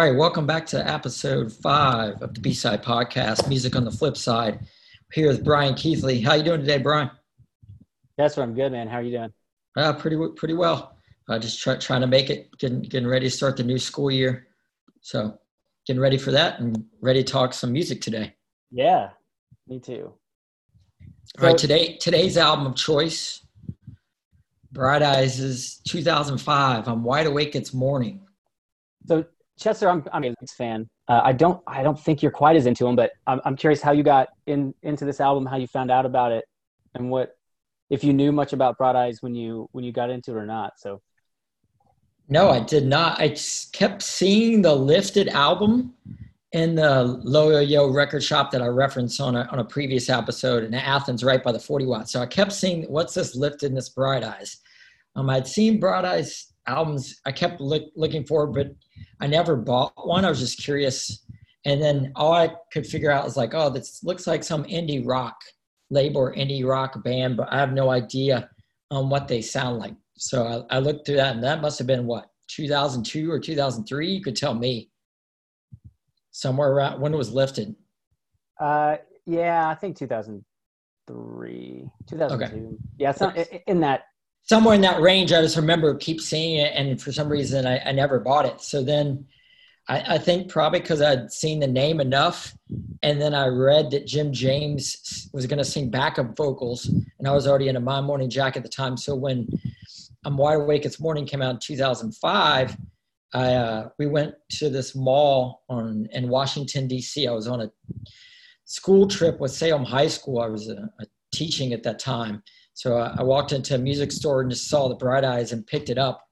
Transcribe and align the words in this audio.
All 0.00 0.06
right, 0.06 0.16
welcome 0.16 0.46
back 0.46 0.64
to 0.68 0.90
episode 0.90 1.52
five 1.52 2.22
of 2.22 2.32
the 2.32 2.40
B 2.40 2.54
Side 2.54 2.82
Podcast, 2.82 3.46
Music 3.50 3.76
on 3.76 3.84
the 3.84 3.90
Flip 3.90 4.16
Side. 4.16 4.60
Here 5.12 5.28
with 5.28 5.44
Brian 5.44 5.74
Keithley. 5.74 6.22
How 6.22 6.32
you 6.32 6.42
doing 6.42 6.60
today, 6.60 6.78
Brian? 6.78 7.10
That's 8.16 8.34
what 8.34 8.44
I'm 8.44 8.54
good, 8.54 8.72
man. 8.72 8.88
How 8.88 8.96
are 8.96 9.02
you 9.02 9.18
doing? 9.18 9.32
Uh, 9.76 9.92
pretty 9.92 10.16
pretty 10.36 10.54
well. 10.54 10.96
Uh, 11.28 11.38
just 11.38 11.60
try, 11.60 11.76
trying 11.76 12.00
to 12.00 12.06
make 12.06 12.30
it, 12.30 12.48
getting 12.56 12.80
getting 12.80 13.06
ready 13.06 13.26
to 13.26 13.30
start 13.30 13.58
the 13.58 13.62
new 13.62 13.76
school 13.76 14.10
year. 14.10 14.46
So, 15.02 15.38
getting 15.86 16.00
ready 16.00 16.16
for 16.16 16.30
that 16.30 16.60
and 16.60 16.82
ready 17.02 17.22
to 17.22 17.30
talk 17.30 17.52
some 17.52 17.70
music 17.70 18.00
today. 18.00 18.34
Yeah, 18.70 19.10
me 19.68 19.80
too. 19.80 20.14
All 21.38 21.46
right, 21.46 21.58
today 21.58 21.98
today's 21.98 22.38
album 22.38 22.64
of 22.68 22.74
choice, 22.74 23.46
Bright 24.72 25.02
Eyes 25.02 25.40
is 25.40 25.82
2005. 25.88 26.88
I'm 26.88 27.04
wide 27.04 27.26
awake. 27.26 27.54
It's 27.54 27.74
morning. 27.74 28.22
So 29.06 29.26
Chester, 29.60 29.88
I'm 29.88 30.04
I'm 30.12 30.24
a 30.24 30.34
fan. 30.56 30.88
Uh, 31.06 31.20
I 31.22 31.32
don't 31.32 31.62
I 31.66 31.82
don't 31.82 31.98
think 32.00 32.22
you're 32.22 32.32
quite 32.32 32.56
as 32.56 32.66
into 32.66 32.86
him, 32.86 32.96
but 32.96 33.12
I'm 33.26 33.40
I'm 33.44 33.56
curious 33.56 33.82
how 33.82 33.92
you 33.92 34.02
got 34.02 34.28
in 34.46 34.74
into 34.82 35.04
this 35.04 35.20
album, 35.20 35.44
how 35.46 35.56
you 35.56 35.66
found 35.66 35.90
out 35.90 36.06
about 36.06 36.32
it, 36.32 36.44
and 36.94 37.10
what 37.10 37.36
if 37.90 38.02
you 38.02 38.12
knew 38.12 38.32
much 38.32 38.52
about 38.52 38.78
Bright 38.78 38.96
Eyes 38.96 39.18
when 39.20 39.34
you 39.34 39.68
when 39.72 39.84
you 39.84 39.92
got 39.92 40.10
into 40.10 40.32
it 40.32 40.36
or 40.36 40.46
not. 40.46 40.72
So. 40.78 41.02
No, 42.32 42.48
I 42.48 42.60
did 42.60 42.86
not. 42.86 43.20
I 43.20 43.36
kept 43.72 44.02
seeing 44.02 44.62
the 44.62 44.72
Lifted 44.72 45.28
album 45.28 45.94
in 46.52 46.76
the 46.76 47.20
Loyo 47.24 47.92
record 47.92 48.22
shop 48.22 48.52
that 48.52 48.62
I 48.62 48.66
referenced 48.66 49.20
on 49.20 49.34
a, 49.34 49.48
on 49.50 49.58
a 49.58 49.64
previous 49.64 50.08
episode 50.08 50.62
in 50.62 50.72
Athens, 50.72 51.24
right 51.24 51.42
by 51.42 51.50
the 51.50 51.58
40 51.58 51.86
watt. 51.86 52.08
So 52.08 52.20
I 52.20 52.26
kept 52.26 52.52
seeing 52.52 52.84
what's 52.84 53.14
this 53.14 53.34
Lifted 53.34 53.74
this 53.74 53.88
Bright 53.88 54.22
Eyes. 54.22 54.58
Um, 55.16 55.28
I'd 55.28 55.48
seen 55.48 55.80
Bright 55.80 56.04
Eyes 56.04 56.52
albums. 56.68 57.20
I 57.26 57.32
kept 57.32 57.60
look, 57.60 57.90
looking 57.96 58.24
for, 58.24 58.46
but 58.46 58.68
I 59.20 59.26
never 59.26 59.56
bought 59.56 60.06
one. 60.06 60.24
I 60.24 60.28
was 60.28 60.40
just 60.40 60.62
curious. 60.62 61.24
And 61.64 61.82
then 61.82 62.12
all 62.16 62.32
I 62.32 62.54
could 62.72 62.86
figure 62.86 63.10
out 63.10 63.24
was 63.24 63.36
like, 63.36 63.54
oh, 63.54 63.70
this 63.70 64.02
looks 64.02 64.26
like 64.26 64.42
some 64.42 64.64
indie 64.64 65.06
rock 65.06 65.36
label 65.90 66.22
or 66.22 66.34
indie 66.34 66.66
rock 66.66 67.02
band, 67.02 67.36
but 67.36 67.52
I 67.52 67.58
have 67.58 67.72
no 67.72 67.90
idea 67.90 68.48
um, 68.90 69.10
what 69.10 69.28
they 69.28 69.42
sound 69.42 69.78
like. 69.78 69.94
So 70.16 70.66
I, 70.70 70.76
I 70.76 70.78
looked 70.78 71.06
through 71.06 71.16
that, 71.16 71.34
and 71.34 71.44
that 71.44 71.60
must 71.60 71.78
have 71.78 71.86
been 71.86 72.06
what 72.06 72.30
2002 72.48 73.30
or 73.30 73.38
2003. 73.38 74.10
You 74.10 74.22
could 74.22 74.36
tell 74.36 74.54
me 74.54 74.90
somewhere 76.30 76.72
around 76.72 77.00
when 77.00 77.12
it 77.12 77.16
was 77.16 77.32
lifted. 77.32 77.74
Uh, 78.58 78.96
yeah, 79.26 79.68
I 79.68 79.74
think 79.74 79.96
2003, 79.96 81.90
2002. 82.06 82.44
Okay. 82.44 82.76
Yeah, 82.98 83.10
it's 83.10 83.20
not 83.20 83.36
in 83.66 83.80
that 83.80 84.04
somewhere 84.42 84.74
in 84.74 84.80
that 84.82 85.00
range. 85.00 85.32
I 85.32 85.42
just 85.42 85.56
remember 85.56 85.94
keep 85.94 86.20
seeing 86.20 86.56
it, 86.56 86.72
and 86.74 87.00
for 87.00 87.12
some 87.12 87.28
reason 87.28 87.66
I, 87.66 87.78
I 87.80 87.92
never 87.92 88.18
bought 88.18 88.46
it. 88.46 88.60
So 88.60 88.82
then 88.82 89.26
I, 89.88 90.14
I 90.14 90.18
think 90.18 90.48
probably 90.48 90.80
because 90.80 91.02
I'd 91.02 91.32
seen 91.32 91.60
the 91.60 91.66
name 91.66 92.00
enough, 92.00 92.56
and 93.02 93.20
then 93.20 93.34
I 93.34 93.46
read 93.46 93.90
that 93.90 94.06
Jim 94.06 94.32
James 94.32 95.28
was 95.32 95.46
going 95.46 95.58
to 95.58 95.64
sing 95.64 95.90
backup 95.90 96.36
vocals, 96.36 96.86
and 96.86 97.26
I 97.28 97.32
was 97.32 97.46
already 97.46 97.68
in 97.68 97.76
a 97.76 97.80
My 97.80 98.00
Morning 98.00 98.30
Jacket 98.30 98.62
the 98.62 98.68
time. 98.68 98.96
So 98.96 99.14
when 99.14 99.48
I'm 100.24 100.36
Wide 100.36 100.60
Awake 100.60 100.84
It's 100.84 101.00
Morning 101.00 101.26
came 101.26 101.42
out 101.42 101.54
in 101.54 101.60
2005, 101.60 102.76
I 103.32 103.54
uh, 103.54 103.88
we 103.98 104.06
went 104.06 104.34
to 104.58 104.70
this 104.70 104.94
mall 104.94 105.62
on 105.68 106.08
in 106.12 106.28
Washington 106.28 106.88
D.C. 106.88 107.26
I 107.26 107.32
was 107.32 107.46
on 107.46 107.62
a 107.62 107.70
school 108.64 109.06
trip 109.06 109.38
with 109.40 109.52
Salem 109.52 109.84
High 109.84 110.08
School. 110.08 110.40
I 110.40 110.48
was 110.48 110.68
a 110.68 110.88
teaching 111.32 111.72
at 111.72 111.84
that 111.84 112.00
time 112.00 112.42
so 112.80 112.96
I 112.96 113.22
walked 113.22 113.52
into 113.52 113.74
a 113.74 113.78
music 113.78 114.10
store 114.10 114.40
and 114.40 114.50
just 114.50 114.70
saw 114.70 114.88
the 114.88 114.94
Bright 114.94 115.22
Eyes 115.22 115.52
and 115.52 115.66
picked 115.66 115.90
it 115.90 115.98
up. 115.98 116.26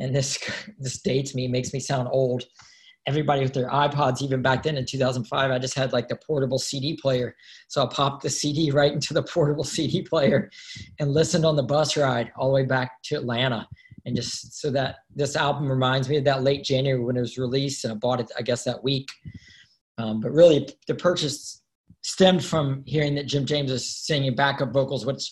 And 0.00 0.12
this 0.12 0.40
this 0.80 1.00
dates 1.00 1.36
me, 1.36 1.46
makes 1.46 1.72
me 1.72 1.78
sound 1.78 2.08
old. 2.10 2.42
Everybody 3.06 3.42
with 3.42 3.54
their 3.54 3.68
iPods, 3.68 4.20
even 4.20 4.42
back 4.42 4.64
then 4.64 4.76
in 4.76 4.86
2005, 4.86 5.52
I 5.52 5.58
just 5.60 5.76
had 5.76 5.92
like 5.92 6.08
the 6.08 6.16
portable 6.16 6.58
CD 6.58 6.98
player. 7.00 7.36
So 7.68 7.84
I 7.84 7.86
popped 7.86 8.24
the 8.24 8.30
CD 8.30 8.70
right 8.72 8.92
into 8.92 9.14
the 9.14 9.22
portable 9.22 9.62
CD 9.62 10.02
player 10.02 10.50
and 10.98 11.12
listened 11.12 11.46
on 11.46 11.54
the 11.54 11.62
bus 11.62 11.96
ride 11.96 12.32
all 12.36 12.48
the 12.48 12.54
way 12.54 12.64
back 12.64 13.00
to 13.04 13.14
Atlanta. 13.14 13.68
And 14.04 14.16
just 14.16 14.60
so 14.60 14.72
that 14.72 14.96
this 15.14 15.36
album 15.36 15.70
reminds 15.70 16.08
me 16.08 16.16
of 16.16 16.24
that 16.24 16.42
late 16.42 16.64
January 16.64 17.04
when 17.04 17.16
it 17.16 17.20
was 17.20 17.38
released, 17.38 17.84
and 17.84 17.92
I 17.92 17.96
bought 17.96 18.18
it, 18.18 18.32
I 18.36 18.42
guess, 18.42 18.64
that 18.64 18.82
week. 18.82 19.08
Um, 19.98 20.20
but 20.20 20.32
really, 20.32 20.68
the 20.88 20.96
purchase 20.96 21.62
stemmed 22.02 22.44
from 22.44 22.82
hearing 22.84 23.14
that 23.14 23.26
Jim 23.26 23.46
James 23.46 23.70
is 23.70 23.88
singing 23.88 24.34
backup 24.34 24.72
vocals, 24.72 25.06
which 25.06 25.30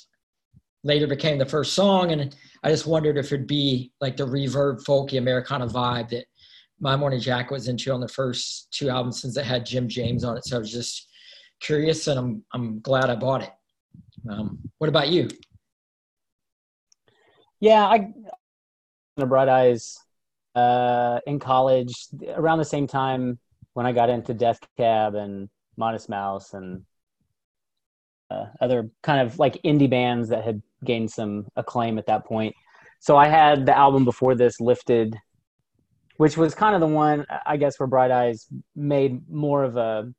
later 0.84 1.06
became 1.06 1.38
the 1.38 1.46
first 1.46 1.74
song. 1.74 2.12
And 2.12 2.34
I 2.62 2.70
just 2.70 2.86
wondered 2.86 3.18
if 3.18 3.26
it'd 3.26 3.46
be 3.46 3.92
like 4.00 4.16
the 4.16 4.26
reverb, 4.26 4.84
folky 4.84 5.18
Americana 5.18 5.66
vibe 5.66 6.10
that 6.10 6.26
My 6.80 6.96
Morning 6.96 7.20
Jacket 7.20 7.52
was 7.52 7.68
into 7.68 7.92
on 7.92 8.00
the 8.00 8.08
first 8.08 8.72
two 8.72 8.88
albums 8.88 9.20
since 9.20 9.36
it 9.36 9.44
had 9.44 9.66
Jim 9.66 9.88
James 9.88 10.24
on 10.24 10.36
it. 10.36 10.44
So 10.44 10.56
I 10.56 10.58
was 10.58 10.72
just 10.72 11.08
curious 11.60 12.06
and 12.08 12.18
I'm, 12.18 12.44
I'm 12.52 12.80
glad 12.80 13.10
I 13.10 13.14
bought 13.14 13.42
it. 13.42 13.52
Um, 14.28 14.58
what 14.78 14.88
about 14.88 15.08
you? 15.08 15.28
Yeah, 17.60 17.84
I, 17.84 18.12
the 19.16 19.26
Bright 19.26 19.48
Eyes 19.48 19.98
uh, 20.54 21.20
in 21.26 21.38
college 21.38 21.94
around 22.34 22.58
the 22.58 22.64
same 22.64 22.86
time 22.86 23.38
when 23.74 23.86
I 23.86 23.92
got 23.92 24.10
into 24.10 24.34
Death 24.34 24.58
Cab 24.76 25.14
and 25.14 25.48
Modest 25.76 26.08
Mouse 26.08 26.54
and 26.54 26.82
uh, 28.30 28.46
other 28.60 28.90
kind 29.02 29.26
of 29.26 29.38
like 29.38 29.62
indie 29.62 29.88
bands 29.88 30.28
that 30.30 30.44
had 30.44 30.62
gained 30.84 31.10
some 31.10 31.46
acclaim 31.56 31.98
at 31.98 32.06
that 32.06 32.24
point. 32.24 32.54
So 33.00 33.16
I 33.16 33.28
had 33.28 33.66
the 33.66 33.76
album 33.76 34.04
before 34.04 34.34
this, 34.34 34.60
Lifted, 34.60 35.16
which 36.18 36.36
was 36.36 36.54
kind 36.54 36.74
of 36.74 36.80
the 36.80 36.86
one 36.86 37.26
I 37.46 37.56
guess 37.56 37.78
where 37.78 37.86
Bright 37.86 38.10
Eyes 38.10 38.46
made 38.76 39.28
more 39.28 39.64
of 39.64 39.76
a 39.76 40.12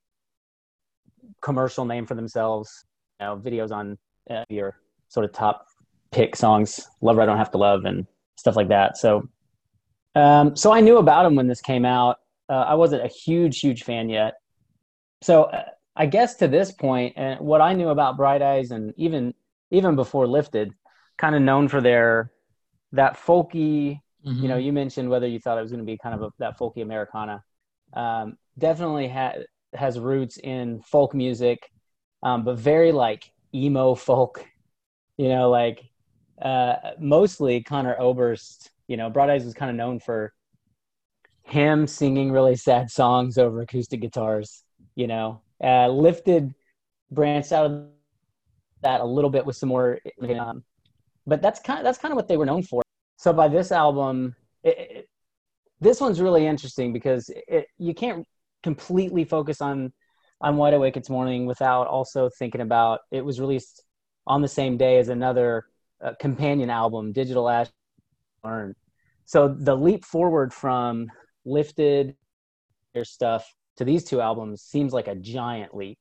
commercial 1.41 1.85
name 1.85 2.05
for 2.05 2.15
themselves. 2.15 2.85
You 3.19 3.27
know, 3.27 3.37
videos 3.37 3.71
on 3.71 3.97
uh, 4.29 4.43
your 4.49 4.79
sort 5.07 5.25
of 5.25 5.31
top 5.31 5.67
pick 6.11 6.35
songs, 6.35 6.85
"Lover 7.01 7.21
I 7.21 7.25
Don't 7.25 7.37
Have 7.37 7.51
to 7.51 7.57
Love" 7.57 7.85
and 7.85 8.05
stuff 8.37 8.55
like 8.55 8.69
that. 8.69 8.97
So, 8.97 9.27
um, 10.15 10.55
so 10.55 10.73
I 10.73 10.81
knew 10.81 10.97
about 10.97 11.23
them 11.23 11.35
when 11.35 11.47
this 11.47 11.61
came 11.61 11.85
out. 11.85 12.17
Uh, 12.49 12.65
I 12.67 12.73
wasn't 12.73 13.05
a 13.05 13.07
huge, 13.07 13.59
huge 13.59 13.83
fan 13.83 14.09
yet. 14.09 14.33
So 15.21 15.43
uh, 15.43 15.63
I 15.95 16.05
guess 16.05 16.35
to 16.35 16.47
this 16.47 16.71
point, 16.71 17.13
and 17.15 17.39
what 17.39 17.61
I 17.61 17.73
knew 17.73 17.89
about 17.89 18.17
Bright 18.17 18.41
Eyes, 18.41 18.71
and 18.71 18.93
even 18.97 19.33
even 19.71 19.95
before 19.95 20.27
Lifted, 20.27 20.73
kind 21.17 21.35
of 21.35 21.41
known 21.41 21.67
for 21.67 21.81
their 21.81 22.31
that 22.91 23.17
folky. 23.17 23.99
Mm-hmm. 24.25 24.41
You 24.41 24.47
know, 24.47 24.57
you 24.57 24.71
mentioned 24.71 25.09
whether 25.09 25.27
you 25.27 25.39
thought 25.39 25.57
it 25.57 25.61
was 25.61 25.71
going 25.71 25.85
to 25.85 25.91
be 25.91 25.97
kind 25.97 26.15
of 26.15 26.21
a, 26.21 26.29
that 26.39 26.57
folky 26.57 26.81
Americana. 26.81 27.43
Um, 27.93 28.37
definitely 28.57 29.07
ha- 29.09 29.35
has 29.73 29.99
roots 29.99 30.37
in 30.37 30.81
folk 30.81 31.13
music, 31.13 31.69
um, 32.21 32.43
but 32.43 32.57
very 32.57 32.91
like 32.91 33.31
emo 33.53 33.95
folk. 33.95 34.45
You 35.17 35.29
know, 35.29 35.49
like 35.49 35.83
uh, 36.41 36.75
mostly 36.99 37.61
Conor 37.61 37.95
Oberst. 37.99 38.71
You 38.87 38.97
know, 38.97 39.09
Bright 39.09 39.29
Eyes 39.29 39.45
was 39.45 39.53
kind 39.53 39.71
of 39.71 39.77
known 39.77 39.99
for 39.99 40.33
him 41.43 41.87
singing 41.87 42.31
really 42.31 42.55
sad 42.55 42.89
songs 42.89 43.37
over 43.37 43.61
acoustic 43.61 44.01
guitars. 44.01 44.63
You 44.95 45.07
know, 45.07 45.41
uh, 45.63 45.87
lifted 45.87 46.53
branched 47.11 47.51
out 47.51 47.65
of 47.65 47.87
that 48.83 49.01
a 49.01 49.05
little 49.05 49.29
bit 49.29 49.45
with 49.45 49.55
some 49.55 49.69
more 49.69 49.99
um, 50.39 50.63
but 51.25 51.41
that's 51.41 51.59
kind 51.59 51.79
of 51.79 51.83
that's 51.83 51.97
kind 51.97 52.11
of 52.11 52.15
what 52.15 52.27
they 52.27 52.37
were 52.37 52.45
known 52.45 52.63
for 52.63 52.81
so 53.17 53.33
by 53.33 53.47
this 53.47 53.71
album 53.71 54.35
it, 54.63 54.77
it, 54.77 55.09
this 55.79 55.99
one's 55.99 56.21
really 56.21 56.45
interesting 56.45 56.93
because 56.93 57.29
it, 57.47 57.67
you 57.77 57.93
can't 57.93 58.25
completely 58.61 59.25
focus 59.25 59.61
on 59.61 59.91
on 60.41 60.57
wide 60.57 60.73
awake 60.73 60.97
it's 60.97 61.09
morning 61.09 61.45
without 61.45 61.87
also 61.87 62.29
thinking 62.37 62.61
about 62.61 63.01
it 63.11 63.23
was 63.23 63.39
released 63.39 63.83
on 64.27 64.41
the 64.41 64.47
same 64.47 64.77
day 64.77 64.99
as 64.99 65.09
another 65.09 65.65
uh, 66.03 66.13
companion 66.19 66.69
album 66.69 67.11
digital 67.11 67.49
ash 67.49 67.67
learn 68.43 68.75
so 69.25 69.47
the 69.47 69.75
leap 69.75 70.03
forward 70.05 70.53
from 70.53 71.07
lifted 71.45 72.15
their 72.93 73.05
stuff 73.05 73.53
to 73.77 73.85
these 73.85 74.03
two 74.03 74.21
albums 74.21 74.61
seems 74.61 74.93
like 74.93 75.07
a 75.07 75.15
giant 75.15 75.75
leap. 75.75 75.99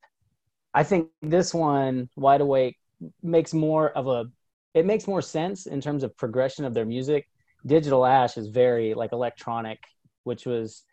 I 0.74 0.84
think 0.84 1.08
this 1.20 1.52
one, 1.52 2.08
Wide 2.16 2.40
Awake, 2.40 2.78
makes 3.22 3.52
more 3.52 3.90
of 3.90 4.06
a 4.06 4.26
it 4.74 4.86
makes 4.86 5.06
more 5.06 5.20
sense 5.20 5.66
in 5.66 5.80
terms 5.80 6.02
of 6.02 6.16
progression 6.16 6.64
of 6.64 6.72
their 6.72 6.86
music. 6.86 7.28
Digital 7.66 8.06
Ash 8.06 8.38
is 8.38 8.48
very 8.48 8.94
like 8.94 9.12
electronic, 9.12 9.78
which 10.24 10.46
was 10.46 10.84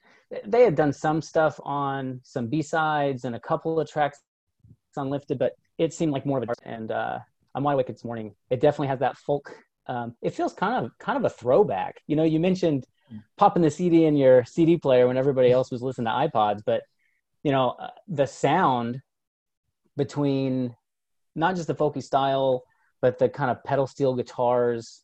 they 0.45 0.63
had 0.63 0.75
done 0.75 0.93
some 0.93 1.21
stuff 1.21 1.59
on 1.63 2.19
some 2.23 2.47
B 2.47 2.61
sides 2.61 3.25
and 3.25 3.35
a 3.35 3.39
couple 3.39 3.79
of 3.79 3.89
tracks 3.89 4.19
on 4.97 5.09
Lifted, 5.09 5.39
but 5.39 5.53
it 5.77 5.93
seemed 5.93 6.11
like 6.11 6.25
more 6.25 6.39
of 6.39 6.49
a 6.49 6.53
and 6.67 6.91
uh, 6.91 7.19
I'm 7.55 7.63
Wide 7.63 7.73
Awake 7.73 7.87
this 7.87 8.03
morning. 8.03 8.35
It 8.49 8.59
definitely 8.59 8.87
has 8.87 8.99
that 8.99 9.17
folk. 9.17 9.55
Um, 9.87 10.15
it 10.21 10.33
feels 10.33 10.53
kind 10.53 10.85
of 10.85 10.91
kind 10.99 11.17
of 11.17 11.25
a 11.25 11.29
throwback. 11.29 12.01
You 12.05 12.15
know, 12.15 12.23
you 12.23 12.39
mentioned 12.39 12.85
popping 13.37 13.63
the 13.63 13.71
CD 13.71 14.05
in 14.05 14.15
your 14.15 14.43
CD 14.45 14.77
player 14.77 15.07
when 15.07 15.17
everybody 15.17 15.51
else 15.51 15.71
was 15.71 15.81
listening 15.81 16.05
to 16.05 16.11
iPods. 16.11 16.61
But 16.65 16.83
you 17.43 17.51
know, 17.51 17.71
uh, 17.79 17.89
the 18.07 18.27
sound 18.27 19.01
between 19.99 20.73
not 21.35 21.55
just 21.55 21.67
the 21.67 21.75
folky 21.75 22.01
style, 22.01 22.63
but 23.01 23.19
the 23.19 23.29
kind 23.29 23.51
of 23.51 23.63
pedal 23.63 23.85
steel 23.85 24.15
guitars. 24.15 25.03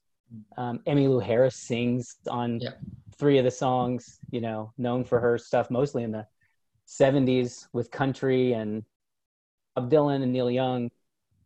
Um, 0.58 0.80
Emmylou 0.88 1.22
Harris 1.22 1.56
sings 1.56 2.16
on 2.28 2.60
yeah. 2.60 2.72
three 3.20 3.38
of 3.38 3.44
the 3.44 3.52
songs, 3.52 4.20
you 4.32 4.42
know, 4.42 4.72
known 4.78 5.04
for 5.04 5.20
her 5.20 5.38
stuff 5.38 5.70
mostly 5.70 6.04
in 6.04 6.12
the 6.12 6.26
70s 6.88 7.68
with 7.74 7.92
country 7.92 8.54
and 8.54 8.84
Bob 9.76 9.92
Dylan 9.92 10.24
and 10.24 10.32
Neil 10.32 10.50
Young. 10.50 10.90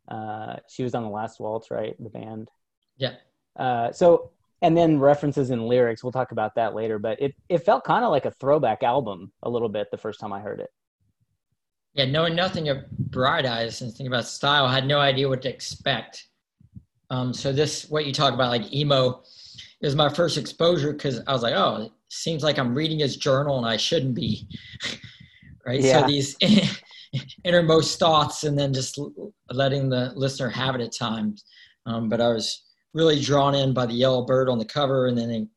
Uh, 0.08 0.58
she 0.68 0.84
was 0.84 0.94
on 0.96 1.04
the 1.04 1.10
Last 1.10 1.40
Waltz, 1.40 1.72
right? 1.72 1.96
The 2.00 2.10
band. 2.10 2.50
Yeah. 2.98 3.16
Uh, 3.58 3.92
so, 3.92 4.32
and 4.62 4.78
then 4.78 5.00
references 5.00 5.50
and 5.50 5.68
lyrics. 5.68 6.04
We'll 6.04 6.12
talk 6.12 6.32
about 6.32 6.56
that 6.56 6.76
later. 6.76 7.00
But 7.00 7.22
it 7.22 7.34
it 7.48 7.60
felt 7.60 7.84
kind 7.84 8.04
of 8.04 8.12
like 8.12 8.26
a 8.26 8.32
throwback 8.32 8.84
album 8.84 9.32
a 9.44 9.50
little 9.50 9.70
bit 9.70 9.90
the 9.90 9.98
first 9.98 10.20
time 10.20 10.34
I 10.34 10.40
heard 10.40 10.60
it. 10.60 10.70
Yeah, 11.94 12.06
knowing 12.06 12.36
nothing 12.36 12.70
of 12.70 12.90
Bright 12.92 13.46
Eyes 13.46 13.82
and 13.82 13.90
thinking 13.90 14.08
about 14.08 14.28
style, 14.28 14.66
I 14.66 14.74
had 14.74 14.86
no 14.86 15.00
idea 15.00 15.28
what 15.28 15.42
to 15.42 15.50
expect. 15.50 16.28
Um, 17.10 17.34
so 17.34 17.52
this, 17.52 17.90
what 17.90 18.06
you 18.06 18.14
talk 18.14 18.34
about, 18.34 18.50
like 18.50 18.72
emo, 18.72 19.24
is 19.82 19.96
my 19.96 20.10
first 20.10 20.38
exposure 20.38 20.94
because 20.94 21.22
I 21.26 21.34
was 21.34 21.42
like, 21.42 21.56
oh, 21.56 21.84
it 21.84 21.92
seems 22.10 22.44
like 22.44 22.60
I'm 22.60 22.76
reading 22.76 23.00
his 23.00 23.16
journal 23.16 23.58
and 23.58 23.66
I 23.66 23.78
shouldn't 23.78 24.14
be, 24.14 24.48
right? 25.66 25.82
Yeah. 25.82 26.02
So 26.02 26.08
these 26.08 26.36
innermost 27.44 27.98
thoughts 27.98 28.44
and 28.44 28.58
then 28.58 28.74
just 28.74 29.00
letting 29.50 29.90
the 29.90 30.12
listener 30.16 30.50
have 30.50 30.76
it 30.76 30.82
at 30.82 30.94
times. 30.94 31.44
Um, 31.86 32.10
but 32.10 32.22
I 32.22 32.28
was 32.28 32.64
really 32.94 33.20
drawn 33.20 33.56
in 33.56 33.74
by 33.74 33.86
the 33.86 33.94
yellow 33.94 34.26
bird 34.26 34.50
on 34.50 34.60
the 34.60 34.66
cover 34.66 35.08
and 35.08 35.18
then 35.18 35.50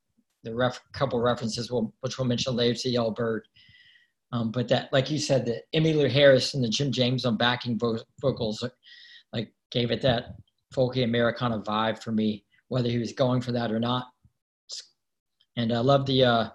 the 0.44 0.54
ref, 0.54 0.80
couple 0.92 1.20
references, 1.20 1.70
will, 1.70 1.92
which 2.00 2.18
we'll 2.18 2.26
mention 2.26 2.54
later 2.54 2.78
to 2.80 2.88
yellow 2.88 3.10
bird. 3.10 3.46
Um, 4.32 4.50
but 4.50 4.68
that, 4.68 4.92
like 4.92 5.10
you 5.10 5.18
said, 5.18 5.44
the 5.44 5.60
Emmylou 5.74 6.10
Harris 6.10 6.54
and 6.54 6.64
the 6.64 6.68
Jim 6.68 6.90
James 6.90 7.24
on 7.24 7.36
backing 7.36 7.78
vo- 7.78 8.00
vocals, 8.20 8.64
like 9.32 9.52
gave 9.70 9.90
it 9.90 10.00
that 10.02 10.36
folky 10.74 11.04
Americana 11.04 11.60
vibe 11.60 12.02
for 12.02 12.12
me, 12.12 12.44
whether 12.68 12.88
he 12.88 12.98
was 12.98 13.12
going 13.12 13.40
for 13.42 13.52
that 13.52 13.70
or 13.70 13.78
not. 13.78 14.06
And 15.56 15.70
I 15.72 15.80
love 15.80 16.06
the 16.06 16.24
uh, 16.24 16.48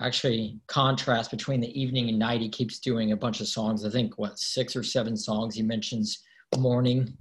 actually 0.00 0.60
contrast 0.68 1.30
between 1.32 1.60
the 1.60 1.80
evening 1.80 2.08
and 2.08 2.18
night. 2.18 2.40
He 2.40 2.48
keeps 2.48 2.78
doing 2.78 3.10
a 3.10 3.16
bunch 3.16 3.40
of 3.40 3.48
songs. 3.48 3.84
I 3.84 3.90
think 3.90 4.16
what 4.16 4.38
six 4.38 4.76
or 4.76 4.84
seven 4.84 5.16
songs. 5.16 5.56
He 5.56 5.62
mentions 5.62 6.22
morning 6.56 7.16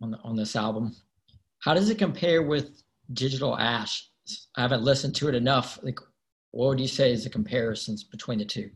on 0.00 0.12
the, 0.12 0.18
on 0.18 0.36
this 0.36 0.54
album. 0.54 0.94
How 1.60 1.74
does 1.74 1.90
it 1.90 1.98
compare 1.98 2.42
with 2.42 2.82
Digital 3.12 3.58
Ash? 3.58 4.08
I 4.56 4.62
haven't 4.62 4.82
listened 4.82 5.16
to 5.16 5.28
it 5.28 5.34
enough. 5.34 5.80
Like, 5.82 5.98
what 6.52 6.68
would 6.68 6.80
you 6.80 6.88
say 6.88 7.12
is 7.12 7.24
the 7.24 7.30
comparisons 7.30 8.04
between 8.04 8.38
the 8.38 8.44
two? 8.44 8.70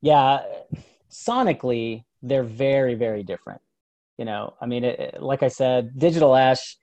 Yeah, 0.00 0.42
sonically, 1.10 2.04
they're 2.22 2.44
very, 2.44 2.94
very 2.94 3.22
different. 3.22 3.60
You 4.18 4.24
know, 4.24 4.54
I 4.60 4.66
mean, 4.66 4.84
it, 4.84 4.98
it, 5.00 5.22
like 5.22 5.42
I 5.42 5.48
said, 5.48 5.98
Digital 5.98 6.36
Ash 6.36 6.76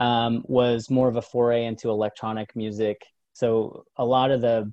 um, 0.00 0.44
was 0.46 0.90
more 0.90 1.08
of 1.08 1.16
a 1.16 1.22
foray 1.22 1.64
into 1.64 1.90
electronic 1.90 2.54
music. 2.54 3.00
So 3.32 3.84
a 3.96 4.04
lot 4.04 4.30
of 4.30 4.40
the 4.40 4.72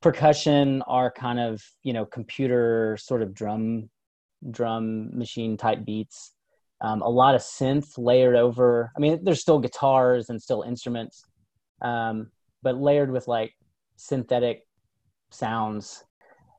percussion 0.00 0.82
are 0.82 1.10
kind 1.10 1.38
of, 1.38 1.62
you 1.82 1.92
know, 1.92 2.04
computer 2.04 2.96
sort 3.00 3.22
of 3.22 3.32
drum 3.32 3.88
drum 4.50 5.16
machine 5.16 5.56
type 5.56 5.84
beats. 5.84 6.32
Um, 6.80 7.00
a 7.02 7.08
lot 7.08 7.36
of 7.36 7.42
synth 7.42 7.96
layered 7.96 8.34
over. 8.34 8.90
I 8.96 9.00
mean, 9.00 9.22
there's 9.22 9.40
still 9.40 9.60
guitars 9.60 10.30
and 10.30 10.42
still 10.42 10.62
instruments, 10.62 11.24
um, 11.80 12.32
but 12.62 12.76
layered 12.76 13.10
with 13.10 13.28
like 13.28 13.54
synthetic 13.96 14.66
sounds. 15.30 16.04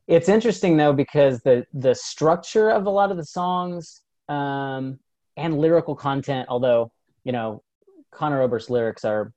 It's 0.06 0.28
interesting 0.28 0.76
though 0.76 0.92
because 0.92 1.40
the 1.40 1.64
the 1.72 1.94
structure 1.94 2.70
of 2.70 2.86
a 2.86 2.90
lot 2.90 3.10
of 3.10 3.16
the 3.16 3.24
songs 3.24 4.02
um, 4.28 4.98
and 5.36 5.58
lyrical 5.58 5.94
content, 5.94 6.48
although 6.48 6.92
you 7.24 7.32
know 7.32 7.62
Conor 8.10 8.42
Oberst's 8.42 8.70
lyrics 8.70 9.04
are 9.04 9.32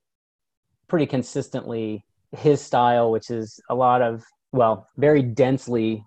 pretty 0.88 1.06
consistently 1.06 2.04
his 2.36 2.60
style, 2.60 3.10
which 3.10 3.30
is 3.30 3.60
a 3.70 3.74
lot 3.74 4.02
of 4.02 4.24
well, 4.52 4.88
very 4.96 5.22
densely 5.22 6.04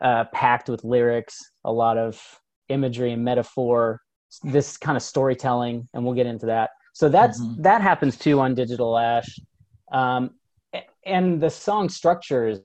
uh, 0.00 0.24
packed 0.32 0.68
with 0.68 0.84
lyrics, 0.84 1.38
a 1.64 1.72
lot 1.72 1.98
of 1.98 2.20
imagery 2.68 3.12
and 3.12 3.24
metaphor, 3.24 4.00
this 4.42 4.76
kind 4.76 4.96
of 4.96 5.02
storytelling, 5.02 5.88
and 5.94 6.04
we'll 6.04 6.14
get 6.14 6.26
into 6.26 6.46
that. 6.46 6.70
So 6.92 7.08
that's 7.08 7.40
mm-hmm. 7.40 7.62
that 7.62 7.82
happens 7.82 8.16
too 8.16 8.40
on 8.40 8.54
Digital 8.54 8.98
Ash, 8.98 9.38
um, 9.92 10.30
and 11.04 11.40
the 11.40 11.50
song 11.50 11.88
structures 11.88 12.60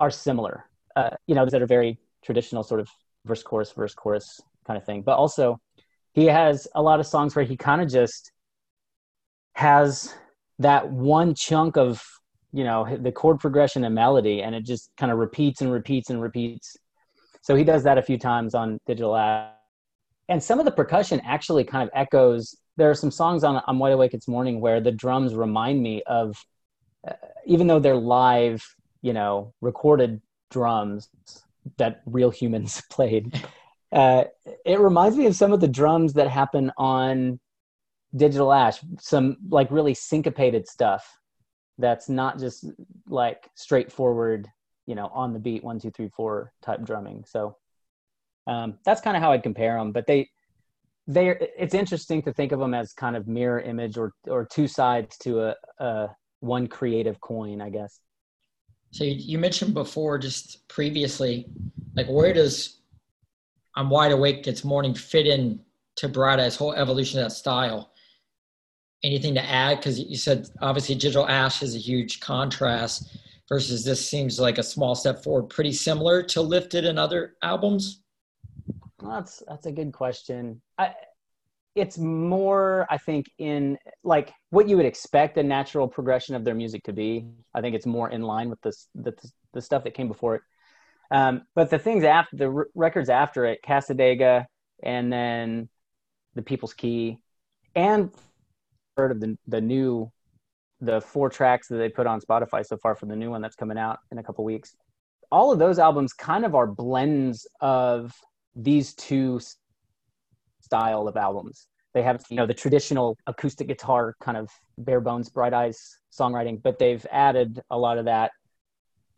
are 0.00 0.10
similar. 0.10 0.64
Uh, 0.94 1.10
you 1.26 1.34
know, 1.34 1.44
that 1.44 1.60
are 1.60 1.66
very 1.66 1.98
traditional, 2.24 2.62
sort 2.62 2.80
of 2.80 2.88
verse 3.26 3.42
chorus 3.42 3.72
verse 3.72 3.94
chorus 3.94 4.40
kind 4.66 4.78
of 4.78 4.84
thing. 4.84 5.02
But 5.02 5.16
also, 5.16 5.60
he 6.14 6.24
has 6.26 6.66
a 6.74 6.82
lot 6.82 7.00
of 7.00 7.06
songs 7.06 7.36
where 7.36 7.44
he 7.44 7.56
kind 7.56 7.82
of 7.82 7.88
just 7.88 8.32
has 9.54 10.14
that 10.58 10.90
one 10.90 11.34
chunk 11.34 11.76
of 11.76 12.02
you 12.52 12.64
know 12.64 12.96
the 12.98 13.12
chord 13.12 13.38
progression 13.40 13.84
and 13.84 13.94
melody, 13.94 14.42
and 14.42 14.54
it 14.54 14.64
just 14.64 14.90
kind 14.96 15.12
of 15.12 15.18
repeats 15.18 15.60
and 15.60 15.70
repeats 15.70 16.08
and 16.08 16.22
repeats. 16.22 16.76
So 17.42 17.54
he 17.54 17.64
does 17.64 17.84
that 17.84 17.98
a 17.98 18.02
few 18.02 18.18
times 18.18 18.54
on 18.54 18.78
Digital 18.86 19.14
Ash. 19.14 19.52
And 20.28 20.42
some 20.42 20.58
of 20.58 20.64
the 20.64 20.72
percussion 20.72 21.20
actually 21.24 21.64
kind 21.64 21.84
of 21.84 21.90
echoes. 21.94 22.56
There 22.76 22.90
are 22.90 22.94
some 22.94 23.10
songs 23.10 23.44
on 23.44 23.62
on 23.66 23.78
Wide 23.78 23.92
Awake 23.92 24.14
It's 24.14 24.28
Morning 24.28 24.60
where 24.60 24.80
the 24.80 24.92
drums 24.92 25.34
remind 25.34 25.82
me 25.82 26.02
of, 26.06 26.36
uh, 27.06 27.14
even 27.46 27.66
though 27.66 27.78
they're 27.78 27.96
live, 27.96 28.64
you 29.02 29.12
know, 29.12 29.54
recorded 29.60 30.20
drums 30.50 31.08
that 31.78 32.02
real 32.06 32.30
humans 32.30 32.82
played. 32.90 33.44
Uh, 33.92 34.24
it 34.64 34.80
reminds 34.80 35.16
me 35.16 35.26
of 35.26 35.36
some 35.36 35.52
of 35.52 35.60
the 35.60 35.68
drums 35.68 36.14
that 36.14 36.28
happen 36.28 36.72
on 36.76 37.40
Digital 38.14 38.52
Ash, 38.52 38.78
some 38.98 39.36
like 39.48 39.70
really 39.70 39.94
syncopated 39.94 40.68
stuff 40.68 41.18
that's 41.78 42.08
not 42.08 42.38
just 42.38 42.64
like 43.08 43.50
straightforward 43.54 44.48
you 44.86 44.94
know 44.94 45.10
on 45.12 45.32
the 45.32 45.38
beat 45.38 45.62
one 45.62 45.78
two 45.78 45.90
three 45.90 46.08
four 46.08 46.52
type 46.62 46.82
drumming 46.82 47.24
so 47.26 47.56
um, 48.46 48.78
that's 48.84 49.00
kind 49.00 49.16
of 49.16 49.22
how 49.22 49.32
i'd 49.32 49.42
compare 49.42 49.76
them 49.76 49.92
but 49.92 50.06
they 50.06 50.28
they 51.06 51.28
it's 51.56 51.74
interesting 51.74 52.22
to 52.22 52.32
think 52.32 52.52
of 52.52 52.60
them 52.60 52.74
as 52.74 52.92
kind 52.92 53.16
of 53.16 53.28
mirror 53.28 53.60
image 53.60 53.96
or 53.96 54.12
or 54.26 54.44
two 54.44 54.66
sides 54.66 55.16
to 55.18 55.40
a, 55.40 55.54
a 55.78 56.08
one 56.40 56.66
creative 56.66 57.20
coin 57.20 57.60
i 57.60 57.70
guess. 57.70 58.00
So 58.90 59.04
you 59.04 59.38
mentioned 59.38 59.74
before 59.74 60.18
just 60.18 60.66
previously 60.68 61.46
like 61.94 62.06
where 62.06 62.32
does 62.32 62.80
i'm 63.74 63.90
wide 63.90 64.12
awake 64.12 64.42
this 64.42 64.64
morning 64.64 64.94
fit 64.94 65.26
in 65.26 65.60
to 65.96 66.08
Bright 66.08 66.54
whole 66.54 66.72
evolution 66.74 67.18
of 67.18 67.26
that 67.26 67.34
style? 67.34 67.90
Anything 69.02 69.34
to 69.34 69.44
add? 69.44 69.78
Because 69.78 69.98
you 69.98 70.16
said 70.16 70.48
obviously 70.60 70.94
digital 70.94 71.28
ash 71.28 71.62
is 71.62 71.74
a 71.74 71.78
huge 71.78 72.20
contrast 72.20 73.16
versus 73.48 73.84
this 73.84 74.08
seems 74.08 74.38
like 74.38 74.58
a 74.58 74.62
small 74.62 74.94
step 74.94 75.22
forward, 75.22 75.44
pretty 75.44 75.72
similar 75.72 76.22
to 76.22 76.40
Lifted 76.40 76.84
and 76.84 76.98
other 76.98 77.34
albums? 77.42 78.02
That's 79.08 79.42
that's 79.48 79.66
a 79.66 79.72
good 79.72 79.92
question. 79.92 80.60
I, 80.78 80.94
it's 81.74 81.98
more, 81.98 82.86
I 82.90 82.96
think, 82.96 83.26
in 83.38 83.78
like 84.02 84.32
what 84.50 84.68
you 84.68 84.76
would 84.76 84.86
expect 84.86 85.36
a 85.36 85.42
natural 85.42 85.88
progression 85.88 86.34
of 86.34 86.44
their 86.44 86.54
music 86.54 86.84
to 86.84 86.92
be. 86.92 87.26
I 87.54 87.60
think 87.60 87.76
it's 87.76 87.86
more 87.86 88.08
in 88.10 88.22
line 88.22 88.48
with 88.48 88.60
this 88.62 88.88
the 88.94 89.14
the 89.52 89.60
stuff 89.60 89.84
that 89.84 89.94
came 89.94 90.08
before 90.08 90.36
it. 90.36 90.42
Um, 91.10 91.42
but 91.54 91.70
the 91.70 91.78
things 91.78 92.02
after 92.02 92.36
the 92.36 92.50
r- 92.50 92.68
records 92.74 93.08
after 93.10 93.44
it, 93.44 93.60
Cassadaga, 93.64 94.46
and 94.82 95.12
then 95.12 95.68
the 96.34 96.42
People's 96.42 96.74
Key, 96.74 97.18
and 97.74 98.10
heard 98.96 99.12
of 99.12 99.20
the 99.20 99.36
the 99.46 99.60
new 99.60 100.10
the 100.80 101.00
four 101.00 101.30
tracks 101.30 101.68
that 101.68 101.76
they 101.76 101.88
put 101.88 102.06
on 102.06 102.20
Spotify 102.20 102.64
so 102.64 102.76
far 102.76 102.94
for 102.94 103.06
the 103.06 103.16
new 103.16 103.30
one 103.30 103.40
that's 103.40 103.56
coming 103.56 103.78
out 103.78 103.98
in 104.10 104.18
a 104.18 104.22
couple 104.22 104.44
weeks. 104.44 104.74
All 105.30 105.52
of 105.52 105.58
those 105.58 105.78
albums 105.78 106.12
kind 106.12 106.44
of 106.44 106.54
are 106.54 106.66
blends 106.66 107.46
of 107.60 108.12
these 108.56 108.94
two 108.94 109.40
style 110.60 111.06
of 111.06 111.16
albums. 111.16 111.68
They 111.94 112.02
have, 112.02 112.24
you 112.28 112.36
know, 112.36 112.46
the 112.46 112.54
traditional 112.54 113.16
acoustic 113.26 113.68
guitar 113.68 114.16
kind 114.20 114.36
of 114.36 114.50
bare 114.78 115.00
bones, 115.00 115.28
bright 115.28 115.54
eyes 115.54 115.98
songwriting, 116.12 116.62
but 116.62 116.78
they've 116.78 117.04
added 117.10 117.62
a 117.70 117.78
lot 117.78 117.98
of 117.98 118.06
that 118.06 118.32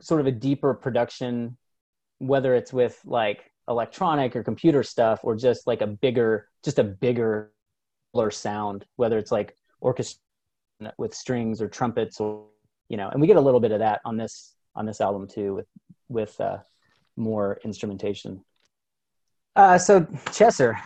sort 0.00 0.21
of 0.21 0.26
a 0.26 0.33
deeper 0.33 0.75
production, 0.75 1.57
whether 2.18 2.54
it's 2.54 2.73
with 2.73 3.00
like 3.04 3.50
electronic 3.68 4.37
or 4.37 4.42
computer 4.42 4.83
stuff 4.83 5.21
or 5.23 5.35
just 5.35 5.66
like 5.66 5.80
a 5.80 5.87
bigger, 5.87 6.49
just 6.64 6.78
a 6.78 6.85
bigger 6.85 7.50
sound, 8.30 8.85
whether 8.97 9.18
it's 9.18 9.30
like 9.30 9.54
orchestra 9.80 10.21
with 10.97 11.14
strings 11.14 11.61
or 11.61 11.68
trumpets 11.68 12.21
or 12.21 12.47
you 12.88 12.97
know 12.97 13.09
and 13.09 13.21
we 13.21 13.26
get 13.26 13.37
a 13.37 13.40
little 13.40 13.61
bit 13.61 13.73
of 13.73 13.80
that 13.80 14.00
on 14.04 14.16
this 14.16 14.54
on 14.75 14.87
this 14.87 15.00
album 15.00 15.26
too 15.26 15.54
with 15.54 15.66
with 16.09 16.40
uh, 16.40 16.59
more 17.16 17.59
instrumentation 17.64 18.42
uh, 19.58 19.76
so 19.76 20.06
chester 20.32 20.78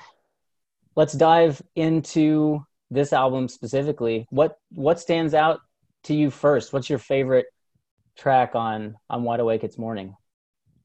let's 0.96 1.12
dive 1.12 1.62
into 1.76 2.64
this 2.90 3.12
album 3.12 3.46
specifically 3.48 4.26
what 4.30 4.58
what 4.70 4.98
stands 4.98 5.34
out 5.34 5.60
to 6.02 6.14
you 6.14 6.30
first 6.30 6.72
what's 6.72 6.90
your 6.90 6.98
favorite 6.98 7.46
track 8.16 8.54
on 8.54 8.96
on 9.08 9.22
wide 9.22 9.40
awake 9.40 9.62
it's 9.62 9.78
morning 9.78 10.16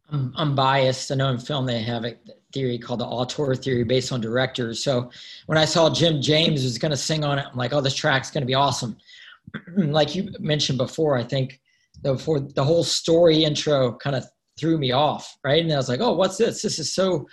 I'm, 0.10 0.34
I'm 0.36 0.56
biased. 0.56 1.12
I 1.12 1.15
know 1.15 1.29
in 1.29 1.38
film 1.38 1.65
they 1.65 1.82
have 1.82 2.06
a 2.06 2.15
theory 2.53 2.77
called 2.77 3.01
the 3.01 3.06
auteur 3.06 3.56
theory 3.56 3.84
based 3.84 4.12
on 4.12 4.22
directors. 4.22 4.82
So 4.82 5.12
when 5.48 5.58
I 5.58 5.65
saw 5.65 5.89
Jim 5.89 6.22
James 6.22 6.63
was 6.63 6.77
going 6.77 6.91
to 6.91 6.98
sing 6.98 7.24
on 7.24 7.39
it, 7.39 7.46
I'm 7.50 7.58
like, 7.58 7.74
oh, 7.74 7.82
this 7.82 7.94
track's 7.96 8.32
going 8.32 8.41
to 8.41 8.48
be 8.48 8.53
awesome. 8.53 8.98
like 9.77 10.15
you 10.15 10.32
mentioned 10.39 10.77
before, 10.77 11.17
I 11.17 11.24
think 11.24 11.60
the 12.03 12.17
for 12.17 12.39
the 12.39 12.63
whole 12.63 12.84
story 12.84 13.44
intro 13.44 13.96
kind 13.98 14.15
of 14.15 14.25
threw 14.58 14.77
me 14.77 14.91
off, 14.91 15.38
right? 15.44 15.63
And 15.63 15.72
I 15.72 15.77
was 15.77 15.89
like, 15.89 16.00
oh, 16.00 16.13
what's 16.13 16.38
this? 16.38 16.62
This 16.62 16.79
is 16.79 16.94
so 16.94 17.27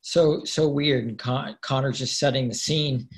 so 0.00 0.44
so 0.44 0.68
weird. 0.68 1.06
And 1.06 1.18
Con- 1.18 1.56
Conor's 1.62 1.98
just 1.98 2.18
setting 2.18 2.48
the 2.48 2.54
scene 2.54 3.08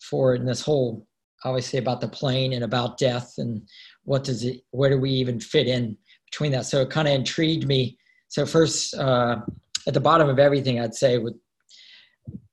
for 0.00 0.34
it, 0.34 0.44
this 0.44 0.60
whole 0.60 1.06
obviously 1.44 1.78
about 1.78 2.00
the 2.00 2.08
plane 2.08 2.52
and 2.52 2.64
about 2.64 2.98
death 2.98 3.34
and 3.38 3.62
what 4.04 4.24
does 4.24 4.44
it 4.44 4.60
where 4.70 4.90
do 4.90 4.98
we 4.98 5.10
even 5.10 5.40
fit 5.40 5.66
in 5.66 5.96
between 6.30 6.52
that? 6.52 6.66
So 6.66 6.80
it 6.82 6.90
kind 6.90 7.08
of 7.08 7.14
intrigued 7.14 7.66
me. 7.66 7.98
So 8.28 8.44
first 8.44 8.94
uh, 8.94 9.40
at 9.86 9.94
the 9.94 10.00
bottom 10.00 10.28
of 10.28 10.38
everything 10.38 10.80
i'd 10.80 10.94
say 10.94 11.18
would, 11.18 11.34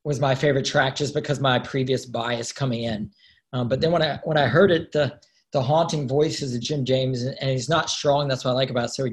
was 0.03 0.20
my 0.20 0.36
favorite 0.36 0.65
track 0.65 0.96
just 0.96 1.13
because 1.13 1.39
my 1.39 1.60
previous 1.60 2.05
bias 2.05 2.51
coming 2.51 2.84
in. 2.84 3.12
Um, 3.53 3.67
but 3.67 3.82
then 3.82 3.91
when 3.91 4.01
i 4.01 4.20
when 4.24 4.38
i 4.38 4.48
heard 4.48 4.72
it 4.72 4.91
the 4.91 5.20
the 5.51 5.62
haunting 5.62 6.08
voices 6.08 6.53
of 6.53 6.62
jim 6.62 6.84
james 6.84 7.24
and 7.24 7.50
he's 7.50 7.70
not 7.70 7.89
strong. 7.89 8.27
That's 8.27 8.46
what 8.46 8.51
i 8.51 8.53
like 8.53 8.70
about 8.70 8.86
it. 8.86 8.94
So 8.94 9.08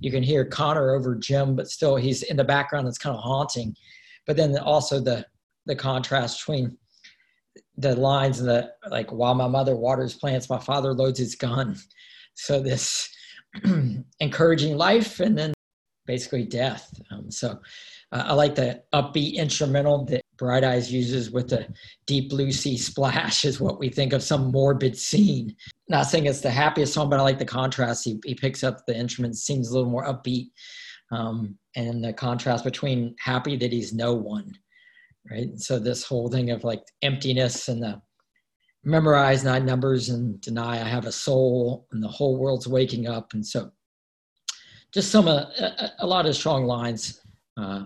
you 0.00 0.10
can 0.10 0.22
hear 0.22 0.44
conor 0.44 0.94
over 0.94 1.14
jim 1.14 1.54
but 1.56 1.68
still 1.68 1.96
he's 1.96 2.22
in 2.22 2.36
the 2.36 2.44
background. 2.44 2.86
That's 2.86 2.98
kind 2.98 3.16
of 3.16 3.22
haunting 3.22 3.74
but 4.26 4.36
then 4.36 4.56
also 4.58 5.00
the 5.00 5.26
the 5.66 5.76
contrast 5.76 6.40
between 6.40 6.76
the 7.76 7.94
lines 7.96 8.40
and 8.40 8.48
the 8.48 8.70
like 8.90 9.10
while 9.12 9.34
my 9.34 9.48
mother 9.48 9.76
waters 9.76 10.14
plants 10.14 10.50
my 10.50 10.58
father 10.58 10.92
loads 10.92 11.18
his 11.18 11.34
gun. 11.34 11.76
So 12.34 12.60
this 12.60 13.08
encouraging 14.20 14.76
life 14.76 15.20
and 15.20 15.36
then 15.36 15.52
basically 16.06 16.44
death. 16.44 16.92
Um, 17.10 17.30
so 17.30 17.60
uh, 18.10 18.24
i 18.26 18.32
like 18.32 18.54
the 18.54 18.82
upbeat 18.92 19.34
instrumental 19.34 20.04
that 20.06 20.22
bright 20.36 20.64
eyes 20.64 20.92
uses 20.92 21.30
with 21.30 21.50
the 21.50 21.68
deep 22.06 22.30
blue 22.30 22.50
sea 22.50 22.76
splash 22.76 23.44
is 23.44 23.60
what 23.60 23.78
we 23.78 23.88
think 23.88 24.12
of 24.12 24.22
some 24.22 24.50
morbid 24.50 24.98
scene. 24.98 25.54
Not 25.88 26.06
saying 26.06 26.26
it's 26.26 26.40
the 26.40 26.50
happiest 26.50 26.94
song 26.94 27.08
but 27.08 27.20
i 27.20 27.22
like 27.22 27.38
the 27.38 27.44
contrast. 27.44 28.04
He, 28.04 28.20
he 28.24 28.34
picks 28.34 28.64
up 28.64 28.84
the 28.86 28.96
instrument 28.96 29.36
seems 29.36 29.68
a 29.68 29.74
little 29.74 29.90
more 29.90 30.04
upbeat 30.04 30.48
um, 31.12 31.56
and 31.76 32.02
the 32.02 32.12
contrast 32.12 32.64
between 32.64 33.14
happy 33.20 33.56
that 33.56 33.72
he's 33.72 33.92
no 33.92 34.14
one 34.14 34.52
right? 35.30 35.58
So 35.58 35.78
this 35.78 36.04
whole 36.04 36.28
thing 36.28 36.50
of 36.50 36.64
like 36.64 36.82
emptiness 37.02 37.68
and 37.68 37.82
the 37.82 38.00
memorize 38.84 39.44
nine 39.44 39.64
numbers 39.64 40.08
and 40.08 40.40
deny 40.40 40.80
I 40.80 40.88
have 40.88 41.06
a 41.06 41.12
soul 41.12 41.86
and 41.92 42.02
the 42.02 42.08
whole 42.08 42.36
world's 42.36 42.66
waking 42.66 43.06
up. 43.06 43.32
And 43.32 43.46
so 43.46 43.70
just 44.92 45.10
some, 45.10 45.28
uh, 45.28 45.44
a, 45.58 45.90
a 46.00 46.06
lot 46.06 46.26
of 46.26 46.34
strong 46.34 46.66
lines 46.66 47.20
uh, 47.56 47.84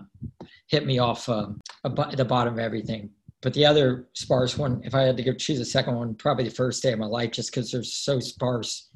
hit 0.67 0.85
me 0.85 0.97
off 0.99 1.29
uh, 1.29 1.47
the 1.83 2.25
bottom 2.25 2.53
of 2.53 2.59
everything. 2.59 3.11
But 3.41 3.53
the 3.53 3.65
other 3.65 4.07
sparse 4.13 4.57
one, 4.57 4.81
if 4.83 4.95
I 4.95 5.03
had 5.03 5.15
to 5.17 5.23
give, 5.23 5.37
choose 5.37 5.59
a 5.59 5.65
second 5.65 5.95
one, 5.95 6.15
probably 6.15 6.45
the 6.45 6.49
first 6.49 6.81
day 6.81 6.91
of 6.91 6.99
my 6.99 7.05
life, 7.05 7.31
just 7.31 7.51
because 7.51 7.71
they're 7.71 7.83
so 7.83 8.19
sparse 8.19 8.89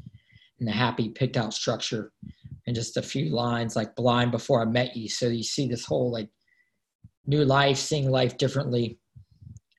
and 0.60 0.68
the 0.68 0.72
happy 0.72 1.10
picked 1.10 1.38
out 1.38 1.54
structure 1.54 2.12
and 2.68 2.76
just 2.76 2.98
a 2.98 3.02
few 3.02 3.30
lines 3.30 3.76
like 3.76 3.96
blind 3.96 4.32
before 4.32 4.62
I 4.62 4.66
met 4.66 4.96
you. 4.96 5.10
So 5.10 5.28
you 5.28 5.44
see 5.44 5.68
this 5.68 5.86
whole 5.86 6.12
like 6.12 6.30
new 7.26 7.44
life, 7.44 7.78
seeing 7.78 8.10
life 8.10 8.38
differently. 8.38 9.00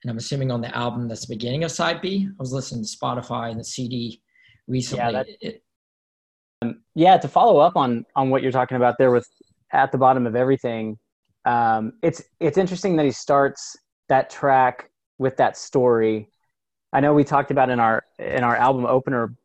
And 0.03 0.11
I'm 0.11 0.17
assuming 0.17 0.51
on 0.51 0.61
the 0.61 0.75
album 0.75 1.07
that's 1.07 1.25
the 1.25 1.33
beginning 1.33 1.63
of 1.63 1.71
side 1.71 2.01
B. 2.01 2.27
I 2.29 2.35
was 2.37 2.51
listening 2.51 2.83
to 2.83 2.89
Spotify 2.89 3.51
and 3.51 3.59
the 3.59 3.63
CD 3.63 4.21
recently. 4.67 5.13
Yeah, 5.13 5.23
it, 5.41 5.63
um, 6.61 6.81
yeah 6.95 7.17
to 7.17 7.27
follow 7.27 7.59
up 7.59 7.75
on 7.75 8.05
on 8.15 8.29
what 8.29 8.41
you're 8.41 8.51
talking 8.51 8.77
about 8.77 8.97
there 8.97 9.11
with 9.11 9.27
at 9.71 9.91
the 9.91 9.97
bottom 9.97 10.27
of 10.27 10.35
everything. 10.35 10.97
Um, 11.45 11.93
it's 12.01 12.21
it's 12.39 12.57
interesting 12.57 12.95
that 12.97 13.05
he 13.05 13.11
starts 13.11 13.75
that 14.09 14.29
track 14.29 14.89
with 15.17 15.37
that 15.37 15.57
story. 15.57 16.29
I 16.91 16.99
know 16.99 17.13
we 17.13 17.23
talked 17.23 17.51
about 17.51 17.69
in 17.69 17.79
our 17.79 18.03
in 18.19 18.43
our 18.43 18.55
album 18.55 18.85
opener 18.85 19.35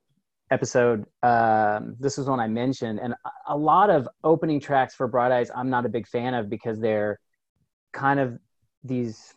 episode. 0.50 1.04
Um, 1.22 1.96
this 1.98 2.16
was 2.16 2.26
one 2.26 2.40
I 2.40 2.48
mentioned, 2.48 3.00
and 3.00 3.14
a 3.46 3.56
lot 3.56 3.90
of 3.90 4.08
opening 4.24 4.60
tracks 4.60 4.94
for 4.94 5.06
Bright 5.06 5.32
Eyes 5.32 5.50
I'm 5.54 5.70
not 5.70 5.86
a 5.86 5.88
big 5.88 6.06
fan 6.06 6.34
of 6.34 6.48
because 6.48 6.80
they're 6.80 7.18
kind 7.92 8.20
of 8.20 8.38
these 8.84 9.34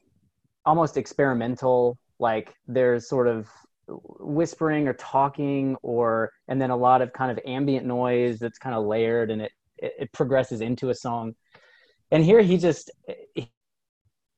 almost 0.66 0.98
experimental 0.98 1.98
like 2.20 2.54
there's 2.68 3.10
sort 3.10 3.28
of 3.28 3.50
whispering 3.88 4.88
or 4.88 4.94
talking 4.94 5.76
or 5.82 6.32
and 6.48 6.62
then 6.62 6.70
a 6.70 6.76
lot 6.76 7.02
of 7.02 7.12
kind 7.14 7.32
of 7.32 7.40
ambient 7.46 7.86
noise 7.86 8.40
that's 8.40 8.60
kind 8.60 8.76
of 8.76 8.86
layered 8.86 9.32
and 9.32 9.42
it 9.42 9.52
it, 9.78 9.94
it 10.00 10.12
progresses 10.14 10.62
into 10.62 10.90
a 10.90 10.96
song 10.96 11.34
and 12.12 12.24
here 12.24 12.42
he 12.42 12.58
just 12.58 12.92
a 13.36 13.48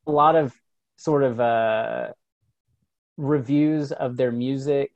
lot 0.07 0.35
of 0.35 0.53
sort 0.95 1.23
of 1.23 1.39
uh 1.39 2.07
reviews 3.17 3.91
of 3.91 4.17
their 4.17 4.31
music 4.31 4.91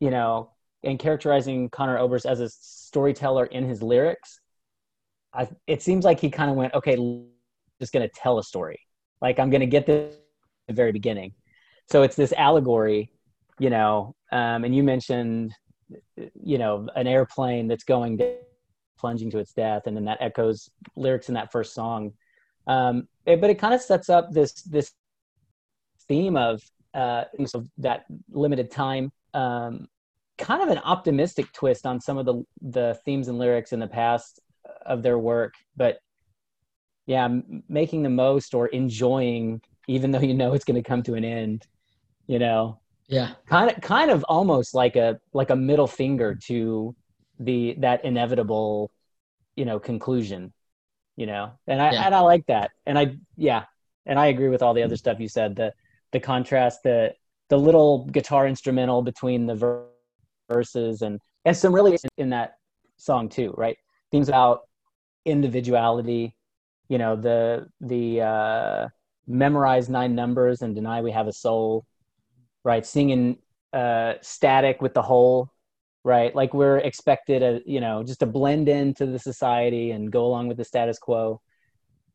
you 0.00 0.10
know 0.10 0.50
and 0.82 0.98
characterizing 0.98 1.68
conor 1.68 1.98
oberst 1.98 2.26
as 2.26 2.40
a 2.40 2.48
storyteller 2.48 3.46
in 3.46 3.64
his 3.64 3.82
lyrics 3.82 4.40
I, 5.32 5.48
it 5.66 5.82
seems 5.82 6.04
like 6.04 6.18
he 6.18 6.30
kind 6.30 6.50
of 6.50 6.56
went 6.56 6.74
okay 6.74 6.96
just 7.80 7.92
going 7.92 8.06
to 8.06 8.14
tell 8.14 8.38
a 8.38 8.44
story. 8.44 8.78
Like 9.20 9.40
I'm 9.40 9.50
going 9.50 9.62
to 9.62 9.66
get 9.66 9.86
this 9.86 10.16
the 10.68 10.74
very 10.74 10.92
beginning. 10.92 11.32
So 11.90 12.02
it's 12.02 12.14
this 12.14 12.32
allegory, 12.34 13.10
you 13.58 13.70
know, 13.70 14.14
um, 14.30 14.62
and 14.62 14.76
you 14.76 14.84
mentioned, 14.84 15.52
you 16.16 16.58
know, 16.58 16.88
an 16.94 17.08
airplane 17.08 17.66
that's 17.66 17.82
going 17.82 18.20
plunging 18.98 19.30
to 19.30 19.38
its 19.38 19.52
death. 19.52 19.82
And 19.86 19.96
then 19.96 20.04
that 20.04 20.18
echoes 20.20 20.70
lyrics 20.94 21.28
in 21.28 21.34
that 21.34 21.50
first 21.50 21.74
song. 21.74 22.12
Um, 22.66 23.08
it, 23.26 23.40
but 23.40 23.50
it 23.50 23.58
kind 23.58 23.74
of 23.74 23.80
sets 23.80 24.08
up 24.08 24.30
this, 24.30 24.52
this 24.62 24.92
theme 26.06 26.36
of, 26.36 26.62
uh, 26.94 27.24
of 27.54 27.68
that 27.78 28.04
limited 28.30 28.70
time, 28.70 29.10
um, 29.34 29.88
kind 30.38 30.62
of 30.62 30.68
an 30.68 30.78
optimistic 30.78 31.52
twist 31.52 31.86
on 31.86 32.00
some 32.00 32.18
of 32.18 32.26
the, 32.26 32.44
the 32.62 32.98
themes 33.04 33.28
and 33.28 33.38
lyrics 33.38 33.72
in 33.72 33.80
the 33.80 33.86
past 33.86 34.40
of 34.86 35.02
their 35.02 35.18
work, 35.18 35.54
but 35.76 36.00
yeah 37.10 37.28
making 37.68 38.04
the 38.04 38.08
most 38.08 38.54
or 38.54 38.68
enjoying 38.68 39.60
even 39.88 40.12
though 40.12 40.20
you 40.20 40.32
know 40.32 40.54
it's 40.54 40.64
going 40.64 40.80
to 40.80 40.88
come 40.88 41.02
to 41.02 41.14
an 41.14 41.24
end 41.24 41.66
you 42.28 42.38
know? 42.38 42.78
Yeah. 43.08 43.32
Kind 43.46 43.72
of 43.72 43.80
kind 43.80 44.08
of 44.12 44.24
almost 44.28 44.72
like 44.72 44.94
a 44.94 45.18
like 45.32 45.50
a 45.50 45.56
middle 45.56 45.88
finger 45.88 46.36
to 46.46 46.94
the 47.40 47.74
that 47.78 48.04
inevitable 48.04 48.92
you 49.56 49.64
know 49.64 49.80
conclusion 49.80 50.52
you 51.16 51.26
know? 51.26 51.50
And 51.66 51.82
i 51.82 51.90
yeah. 51.90 52.06
and 52.06 52.14
i 52.14 52.20
like 52.20 52.46
that. 52.46 52.70
And 52.86 52.96
i 52.96 53.16
yeah. 53.36 53.64
And 54.06 54.18
i 54.18 54.26
agree 54.26 54.48
with 54.48 54.62
all 54.62 54.74
the 54.74 54.84
other 54.84 54.96
stuff 54.96 55.18
you 55.18 55.28
said 55.28 55.56
the 55.56 55.72
the 56.12 56.20
contrast 56.20 56.84
the 56.84 57.14
the 57.50 57.58
little 57.58 58.06
guitar 58.06 58.46
instrumental 58.46 59.02
between 59.02 59.46
the 59.46 59.84
verses 60.48 61.02
and 61.02 61.20
and 61.44 61.56
some 61.56 61.74
really 61.74 61.98
in 62.16 62.30
that 62.30 62.54
song 62.96 63.28
too 63.28 63.52
right? 63.58 63.76
Themes 64.10 64.28
about 64.28 64.62
individuality 65.26 66.34
you 66.88 66.98
know 66.98 67.16
the 67.16 67.68
the 67.80 68.22
uh, 68.22 68.88
memorize 69.26 69.88
nine 69.88 70.14
numbers 70.14 70.62
and 70.62 70.74
deny 70.74 71.02
we 71.02 71.10
have 71.10 71.26
a 71.26 71.32
soul 71.32 71.84
right? 72.64 72.86
Singing 72.86 73.38
uh, 73.72 74.14
static 74.22 74.80
with 74.80 74.94
the 74.94 75.02
whole 75.02 75.50
right? 76.04 76.34
Like 76.34 76.54
we're 76.54 76.78
expected 76.78 77.42
a 77.42 77.60
you 77.66 77.80
know 77.80 78.02
just 78.02 78.20
to 78.20 78.26
blend 78.26 78.68
into 78.68 79.06
the 79.06 79.18
society 79.18 79.90
and 79.90 80.10
go 80.10 80.24
along 80.24 80.48
with 80.48 80.56
the 80.56 80.64
status 80.64 80.98
quo. 80.98 81.40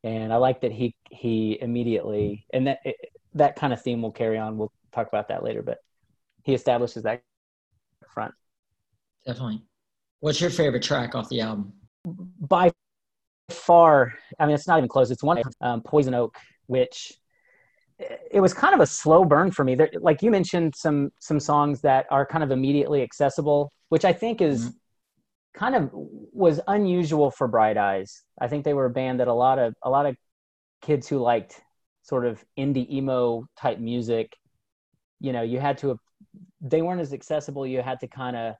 And 0.02 0.32
i 0.32 0.36
like 0.36 0.60
that 0.60 0.72
he 0.72 0.94
he 1.10 1.58
immediately 1.60 2.46
and 2.52 2.66
that 2.68 2.78
it, 2.84 2.96
that 3.34 3.56
kind 3.56 3.72
of 3.72 3.82
theme 3.82 4.02
will 4.02 4.12
carry 4.12 4.38
on 4.38 4.56
we'll 4.56 4.72
talk 4.96 5.08
about 5.08 5.28
that 5.28 5.44
later 5.44 5.62
but 5.62 5.78
he 6.44 6.54
establishes 6.54 7.02
that 7.02 7.22
front 8.08 8.32
definitely 9.24 9.62
what's 10.20 10.40
your 10.40 10.50
favorite 10.50 10.82
track 10.82 11.14
off 11.14 11.28
the 11.28 11.40
album 11.40 11.72
by 12.40 12.70
far, 13.50 14.14
I 14.38 14.46
mean, 14.46 14.54
it's 14.54 14.68
not 14.68 14.78
even 14.78 14.88
close. 14.88 15.10
It's 15.10 15.22
one 15.22 15.42
um, 15.60 15.82
Poison 15.82 16.14
Oak, 16.14 16.38
which 16.66 17.12
it 18.30 18.40
was 18.40 18.52
kind 18.52 18.74
of 18.74 18.80
a 18.80 18.86
slow 18.86 19.24
burn 19.24 19.50
for 19.50 19.64
me. 19.64 19.74
There, 19.74 19.90
like 20.00 20.22
you 20.22 20.30
mentioned, 20.30 20.74
some 20.76 21.10
some 21.20 21.40
songs 21.40 21.80
that 21.82 22.06
are 22.10 22.26
kind 22.26 22.44
of 22.44 22.50
immediately 22.50 23.02
accessible, 23.02 23.72
which 23.88 24.04
I 24.04 24.12
think 24.12 24.40
is 24.40 24.66
mm-hmm. 24.66 25.58
kind 25.58 25.74
of 25.74 25.90
was 25.92 26.60
unusual 26.68 27.30
for 27.30 27.48
Bright 27.48 27.76
Eyes. 27.76 28.22
I 28.40 28.48
think 28.48 28.64
they 28.64 28.74
were 28.74 28.86
a 28.86 28.90
band 28.90 29.20
that 29.20 29.28
a 29.28 29.34
lot 29.34 29.58
of 29.58 29.74
a 29.82 29.90
lot 29.90 30.06
of 30.06 30.16
kids 30.82 31.08
who 31.08 31.18
liked 31.18 31.60
sort 32.02 32.26
of 32.26 32.44
indie 32.58 32.88
emo 32.90 33.46
type 33.58 33.78
music, 33.78 34.36
you 35.20 35.32
know, 35.32 35.42
you 35.42 35.60
had 35.60 35.78
to 35.78 35.98
they 36.60 36.82
weren't 36.82 37.00
as 37.00 37.12
accessible. 37.12 37.66
You 37.66 37.82
had 37.82 38.00
to 38.00 38.08
kind 38.08 38.36
of 38.36 38.54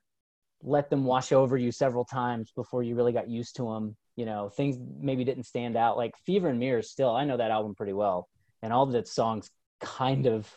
let 0.62 0.90
them 0.90 1.04
wash 1.04 1.32
over 1.32 1.56
you 1.56 1.70
several 1.70 2.04
times 2.04 2.52
before 2.54 2.82
you 2.82 2.94
really 2.94 3.12
got 3.12 3.28
used 3.28 3.56
to 3.56 3.64
them 3.64 3.96
you 4.16 4.24
know 4.24 4.48
things 4.48 4.76
maybe 4.98 5.24
didn't 5.24 5.44
stand 5.44 5.76
out. 5.76 5.96
Like 5.96 6.16
fever 6.24 6.48
and 6.48 6.58
mirrors 6.58 6.90
still 6.90 7.14
i 7.14 7.24
know 7.24 7.36
that 7.36 7.50
album 7.50 7.74
pretty 7.74 7.92
well 7.92 8.28
and 8.62 8.72
all 8.72 8.82
of 8.88 8.94
its 8.94 9.14
songs 9.14 9.50
kind 9.80 10.26
of 10.26 10.50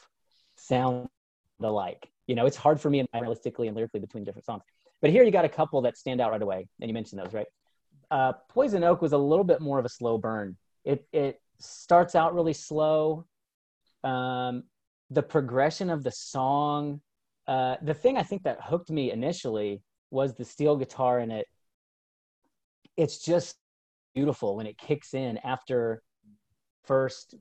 sound 0.56 1.08
alike. 1.62 2.10
You 2.28 2.36
know 2.36 2.46
it's 2.46 2.58
hard 2.58 2.80
for 2.80 2.90
me 2.90 3.06
realistically 3.14 3.68
and 3.68 3.76
lyrically 3.76 4.00
between 4.00 4.24
different 4.24 4.46
songs. 4.46 4.64
But 5.02 5.12
here 5.12 5.24
you 5.24 5.32
got 5.32 5.46
a 5.46 5.50
couple 5.50 5.82
that 5.82 5.98
stand 5.98 6.22
out 6.22 6.32
right 6.32 6.42
away 6.42 6.68
and 6.82 6.90
you 6.90 6.94
mentioned 6.94 7.22
those 7.22 7.34
right? 7.34 7.48
Uh, 8.10 8.34
poison 8.50 8.84
oak 8.84 9.02
was 9.02 9.14
a 9.14 9.18
little 9.18 9.44
bit 9.44 9.62
more 9.62 9.78
of 9.78 9.86
a 9.86 9.90
slow 9.90 10.18
burn. 10.18 10.58
It 10.86 11.06
it 11.12 11.42
starts 11.60 12.16
out 12.16 12.34
really 12.34 12.54
slow 12.54 13.26
um, 14.04 14.64
the 15.10 15.24
progression 15.24 15.90
of 15.90 16.04
the 16.04 16.12
song 16.12 17.02
uh, 17.50 17.78
the 17.82 17.96
thing 17.96 18.16
I 18.16 18.22
think 18.22 18.44
that 18.44 18.60
hooked 18.62 18.92
me 18.92 19.12
initially 19.12 19.82
was 20.12 20.36
the 20.36 20.46
steel 20.46 20.76
guitar 20.76 21.20
in 21.20 21.32
it. 21.32 21.48
It's 22.96 23.26
just 23.26 23.56
beautiful 24.14 24.56
when 24.56 24.68
it 24.68 24.78
kicks 24.78 25.16
in 25.16 25.40
after 25.40 26.04
first 26.84 27.34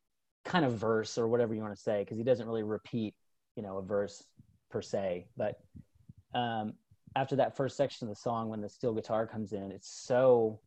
kind 0.47 0.65
of 0.65 0.79
verse 0.79 1.19
or 1.19 1.29
whatever 1.29 1.55
you 1.55 1.61
want 1.61 1.75
to 1.75 1.81
say, 1.81 2.01
because 2.01 2.17
he 2.17 2.25
doesn't 2.25 2.47
really 2.47 2.63
repeat, 2.63 3.15
you 3.55 3.63
know, 3.63 3.77
a 3.77 3.83
verse 3.83 4.25
per 4.71 4.81
se. 4.81 5.27
But 5.37 5.61
um, 6.35 6.73
after 7.15 7.37
that 7.37 7.55
first 7.55 7.77
section 7.77 8.09
of 8.09 8.15
the 8.15 8.19
song, 8.19 8.49
when 8.49 8.63
the 8.63 8.69
steel 8.71 8.95
guitar 8.95 9.27
comes 9.27 9.53
in, 9.53 9.71
it's 9.71 9.91
so, 9.91 10.59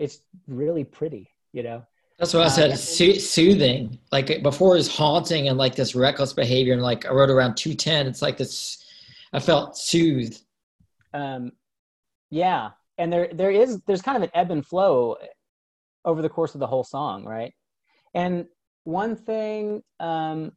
it's 0.00 0.18
really 0.48 0.82
pretty, 0.82 1.30
you 1.52 1.62
know. 1.62 1.86
That's 2.20 2.34
what 2.34 2.44
I 2.44 2.48
said. 2.48 2.72
Uh, 2.72 2.76
so- 2.76 3.12
soothing. 3.14 3.98
Like 4.12 4.42
before, 4.42 4.76
is 4.76 4.94
haunting 4.94 5.48
and 5.48 5.56
like 5.56 5.74
this 5.74 5.94
reckless 5.94 6.34
behavior. 6.34 6.74
And 6.74 6.82
like 6.82 7.06
I 7.06 7.12
wrote 7.12 7.30
around 7.30 7.56
two 7.56 7.74
ten. 7.74 8.06
It's 8.06 8.20
like 8.20 8.36
this. 8.36 8.84
I 9.32 9.40
felt 9.40 9.78
soothed. 9.78 10.42
Um, 11.14 11.52
yeah, 12.30 12.70
and 12.98 13.10
there 13.10 13.30
there 13.32 13.50
is 13.50 13.80
there's 13.86 14.02
kind 14.02 14.18
of 14.18 14.22
an 14.22 14.30
ebb 14.34 14.50
and 14.50 14.64
flow 14.64 15.16
over 16.04 16.20
the 16.20 16.28
course 16.28 16.54
of 16.54 16.60
the 16.60 16.66
whole 16.66 16.84
song, 16.84 17.24
right? 17.24 17.54
And 18.12 18.46
one 18.84 19.16
thing 19.16 19.82
um, 19.98 20.52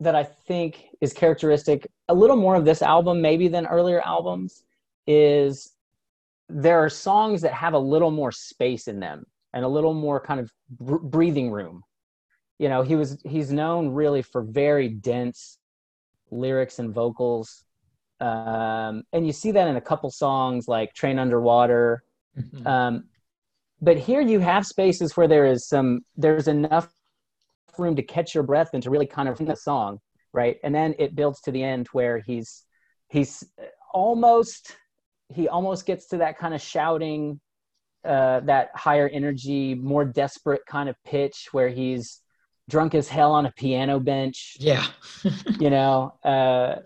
that 0.00 0.14
I 0.14 0.24
think 0.24 0.86
is 1.02 1.12
characteristic 1.12 1.86
a 2.08 2.14
little 2.14 2.36
more 2.36 2.56
of 2.56 2.64
this 2.64 2.80
album, 2.80 3.20
maybe 3.20 3.48
than 3.48 3.66
earlier 3.66 4.00
albums, 4.00 4.64
is 5.06 5.72
there 6.48 6.82
are 6.82 6.88
songs 6.88 7.42
that 7.42 7.52
have 7.52 7.74
a 7.74 7.78
little 7.78 8.10
more 8.10 8.32
space 8.32 8.88
in 8.88 8.98
them 8.98 9.26
and 9.56 9.64
a 9.64 9.68
little 9.68 9.94
more 9.94 10.20
kind 10.20 10.38
of 10.38 10.52
breathing 10.78 11.50
room. 11.50 11.82
You 12.58 12.68
know, 12.68 12.82
he 12.82 12.94
was 12.94 13.18
he's 13.24 13.50
known 13.50 13.88
really 13.88 14.20
for 14.20 14.42
very 14.42 14.88
dense 14.90 15.58
lyrics 16.30 16.78
and 16.78 16.92
vocals, 16.92 17.64
um, 18.20 19.04
and 19.14 19.26
you 19.26 19.32
see 19.32 19.52
that 19.52 19.66
in 19.66 19.76
a 19.76 19.80
couple 19.80 20.10
songs 20.10 20.68
like 20.68 20.92
"Train 20.92 21.18
Underwater." 21.18 22.02
Mm-hmm. 22.38 22.66
Um, 22.66 23.04
but 23.80 23.96
here 23.96 24.20
you 24.20 24.40
have 24.40 24.66
spaces 24.66 25.16
where 25.16 25.26
there 25.26 25.46
is 25.46 25.66
some 25.66 26.00
there's 26.16 26.48
enough 26.48 26.92
room 27.78 27.96
to 27.96 28.02
catch 28.02 28.34
your 28.34 28.44
breath 28.44 28.70
and 28.74 28.82
to 28.82 28.90
really 28.90 29.06
kind 29.06 29.28
of 29.28 29.40
in 29.40 29.46
the 29.46 29.56
song, 29.56 30.00
right? 30.34 30.58
And 30.64 30.74
then 30.74 30.94
it 30.98 31.14
builds 31.14 31.40
to 31.42 31.50
the 31.50 31.62
end 31.62 31.88
where 31.92 32.18
he's 32.18 32.64
he's 33.08 33.42
almost 33.94 34.76
he 35.34 35.48
almost 35.48 35.86
gets 35.86 36.08
to 36.08 36.18
that 36.18 36.36
kind 36.38 36.52
of 36.52 36.60
shouting 36.60 37.40
uh, 38.06 38.40
that 38.40 38.70
higher 38.74 39.08
energy, 39.08 39.74
more 39.74 40.04
desperate 40.04 40.62
kind 40.66 40.88
of 40.88 40.96
pitch 41.04 41.48
where 41.52 41.68
he's 41.68 42.20
drunk 42.68 42.94
as 42.94 43.08
hell 43.08 43.32
on 43.32 43.46
a 43.46 43.52
piano 43.52 44.00
bench. 44.00 44.56
Yeah. 44.58 44.86
you 45.60 45.70
know, 45.70 46.14
uh, 46.24 46.76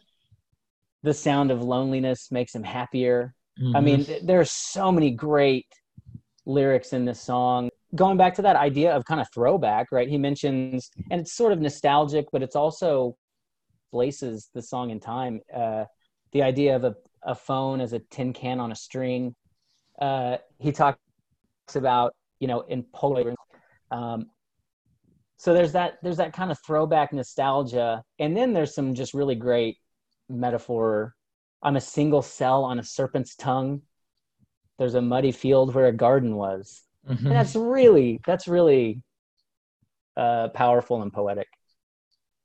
the 1.02 1.14
sound 1.14 1.50
of 1.50 1.62
loneliness 1.62 2.30
makes 2.30 2.54
him 2.54 2.62
happier. 2.62 3.34
Mm-hmm. 3.60 3.76
I 3.76 3.80
mean, 3.80 4.06
there 4.22 4.40
are 4.40 4.44
so 4.44 4.92
many 4.92 5.10
great 5.10 5.66
lyrics 6.46 6.92
in 6.92 7.04
this 7.04 7.20
song. 7.20 7.70
Going 7.94 8.16
back 8.16 8.34
to 8.36 8.42
that 8.42 8.56
idea 8.56 8.94
of 8.94 9.04
kind 9.04 9.20
of 9.20 9.28
throwback, 9.32 9.88
right? 9.90 10.08
He 10.08 10.18
mentions, 10.18 10.90
and 11.10 11.20
it's 11.20 11.32
sort 11.32 11.52
of 11.52 11.60
nostalgic, 11.60 12.26
but 12.32 12.42
it's 12.42 12.56
also 12.56 13.16
places 13.90 14.48
the 14.54 14.62
song 14.62 14.90
in 14.90 15.00
time. 15.00 15.40
Uh, 15.54 15.84
the 16.32 16.42
idea 16.42 16.76
of 16.76 16.84
a, 16.84 16.94
a 17.22 17.34
phone 17.34 17.80
as 17.80 17.92
a 17.92 17.98
tin 17.98 18.32
can 18.32 18.60
on 18.60 18.70
a 18.70 18.76
string. 18.76 19.34
Uh, 20.00 20.36
he 20.58 20.72
talked 20.72 21.00
about 21.76 22.14
you 22.38 22.48
know 22.48 22.60
in 22.62 22.82
Polaroid. 22.82 23.34
Um, 23.90 24.26
so 25.36 25.54
there's 25.54 25.72
that 25.72 25.98
there's 26.02 26.18
that 26.18 26.32
kind 26.32 26.50
of 26.50 26.58
throwback 26.66 27.12
nostalgia, 27.12 28.04
and 28.18 28.36
then 28.36 28.52
there's 28.52 28.74
some 28.74 28.94
just 28.94 29.14
really 29.14 29.34
great 29.34 29.78
metaphor. 30.28 31.14
I'm 31.62 31.76
a 31.76 31.80
single 31.80 32.22
cell 32.22 32.64
on 32.64 32.78
a 32.78 32.82
serpent's 32.82 33.36
tongue. 33.36 33.82
There's 34.78 34.94
a 34.94 35.02
muddy 35.02 35.32
field 35.32 35.74
where 35.74 35.86
a 35.86 35.92
garden 35.92 36.36
was, 36.36 36.82
mm-hmm. 37.08 37.26
and 37.26 37.34
that's 37.34 37.54
really 37.54 38.20
that's 38.26 38.48
really 38.48 39.02
uh, 40.16 40.48
powerful 40.48 41.02
and 41.02 41.12
poetic. 41.12 41.48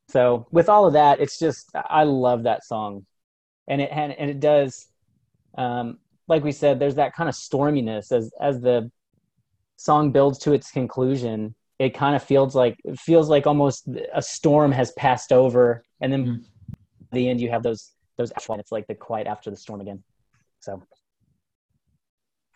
So 0.08 0.48
with 0.52 0.70
all 0.70 0.86
of 0.86 0.94
that, 0.94 1.20
it's 1.20 1.40
just 1.40 1.70
I 1.74 2.04
love 2.04 2.44
that 2.44 2.64
song, 2.64 3.06
and 3.68 3.82
it 3.82 3.90
and, 3.92 4.14
and 4.14 4.30
it 4.30 4.40
does, 4.40 4.88
um, 5.58 6.00
like 6.28 6.44
we 6.44 6.52
said, 6.52 6.80
there's 6.80 6.96
that 6.96 7.14
kind 7.14 7.28
of 7.28 7.36
storminess 7.36 8.12
as 8.12 8.32
as 8.40 8.62
the 8.62 8.92
song 9.78 10.12
builds 10.12 10.40
to 10.40 10.54
its 10.54 10.72
conclusion, 10.72 11.56
it 11.80 11.94
kind 11.94 12.16
of 12.16 12.24
feels 12.24 12.56
like 12.56 12.78
it 12.84 13.00
feels 13.00 13.30
like 13.30 13.48
almost 13.48 13.88
a 14.14 14.22
storm 14.22 14.72
has 14.72 14.92
passed 14.94 15.32
over, 15.32 15.84
and 16.02 16.12
then 16.12 16.26
mm-hmm. 16.26 16.44
the 17.12 17.30
end 17.30 17.42
you 17.42 17.50
have 17.50 17.64
those 17.64 17.92
those 18.18 18.32
it's 18.32 18.72
like 18.72 18.88
the 18.88 18.96
quiet 18.96 19.28
after 19.28 19.50
the 19.50 19.58
storm 19.58 19.82
again. 19.82 20.04
So. 20.60 20.82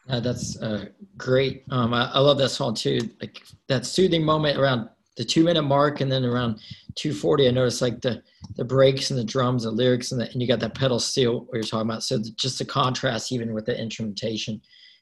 Uh, 0.10 0.20
that's 0.20 0.60
uh, 0.62 0.86
great. 1.18 1.66
Um, 1.70 1.94
I, 1.94 2.10
I, 2.12 2.20
love 2.20 2.40
that 2.40 2.50
song 2.50 2.74
too. 2.74 3.00
Like 3.22 3.44
that 3.68 3.86
soothing 3.86 4.24
moment 4.24 4.58
around 4.58 4.90
the 5.18 5.24
two 5.24 5.44
minute 5.44 5.62
mark, 5.62 6.02
and 6.02 6.12
then 6.12 6.26
around 6.26 6.62
240, 6.96 7.48
I 7.48 7.52
noticed 7.52 7.82
like 7.82 8.02
the 8.02 8.24
the 8.56 8.64
breaks 8.64 9.12
and 9.12 9.20
the 9.20 9.24
drums, 9.24 9.64
the 9.64 9.72
lyrics, 9.72 10.12
and, 10.12 10.20
the, 10.20 10.32
and 10.32 10.42
you 10.42 10.48
got 10.48 10.62
that 10.62 10.74
pedal 10.74 11.00
steel 11.00 11.46
you're 11.54 11.62
talking 11.62 11.90
about. 11.90 12.04
So 12.04 12.20
just 12.38 12.58
the 12.58 12.66
contrast, 12.66 13.32
even 13.32 13.54
with 13.54 13.66
the 13.66 13.80
instrumentation, 13.80 14.62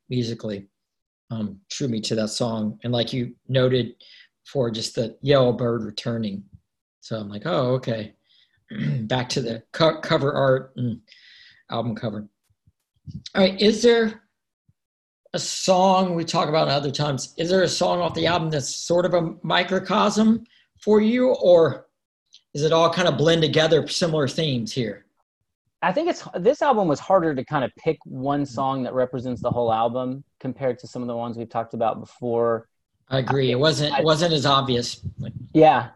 musically 0.09 0.67
um, 1.29 1.59
drew 1.69 1.87
me 1.87 2.01
to 2.01 2.15
that 2.15 2.29
song. 2.29 2.79
And 2.83 2.93
like 2.93 3.13
you 3.13 3.33
noted 3.47 3.95
for 4.45 4.71
just 4.71 4.95
the 4.95 5.17
yellow 5.21 5.51
bird 5.51 5.83
returning. 5.83 6.43
So 7.01 7.17
I'm 7.17 7.29
like, 7.29 7.43
oh, 7.45 7.73
okay. 7.73 8.13
Back 9.01 9.29
to 9.29 9.41
the 9.41 9.63
co- 9.73 9.99
cover 9.99 10.33
art 10.33 10.73
and 10.77 11.01
album 11.69 11.95
cover. 11.95 12.27
All 13.35 13.41
right. 13.41 13.59
Is 13.61 13.81
there 13.81 14.23
a 15.33 15.39
song 15.39 16.15
we 16.15 16.23
talk 16.23 16.49
about 16.49 16.67
other 16.67 16.91
times? 16.91 17.33
Is 17.37 17.49
there 17.49 17.63
a 17.63 17.67
song 17.67 17.99
off 17.99 18.13
the 18.13 18.25
album 18.25 18.49
that's 18.49 18.73
sort 18.73 19.05
of 19.05 19.13
a 19.13 19.35
microcosm 19.43 20.43
for 20.81 21.01
you, 21.01 21.33
or 21.35 21.87
is 22.53 22.63
it 22.63 22.71
all 22.71 22.91
kind 22.91 23.07
of 23.07 23.17
blend 23.17 23.41
together 23.41 23.87
similar 23.87 24.27
themes 24.27 24.73
here? 24.73 25.06
I 25.87 25.93
think 25.93 26.09
it's 26.09 26.27
this 26.35 26.61
album 26.61 26.89
was 26.89 26.99
harder 26.99 27.33
to 27.33 27.45
kind 27.45 27.63
of 27.63 27.71
pick 27.77 27.97
one 28.03 28.41
mm-hmm. 28.41 28.53
song 28.53 28.83
that 28.83 28.93
represents 28.93 29.41
the 29.41 29.49
whole 29.49 29.71
album 29.71 30.25
compared 30.37 30.77
to 30.79 30.87
some 30.87 31.01
of 31.01 31.07
the 31.07 31.15
ones 31.15 31.37
we've 31.37 31.47
talked 31.47 31.73
about 31.73 32.01
before. 32.01 32.67
I 33.07 33.19
agree. 33.19 33.51
It 33.51 33.59
wasn't 33.59 33.97
it 33.97 34.03
wasn't 34.03 34.33
as 34.33 34.45
obvious. 34.45 34.99
Yeah, 35.53 35.91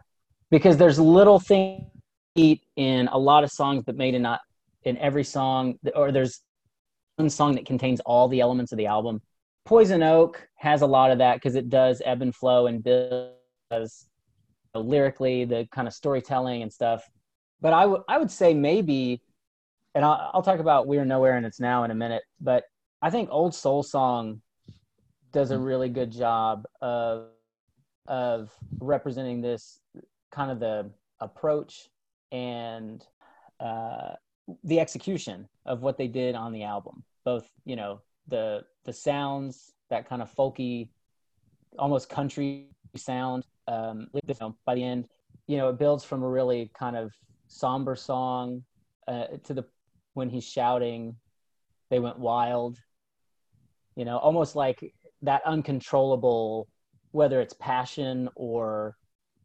because 0.50 0.78
there's 0.78 0.98
little 0.98 1.38
things 1.38 1.82
in 2.76 3.08
a 3.12 3.18
lot 3.18 3.44
of 3.44 3.50
songs, 3.50 3.82
but 3.84 3.94
maybe 3.96 4.18
not 4.18 4.40
in 4.84 4.96
every 4.96 5.24
song. 5.24 5.78
Or 5.94 6.10
there's 6.10 6.40
one 7.16 7.28
song 7.28 7.54
that 7.56 7.66
contains 7.66 8.00
all 8.00 8.28
the 8.28 8.40
elements 8.40 8.72
of 8.72 8.78
the 8.78 8.86
album. 8.86 9.20
Poison 9.66 10.02
Oak 10.02 10.48
has 10.54 10.80
a 10.80 10.86
lot 10.86 11.10
of 11.10 11.18
that 11.18 11.34
because 11.34 11.54
it 11.54 11.68
does 11.68 12.00
ebb 12.06 12.22
and 12.22 12.34
flow 12.34 12.66
and 12.66 12.82
does 12.82 14.06
you 14.74 14.80
know, 14.80 14.80
lyrically 14.80 15.44
the 15.44 15.68
kind 15.70 15.86
of 15.86 15.92
storytelling 15.92 16.62
and 16.62 16.72
stuff. 16.72 17.04
But 17.60 17.74
I 17.74 17.84
would 17.84 18.00
I 18.08 18.16
would 18.16 18.30
say 18.30 18.54
maybe 18.54 19.20
and 19.94 20.04
I'll, 20.04 20.30
I'll 20.34 20.42
talk 20.42 20.60
about 20.60 20.86
We're 20.86 21.04
Nowhere 21.04 21.36
and 21.36 21.46
It's 21.46 21.60
Now 21.60 21.84
in 21.84 21.90
a 21.90 21.94
minute, 21.94 22.22
but 22.40 22.64
I 23.00 23.10
think 23.10 23.28
Old 23.30 23.54
Soul 23.54 23.82
Song 23.82 24.40
does 25.32 25.50
a 25.50 25.58
really 25.58 25.88
good 25.88 26.12
job 26.12 26.64
of 26.80 27.28
of 28.06 28.50
representing 28.80 29.40
this 29.40 29.80
kind 30.30 30.50
of 30.50 30.58
the 30.58 30.90
approach 31.20 31.88
and 32.32 33.04
uh, 33.60 34.14
the 34.64 34.80
execution 34.80 35.48
of 35.66 35.82
what 35.82 35.96
they 35.96 36.08
did 36.08 36.34
on 36.34 36.52
the 36.52 36.64
album. 36.64 37.04
Both, 37.24 37.48
you 37.64 37.76
know, 37.76 38.00
the 38.28 38.64
the 38.84 38.92
sounds, 38.92 39.72
that 39.90 40.08
kind 40.08 40.22
of 40.22 40.34
folky, 40.34 40.88
almost 41.78 42.08
country 42.08 42.68
sound. 42.96 43.44
Um, 43.68 44.08
by 44.66 44.74
the 44.74 44.82
end, 44.82 45.08
you 45.46 45.56
know, 45.56 45.68
it 45.68 45.78
builds 45.78 46.04
from 46.04 46.22
a 46.22 46.28
really 46.28 46.70
kind 46.76 46.96
of 46.96 47.12
somber 47.46 47.94
song 47.94 48.64
uh, 49.06 49.26
to 49.44 49.54
the 49.54 49.64
when 50.14 50.28
he's 50.28 50.44
shouting, 50.44 51.16
they 51.90 51.98
went 51.98 52.18
wild. 52.18 52.78
You 53.96 54.04
know, 54.04 54.18
almost 54.18 54.56
like 54.56 54.94
that 55.22 55.42
uncontrollable, 55.44 56.68
whether 57.10 57.40
it's 57.40 57.54
passion 57.54 58.28
or 58.34 58.96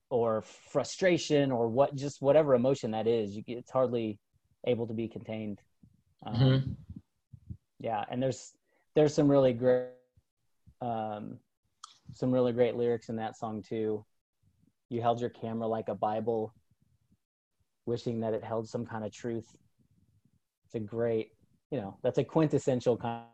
or 0.10 0.42
frustration 0.72 1.52
or 1.52 1.68
what, 1.68 1.94
just 1.94 2.22
whatever 2.22 2.56
emotion 2.56 2.92
that 2.92 3.08
is, 3.08 3.36
you, 3.36 3.44
it's 3.48 3.70
hardly 3.70 4.18
able 4.66 4.88
to 4.88 4.94
be 4.94 5.10
contained. 5.10 5.60
Um, 6.26 6.36
mm-hmm. 6.36 6.72
Yeah, 7.80 8.04
and 8.10 8.24
there's 8.24 8.54
there's 8.96 9.14
some 9.14 9.30
really 9.30 9.54
great 9.54 9.90
um, 10.82 11.40
some 12.14 12.32
really 12.32 12.54
great 12.54 12.76
lyrics 12.76 13.10
in 13.10 13.18
that 13.18 13.38
song 13.38 13.64
too. 13.68 14.06
You 14.90 15.02
held 15.02 15.20
your 15.20 15.30
camera 15.30 15.68
like 15.68 15.90
a 15.90 15.96
Bible, 15.96 16.54
wishing 17.86 18.22
that 18.22 18.34
it 18.34 18.44
held 18.44 18.70
some 18.70 18.86
kind 18.86 19.04
of 19.04 19.12
truth 19.12 19.56
a 20.78 20.86
great, 20.86 21.32
you 21.72 21.80
know, 21.80 21.98
that's 22.04 22.18
a 22.18 22.24
quintessential 22.24 22.96
kind 22.98 23.26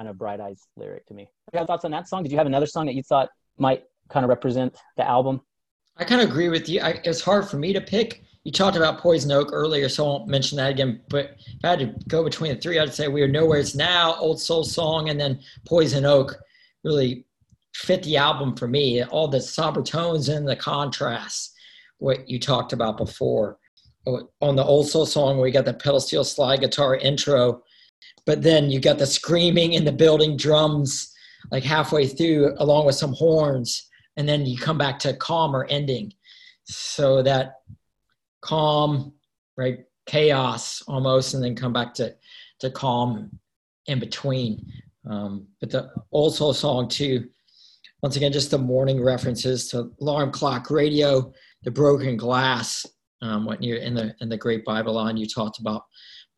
of 0.00 0.16
bright 0.16 0.40
eyes 0.40 0.62
lyric 0.76 1.06
to 1.06 1.14
me. 1.14 1.24
Do 1.24 1.30
You 1.54 1.58
have 1.58 1.66
thoughts 1.66 1.84
on 1.84 1.90
that 1.90 2.08
song? 2.08 2.22
Did 2.22 2.32
you 2.32 2.38
have 2.38 2.46
another 2.46 2.66
song 2.66 2.86
that 2.86 2.94
you 2.94 3.02
thought 3.02 3.28
might 3.58 3.84
kind 4.08 4.24
of 4.24 4.30
represent 4.30 4.76
the 4.96 5.06
album? 5.06 5.40
I 5.96 6.04
kind 6.04 6.22
of 6.22 6.30
agree 6.30 6.48
with 6.48 6.68
you. 6.68 6.80
I, 6.80 7.00
it's 7.04 7.20
hard 7.20 7.48
for 7.48 7.56
me 7.56 7.72
to 7.72 7.80
pick. 7.80 8.22
you 8.44 8.52
talked 8.52 8.76
about 8.76 9.00
Poison 9.00 9.32
Oak 9.32 9.50
earlier, 9.52 9.88
so 9.88 10.04
I 10.04 10.08
won't 10.08 10.28
mention 10.28 10.56
that 10.58 10.70
again. 10.70 11.00
But 11.10 11.36
if 11.38 11.64
I 11.64 11.70
had 11.70 11.80
to 11.80 11.94
go 12.06 12.22
between 12.22 12.54
the 12.54 12.60
three, 12.60 12.78
I'd 12.78 12.94
say 12.94 13.08
We 13.08 13.22
Are 13.22 13.28
Nowhere's 13.28 13.74
Now, 13.74 14.14
Old 14.14 14.40
Soul 14.40 14.62
Song, 14.64 15.08
and 15.08 15.20
then 15.20 15.40
Poison 15.66 16.04
Oak 16.04 16.36
really 16.84 17.26
fit 17.74 18.02
the 18.04 18.16
album 18.16 18.56
for 18.56 18.68
me. 18.68 19.02
All 19.02 19.26
the 19.28 19.40
somber 19.40 19.82
tones 19.82 20.28
and 20.28 20.46
the 20.46 20.56
contrasts, 20.56 21.52
what 21.98 22.28
you 22.28 22.38
talked 22.38 22.72
about 22.72 22.96
before. 22.96 23.58
On 24.06 24.56
the 24.56 24.64
Old 24.64 24.88
Soul 24.88 25.06
Song, 25.06 25.40
we 25.40 25.50
got 25.50 25.64
the 25.64 25.74
pedal 25.74 26.00
steel 26.00 26.24
slide 26.24 26.60
guitar 26.60 26.96
intro, 26.96 27.62
but 28.24 28.42
then 28.42 28.70
you 28.70 28.80
got 28.80 28.98
the 28.98 29.06
screaming 29.06 29.74
in 29.74 29.84
the 29.84 29.92
building 29.92 30.36
drums 30.36 31.12
like 31.50 31.62
halfway 31.62 32.06
through, 32.06 32.54
along 32.58 32.86
with 32.86 32.94
some 32.94 33.12
horns, 33.12 33.88
and 34.16 34.28
then 34.28 34.46
you 34.46 34.56
come 34.56 34.78
back 34.78 34.98
to 35.00 35.14
calmer 35.14 35.66
ending. 35.68 36.12
So 36.64 37.22
that 37.22 37.56
calm, 38.40 39.12
right? 39.56 39.80
Chaos 40.06 40.82
almost, 40.88 41.34
and 41.34 41.44
then 41.44 41.54
come 41.54 41.72
back 41.72 41.94
to, 41.94 42.14
to 42.60 42.70
calm 42.70 43.38
in 43.86 43.98
between. 43.98 44.72
Um, 45.08 45.46
but 45.60 45.70
the 45.70 45.90
old 46.12 46.34
soul 46.34 46.54
song 46.54 46.88
too, 46.88 47.28
once 48.02 48.16
again, 48.16 48.32
just 48.32 48.50
the 48.50 48.58
morning 48.58 49.02
references 49.02 49.68
to 49.70 49.90
alarm 50.00 50.30
clock, 50.30 50.70
radio, 50.70 51.32
the 51.62 51.70
broken 51.70 52.16
glass, 52.16 52.86
um, 53.22 53.44
what 53.44 53.62
you 53.62 53.76
in 53.76 53.94
the 53.94 54.14
in 54.20 54.28
the 54.28 54.36
great 54.36 54.64
Babylon 54.64 55.16
you 55.16 55.26
talked 55.26 55.58
about 55.58 55.84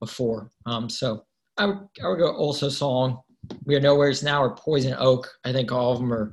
before. 0.01 0.51
Um, 0.66 0.88
so 0.88 1.25
I 1.57 1.66
would 1.66 1.79
I 2.03 2.09
would 2.09 2.19
go 2.19 2.33
also 2.33 2.69
song. 2.69 3.21
We 3.64 3.75
are 3.75 3.81
nowhere's 3.81 4.23
now 4.23 4.43
or 4.43 4.55
Poison 4.55 4.95
Oak. 4.99 5.29
I 5.45 5.53
think 5.53 5.73
all 5.73 5.93
of 5.93 5.99
them 5.99 6.12
are 6.12 6.33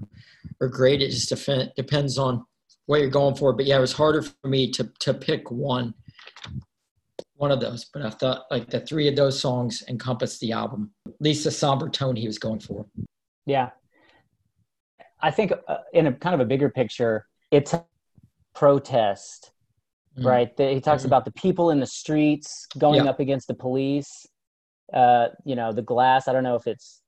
are 0.62 0.68
great. 0.68 1.02
It 1.02 1.12
just 1.12 1.30
depends 1.76 2.18
on 2.18 2.46
what 2.86 3.02
you're 3.02 3.10
going 3.10 3.36
for. 3.36 3.54
But 3.54 3.66
yeah, 3.66 3.78
it 3.78 3.82
was 3.82 3.94
harder 3.94 4.22
for 4.22 4.48
me 4.48 4.72
to 4.72 4.90
to 5.00 5.14
pick 5.14 5.52
one 5.52 5.94
one 7.36 7.52
of 7.52 7.60
those. 7.60 7.86
But 7.86 8.02
I 8.04 8.10
thought 8.10 8.46
like 8.52 8.70
the 8.70 8.82
three 8.82 9.08
of 9.08 9.16
those 9.16 9.40
songs 9.40 9.84
encompass 9.88 10.40
the 10.40 10.52
album, 10.52 10.92
at 11.08 11.14
least 11.20 11.44
the 11.44 11.52
somber 11.52 11.90
tone 11.90 12.16
he 12.16 12.28
was 12.28 12.40
going 12.40 12.60
for. 12.60 12.86
Yeah, 13.46 13.70
I 15.22 15.32
think 15.32 15.54
uh, 15.68 15.78
in 15.94 16.08
a 16.08 16.14
kind 16.14 16.36
of 16.36 16.42
a 16.42 16.46
bigger 16.46 16.70
picture, 16.70 17.28
it's 17.52 17.74
protest, 18.54 19.52
mm. 20.18 20.26
right? 20.26 20.52
He 20.58 20.82
talks 20.82 21.04
mm. 21.04 21.08
about 21.08 21.26
the 21.26 21.32
people 21.32 21.72
in 21.72 21.80
the 21.80 21.88
streets 21.88 22.68
going 22.78 23.04
yeah. 23.04 23.10
up 23.10 23.20
against 23.20 23.48
the 23.48 23.54
police. 23.54 24.26
Uh, 24.94 25.28
you 25.44 25.56
know, 25.56 25.74
the 25.74 25.82
glass. 25.82 26.28
I 26.28 26.34
don't 26.34 26.44
know 26.44 26.56
if 26.56 26.66
it's 26.66 27.02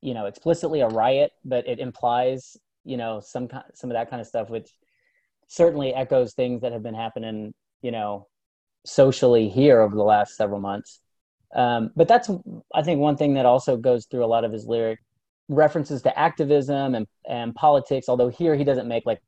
you 0.00 0.14
know 0.14 0.26
explicitly 0.26 0.80
a 0.80 0.88
riot, 0.88 1.32
but 1.44 1.66
it 1.68 1.78
implies 1.78 2.56
you 2.84 2.96
know 2.96 3.20
some 3.20 3.48
some 3.74 3.90
of 3.90 3.94
that 3.94 4.10
kind 4.10 4.20
of 4.20 4.26
stuff, 4.26 4.50
which 4.50 4.70
certainly 5.50 5.92
echoes 5.92 6.32
things 6.32 6.62
that 6.62 6.72
have 6.72 6.82
been 6.82 6.94
happening, 6.94 7.52
you 7.82 7.90
know, 7.90 8.28
socially 8.86 9.48
here 9.48 9.80
over 9.80 9.96
the 9.96 10.02
last 10.02 10.36
several 10.36 10.60
months. 10.60 11.00
Um, 11.54 11.90
but 11.96 12.06
that's, 12.06 12.30
I 12.72 12.82
think, 12.82 13.00
one 13.00 13.16
thing 13.16 13.34
that 13.34 13.46
also 13.46 13.76
goes 13.76 14.06
through 14.06 14.24
a 14.24 14.26
lot 14.26 14.44
of 14.44 14.52
his 14.52 14.66
lyric 14.66 15.00
references 15.48 16.02
to 16.02 16.16
activism 16.16 16.94
and, 16.94 17.06
and 17.28 17.52
politics. 17.54 18.08
Although 18.08 18.28
here 18.28 18.54
he 18.54 18.62
doesn't 18.62 18.86
make 18.86 19.04
like 19.04 19.20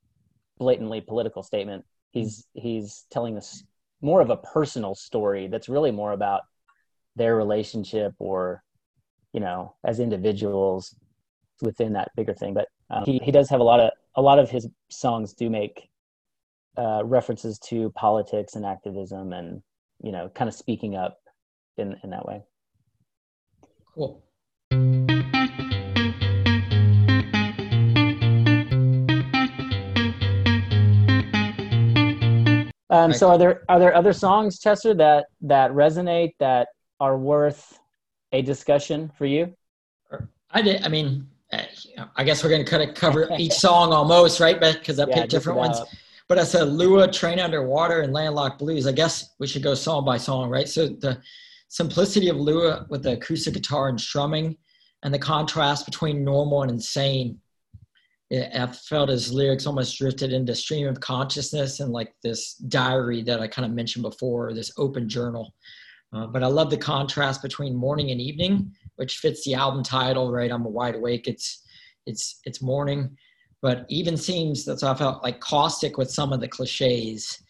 blatantly 0.58 1.00
political 1.00 1.42
statement. 1.42 1.84
He's 2.12 2.46
he's 2.54 3.04
telling 3.10 3.36
us 3.36 3.64
more 4.00 4.20
of 4.20 4.30
a 4.30 4.36
personal 4.36 4.94
story 4.94 5.48
that's 5.48 5.68
really 5.68 5.90
more 5.90 6.12
about 6.12 6.42
their 7.16 7.36
relationship 7.36 8.14
or 8.18 8.62
you 9.32 9.40
know 9.40 9.74
as 9.84 10.00
individuals 10.00 10.94
within 11.60 11.94
that 11.94 12.10
bigger 12.16 12.34
thing. 12.34 12.54
But 12.54 12.68
um, 12.90 13.04
he 13.04 13.20
he 13.22 13.32
does 13.32 13.50
have 13.50 13.60
a 13.60 13.64
lot 13.64 13.80
of 13.80 13.90
a 14.14 14.22
lot 14.22 14.38
of 14.38 14.50
his 14.50 14.68
songs 14.90 15.32
do 15.32 15.50
make 15.50 15.88
uh, 16.76 17.02
references 17.04 17.58
to 17.58 17.90
politics 17.90 18.54
and 18.54 18.64
activism 18.64 19.32
and 19.32 19.62
you 20.02 20.12
know 20.12 20.28
kind 20.34 20.48
of 20.48 20.54
speaking 20.54 20.96
up 20.96 21.18
in 21.76 21.96
in 22.02 22.10
that 22.10 22.26
way 22.26 22.42
cool 23.94 24.22
um, 32.92 33.12
so 33.12 33.30
are 33.30 33.38
there 33.38 33.62
are 33.68 33.78
there 33.78 33.94
other 33.94 34.12
songs 34.12 34.60
chester 34.60 34.94
that 34.94 35.26
that 35.40 35.70
resonate 35.72 36.34
that 36.38 36.68
are 37.00 37.16
worth 37.18 37.78
a 38.32 38.42
discussion 38.42 39.10
for 39.18 39.26
you 39.26 39.52
i 40.52 40.62
did 40.62 40.82
i 40.84 40.88
mean 40.88 41.26
i 42.16 42.22
guess 42.24 42.44
we're 42.44 42.50
going 42.50 42.64
to 42.64 42.70
kind 42.70 42.88
of 42.88 42.94
cover 42.94 43.28
each 43.38 43.52
song 43.52 43.92
almost 43.92 44.38
right 44.38 44.60
But 44.60 44.78
because 44.78 45.00
i 45.00 45.06
yeah, 45.08 45.14
picked 45.14 45.30
different 45.30 45.58
ones 45.58 45.80
but 46.32 46.38
I 46.38 46.44
said 46.44 46.68
Lua, 46.68 47.10
Train 47.10 47.38
Underwater, 47.38 48.00
and 48.00 48.12
Landlocked 48.12 48.58
Blues. 48.58 48.86
I 48.86 48.92
guess 48.92 49.34
we 49.38 49.46
should 49.46 49.62
go 49.62 49.74
song 49.74 50.06
by 50.06 50.16
song, 50.16 50.48
right? 50.48 50.66
So 50.66 50.88
the 50.88 51.20
simplicity 51.68 52.28
of 52.28 52.38
Lua 52.38 52.86
with 52.88 53.02
the 53.02 53.12
acoustic 53.12 53.52
guitar 53.52 53.90
and 53.90 54.00
strumming, 54.00 54.56
and 55.02 55.12
the 55.12 55.18
contrast 55.18 55.84
between 55.84 56.24
normal 56.24 56.62
and 56.62 56.70
insane. 56.70 57.38
I 58.32 58.66
felt 58.66 59.10
his 59.10 59.32
lyrics 59.32 59.66
almost 59.66 59.98
drifted 59.98 60.32
into 60.32 60.54
stream 60.54 60.88
of 60.88 61.00
consciousness 61.00 61.80
and 61.80 61.92
like 61.92 62.14
this 62.22 62.54
diary 62.54 63.22
that 63.24 63.40
I 63.40 63.46
kind 63.46 63.66
of 63.66 63.72
mentioned 63.72 64.02
before, 64.02 64.54
this 64.54 64.72
open 64.78 65.08
journal. 65.08 65.54
Uh, 66.14 66.26
but 66.26 66.42
I 66.42 66.46
love 66.46 66.70
the 66.70 66.76
contrast 66.76 67.42
between 67.42 67.74
morning 67.74 68.10
and 68.10 68.20
evening, 68.20 68.72
which 68.96 69.18
fits 69.18 69.44
the 69.44 69.54
album 69.54 69.82
title, 69.82 70.32
right? 70.32 70.50
I'm 70.50 70.64
wide 70.64 70.94
awake. 70.94 71.28
It's 71.28 71.62
it's 72.06 72.40
it's 72.44 72.60
morning 72.60 73.16
but 73.62 73.86
even 73.88 74.16
seems 74.16 74.64
that's 74.64 74.82
I 74.82 74.94
felt 74.94 75.22
like 75.22 75.40
caustic 75.40 75.96
with 75.96 76.10
some 76.10 76.32
of 76.32 76.40
the 76.40 76.48
cliches 76.48 77.40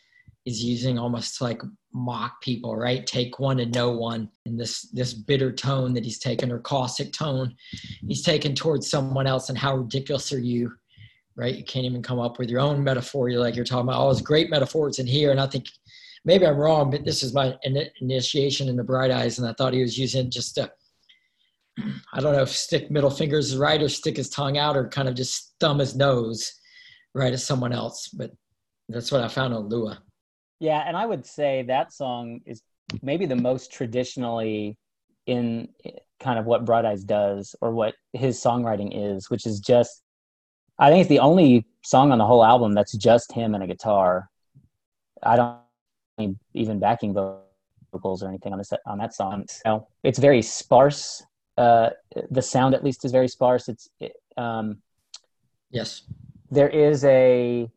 is 0.45 0.63
using 0.63 0.99
almost 0.99 1.41
like 1.41 1.63
mock 1.95 2.41
people, 2.41 2.77
right? 2.77 3.07
Take 3.07 3.39
one 3.39 3.61
and 3.61 3.75
no 3.75 3.91
one, 3.91 4.31
and 4.47 4.59
this 4.59 4.83
this 4.93 5.13
bitter 5.13 5.53
tone 5.53 5.95
that 5.95 6.05
he's 6.05 6.19
taken 6.19 6.51
or 6.51 6.59
caustic 6.59 7.13
tone 7.13 7.55
he's 8.07 8.23
taken 8.23 8.55
towards 8.55 8.91
someone 8.91 9.27
else, 9.27 9.49
and 9.49 9.59
how 9.59 9.77
ridiculous 9.77 10.33
are 10.33 10.41
you, 10.41 10.73
right? 11.37 11.55
You 11.55 11.65
can't 11.65 11.87
even 11.87 12.03
come 12.03 12.19
up 12.19 12.39
with 12.39 12.51
your 12.51 12.61
own 12.61 12.83
metaphor. 12.83 13.29
You're 13.29 13.41
like 13.41 13.57
you're 13.57 13.65
talking 13.65 13.89
about 13.89 13.99
all 13.99 14.09
those 14.09 14.23
great 14.23 14.51
metaphors 14.51 14.99
in 14.99 15.07
here, 15.07 15.31
and 15.31 15.41
I 15.41 15.47
think 15.47 15.67
maybe 16.25 16.47
I'm 16.47 16.57
wrong, 16.57 16.91
but 16.91 17.05
this 17.05 17.23
is 17.23 17.35
my 17.35 17.57
initiation 18.01 18.69
into 18.69 18.85
Bright 18.85 19.11
Eyes, 19.11 19.39
and 19.39 19.49
I 19.49 19.53
thought 19.55 19.75
he 19.75 19.83
was 19.83 19.99
using 19.99 20.31
just 20.31 20.59
a 20.59 20.71
I 22.13 22.21
don't 22.21 22.35
know 22.35 22.43
if 22.43 22.51
stick 22.51 22.91
middle 22.91 23.11
fingers 23.11 23.57
right 23.57 23.83
or 23.83 23.89
stick 23.89 24.17
his 24.17 24.29
tongue 24.29 24.59
out 24.59 24.77
or 24.77 24.89
kind 24.89 25.09
of 25.09 25.15
just 25.15 25.55
thumb 25.59 25.79
his 25.79 25.97
nose 25.97 26.53
right 27.15 27.33
at 27.33 27.41
someone 27.41 27.73
else. 27.73 28.09
But 28.09 28.33
that's 28.89 29.11
what 29.11 29.23
I 29.23 29.29
found 29.29 29.55
on 29.55 29.69
Lua. 29.69 30.03
Yeah, 30.63 30.85
and 30.87 30.97
I 30.97 31.07
would 31.07 31.27
say 31.27 31.65
that 31.65 31.93
song 31.93 32.41
is 32.47 32.63
maybe 33.03 33.27
the 33.27 33.35
most 33.35 33.73
traditionally 33.73 34.79
in 35.27 35.71
kind 36.21 36.39
of 36.39 36.47
what 36.47 36.65
Bright 36.65 36.85
Eyes 36.85 37.03
does 37.03 37.57
or 37.61 37.73
what 37.73 37.97
his 38.13 38.39
songwriting 38.41 38.91
is, 38.95 39.29
which 39.29 39.45
is 39.45 39.59
just 39.59 40.05
I 40.79 40.89
think 40.89 41.01
it's 41.01 41.09
the 41.09 41.19
only 41.19 41.67
song 41.83 42.13
on 42.13 42.19
the 42.19 42.25
whole 42.25 42.45
album 42.45 42.75
that's 42.75 42.97
just 42.97 43.33
him 43.33 43.57
and 43.57 43.65
a 43.65 43.67
guitar. 43.67 44.31
I 45.21 45.35
don't 45.35 46.39
even 46.55 46.79
backing 46.79 47.13
vocals 47.13 48.23
or 48.23 48.29
anything 48.29 48.53
on 48.53 48.59
this 48.59 48.73
on 48.87 48.99
that 48.99 49.15
song. 49.15 49.47
So 49.67 49.89
it's 50.05 50.21
very 50.21 50.43
sparse 50.43 51.25
uh, 51.59 51.91
the 52.31 52.41
sound 52.41 52.77
at 52.77 52.85
least 52.85 53.05
is 53.05 53.11
very 53.11 53.27
sparse. 53.27 53.69
It's 53.69 53.89
um, 54.37 54.81
yes, 55.73 56.03
there 56.53 56.69
is 56.69 57.05
a 57.05 57.69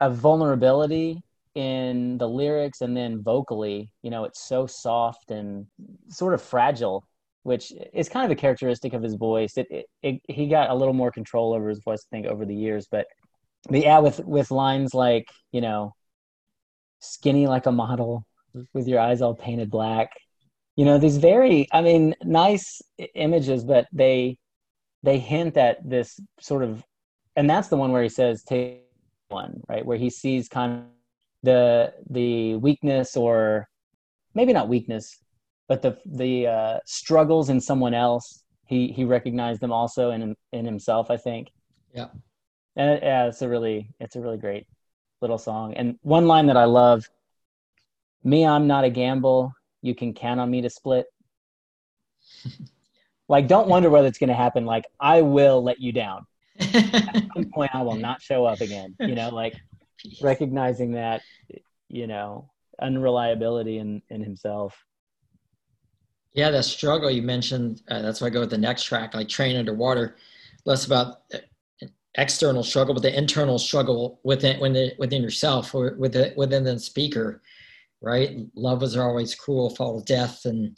a 0.00 0.08
vulnerability 0.08 1.22
in 1.54 2.18
the 2.18 2.28
lyrics 2.28 2.80
and 2.80 2.96
then 2.96 3.22
vocally. 3.22 3.90
You 4.02 4.10
know, 4.10 4.24
it's 4.24 4.46
so 4.46 4.66
soft 4.66 5.30
and 5.30 5.66
sort 6.08 6.34
of 6.34 6.42
fragile, 6.42 7.04
which 7.42 7.72
is 7.92 8.08
kind 8.08 8.24
of 8.24 8.36
a 8.36 8.40
characteristic 8.40 8.92
of 8.92 9.02
his 9.02 9.14
voice. 9.14 9.56
It, 9.56 9.66
it, 9.70 9.86
it 10.02 10.20
he 10.28 10.48
got 10.48 10.70
a 10.70 10.74
little 10.74 10.94
more 10.94 11.10
control 11.10 11.54
over 11.54 11.68
his 11.68 11.80
voice, 11.80 12.06
I 12.06 12.16
think, 12.16 12.26
over 12.26 12.44
the 12.44 12.54
years. 12.54 12.86
But 12.90 13.06
but 13.68 13.82
yeah, 13.82 13.98
with 13.98 14.20
with 14.20 14.50
lines 14.50 14.94
like 14.94 15.28
you 15.52 15.60
know, 15.60 15.94
skinny 17.00 17.46
like 17.46 17.66
a 17.66 17.72
model 17.72 18.24
with 18.72 18.88
your 18.88 19.00
eyes 19.00 19.22
all 19.22 19.34
painted 19.34 19.70
black 19.70 20.10
you 20.76 20.84
know 20.84 20.98
these 20.98 21.18
very 21.18 21.68
i 21.72 21.80
mean 21.80 22.14
nice 22.22 22.80
images 23.14 23.64
but 23.64 23.86
they 23.92 24.38
they 25.02 25.18
hint 25.18 25.56
at 25.56 25.76
this 25.88 26.18
sort 26.40 26.62
of 26.62 26.82
and 27.36 27.48
that's 27.48 27.68
the 27.68 27.76
one 27.76 27.92
where 27.92 28.02
he 28.02 28.08
says 28.08 28.42
take 28.42 28.82
one 29.28 29.60
right 29.68 29.84
where 29.84 29.98
he 29.98 30.10
sees 30.10 30.48
kind 30.48 30.72
of 30.72 30.84
the 31.42 31.92
the 32.10 32.56
weakness 32.56 33.16
or 33.16 33.68
maybe 34.34 34.52
not 34.52 34.68
weakness 34.68 35.18
but 35.68 35.82
the 35.82 35.96
the 36.04 36.46
uh, 36.46 36.78
struggles 36.84 37.48
in 37.48 37.60
someone 37.60 37.94
else 37.94 38.42
he 38.66 38.88
he 38.88 39.04
recognized 39.04 39.60
them 39.60 39.72
also 39.72 40.10
in 40.10 40.36
in 40.52 40.64
himself 40.64 41.10
i 41.10 41.16
think 41.16 41.48
yeah 41.94 42.08
and 42.76 43.00
yeah 43.02 43.26
it's 43.26 43.42
a 43.42 43.48
really 43.48 43.90
it's 44.00 44.16
a 44.16 44.20
really 44.20 44.38
great 44.38 44.66
little 45.20 45.38
song 45.38 45.74
and 45.74 45.98
one 46.02 46.26
line 46.26 46.46
that 46.46 46.56
i 46.56 46.64
love 46.64 47.08
me 48.24 48.46
i'm 48.46 48.66
not 48.66 48.84
a 48.84 48.90
gamble 48.90 49.52
you 49.82 49.94
can 49.94 50.12
count 50.14 50.40
on 50.40 50.50
me 50.50 50.62
to 50.62 50.70
split. 50.70 51.06
like, 53.28 53.48
don't 53.48 53.68
wonder 53.68 53.90
whether 53.90 54.08
it's 54.08 54.18
going 54.18 54.28
to 54.28 54.34
happen. 54.34 54.64
Like, 54.64 54.84
I 54.98 55.22
will 55.22 55.62
let 55.62 55.80
you 55.80 55.92
down. 55.92 56.26
At 56.60 57.24
some 57.34 57.50
point, 57.52 57.70
I 57.74 57.82
will 57.82 57.96
not 57.96 58.20
show 58.20 58.44
up 58.44 58.60
again. 58.60 58.94
You 59.00 59.14
know, 59.14 59.30
like 59.30 59.54
recognizing 60.22 60.92
that 60.92 61.22
you 61.90 62.06
know, 62.06 62.50
unreliability 62.80 63.78
in 63.78 64.00
in 64.08 64.22
himself. 64.22 64.76
Yeah, 66.32 66.50
that 66.50 66.64
struggle 66.64 67.10
you 67.10 67.22
mentioned. 67.22 67.82
Uh, 67.90 68.02
that's 68.02 68.20
why 68.20 68.28
I 68.28 68.30
go 68.30 68.40
with 68.40 68.50
the 68.50 68.58
next 68.58 68.84
track, 68.84 69.14
like 69.14 69.28
"Train 69.28 69.56
Underwater." 69.56 70.16
Less 70.64 70.86
about 70.86 71.22
external 72.16 72.62
struggle, 72.62 72.94
but 72.94 73.02
the 73.02 73.16
internal 73.16 73.58
struggle 73.58 74.20
within 74.24 74.60
within, 74.60 74.92
within 74.98 75.22
yourself 75.22 75.74
or 75.74 75.96
within 75.98 76.32
within 76.36 76.64
the 76.64 76.78
speaker, 76.78 77.42
right? 78.00 78.46
Love 78.54 78.82
is 78.82 78.96
always 78.96 79.34
cruel, 79.34 79.74
follow 79.74 80.02
death, 80.02 80.44
and 80.44 80.76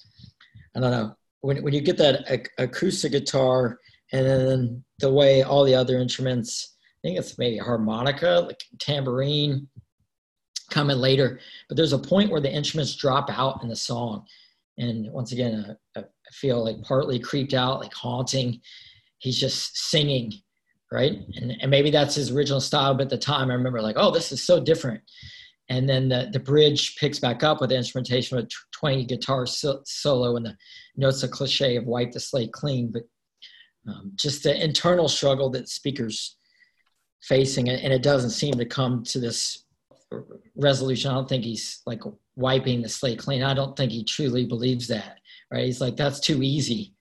I 0.74 0.80
don't 0.80 0.90
know 0.90 1.16
when 1.42 1.62
when 1.62 1.74
you 1.74 1.80
get 1.80 1.98
that 1.98 2.48
acoustic 2.58 3.12
guitar 3.12 3.78
and 4.12 4.26
then 4.26 4.85
the 4.98 5.12
way 5.12 5.42
all 5.42 5.64
the 5.64 5.74
other 5.74 5.98
instruments, 5.98 6.71
think 7.02 7.18
it's 7.18 7.38
maybe 7.38 7.58
harmonica, 7.58 8.44
like 8.46 8.62
tambourine, 8.78 9.68
coming 10.70 10.98
later. 10.98 11.40
But 11.68 11.76
there's 11.76 11.92
a 11.92 11.98
point 11.98 12.30
where 12.30 12.40
the 12.40 12.52
instruments 12.52 12.96
drop 12.96 13.28
out 13.30 13.62
in 13.62 13.68
the 13.68 13.76
song, 13.76 14.24
and 14.78 15.10
once 15.12 15.32
again, 15.32 15.76
I, 15.96 16.00
I 16.00 16.04
feel 16.32 16.64
like 16.64 16.82
partly 16.82 17.18
creeped 17.18 17.54
out, 17.54 17.80
like 17.80 17.94
haunting. 17.94 18.60
He's 19.18 19.38
just 19.38 19.76
singing 19.76 20.32
right? 20.92 21.18
And, 21.36 21.56
and 21.60 21.70
maybe 21.70 21.90
that's 21.90 22.14
his 22.14 22.30
original 22.30 22.60
style, 22.60 22.94
but 22.94 23.04
at 23.04 23.10
the 23.10 23.18
time 23.18 23.50
I 23.50 23.54
remember 23.54 23.80
like, 23.80 23.96
oh, 23.98 24.10
this 24.10 24.30
is 24.30 24.44
so 24.44 24.60
different. 24.60 25.00
And 25.70 25.88
then 25.88 26.10
the, 26.10 26.28
the 26.30 26.38
bridge 26.38 26.96
picks 26.96 27.18
back 27.18 27.42
up 27.42 27.60
with 27.60 27.70
the 27.70 27.76
instrumentation 27.76 28.36
with 28.36 28.50
20 28.72 29.06
guitar 29.06 29.46
so, 29.46 29.80
solo 29.86 30.36
and 30.36 30.44
the 30.44 30.56
notes 30.96 31.22
a 31.22 31.28
cliche 31.28 31.76
of 31.76 31.86
wipe 31.86 32.12
the 32.12 32.20
slate 32.20 32.52
clean, 32.52 32.92
but 32.92 33.02
um, 33.88 34.12
just 34.16 34.42
the 34.42 34.62
internal 34.62 35.08
struggle 35.08 35.48
that 35.50 35.68
speakers 35.68 36.36
facing 37.22 37.68
and 37.68 37.92
it 37.92 38.02
doesn't 38.02 38.30
seem 38.30 38.54
to 38.54 38.64
come 38.64 39.04
to 39.04 39.18
this 39.18 39.64
resolution. 40.56 41.11
I 41.11 41.14
don't 41.14 41.28
think 41.28 41.44
he's 41.44 41.82
like 41.87 42.02
wiping 42.37 42.82
the 42.82 42.88
slate 42.88 43.18
clean. 43.18 43.42
I 43.42 43.54
don't 43.54 43.76
think 43.76 43.92
he 43.92 44.04
truly 44.04 44.44
believes 44.44 44.88
that, 44.88 45.18
right? 45.50 45.64
He's 45.64 45.80
like, 45.80 45.96
that's 45.96 46.20
too 46.20 46.42
easy 46.42 46.94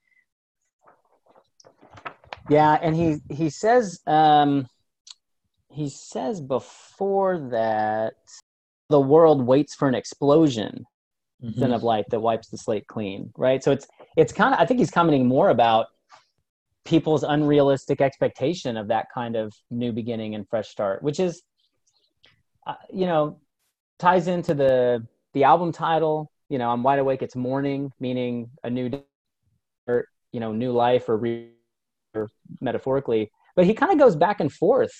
yeah, 2.51 2.77
and 2.81 2.93
he 2.95 3.17
he 3.33 3.49
says 3.49 4.01
um, 4.07 4.67
he 5.69 5.87
says 5.89 6.41
before 6.41 7.39
that 7.51 8.15
the 8.89 8.99
world 8.99 9.45
waits 9.45 9.73
for 9.73 9.87
an 9.87 9.95
explosion 9.95 10.85
mm-hmm. 11.41 11.71
of 11.71 11.83
light 11.83 12.05
that 12.09 12.19
wipes 12.19 12.49
the 12.49 12.57
slate 12.57 12.87
clean, 12.87 13.31
right? 13.37 13.63
So 13.63 13.71
it's 13.71 13.87
it's 14.17 14.33
kind 14.33 14.53
of 14.53 14.59
I 14.59 14.65
think 14.65 14.81
he's 14.81 14.91
commenting 14.91 15.27
more 15.27 15.49
about 15.49 15.87
people's 16.85 17.23
unrealistic 17.23 18.01
expectation 18.01 18.77
of 18.77 18.87
that 18.87 19.07
kind 19.13 19.35
of 19.35 19.53
new 19.69 19.91
beginning 19.91 20.35
and 20.35 20.47
fresh 20.49 20.69
start, 20.69 21.03
which 21.03 21.19
is 21.19 21.43
uh, 22.67 22.75
you 22.91 23.05
know 23.05 23.39
ties 23.99 24.27
into 24.27 24.53
the 24.53 25.05
the 25.33 25.43
album 25.43 25.71
title. 25.71 26.31
You 26.49 26.57
know, 26.57 26.69
I'm 26.69 26.83
wide 26.83 26.99
awake. 26.99 27.21
It's 27.21 27.35
morning, 27.35 27.91
meaning 27.99 28.49
a 28.63 28.69
new 28.69 28.89
day, 28.89 29.03
or 29.87 30.05
you 30.31 30.39
know, 30.39 30.51
new 30.51 30.71
life 30.71 31.07
or. 31.09 31.17
Re- 31.17 31.51
or 32.13 32.29
metaphorically, 32.59 33.31
but 33.55 33.65
he 33.65 33.73
kind 33.73 33.91
of 33.91 33.97
goes 33.97 34.15
back 34.15 34.39
and 34.39 34.51
forth. 34.51 34.91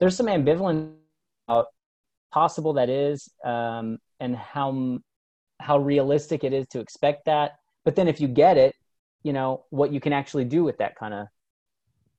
There's 0.00 0.16
some 0.16 0.26
ambivalence 0.26 0.92
about 1.48 1.66
possible 2.32 2.72
that 2.74 2.88
is, 2.88 3.28
um, 3.44 3.98
and 4.20 4.36
how 4.36 4.98
how 5.60 5.78
realistic 5.78 6.44
it 6.44 6.52
is 6.52 6.66
to 6.68 6.80
expect 6.80 7.24
that. 7.26 7.52
But 7.84 7.96
then 7.96 8.08
if 8.08 8.20
you 8.20 8.28
get 8.28 8.56
it, 8.56 8.74
you 9.24 9.32
know 9.32 9.64
what 9.70 9.92
you 9.92 10.00
can 10.00 10.12
actually 10.12 10.44
do 10.44 10.62
with 10.62 10.78
that 10.78 10.94
kind 10.94 11.12
of 11.12 11.26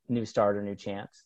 new 0.09 0.25
start 0.25 0.57
or 0.57 0.61
new 0.61 0.75
chance. 0.75 1.23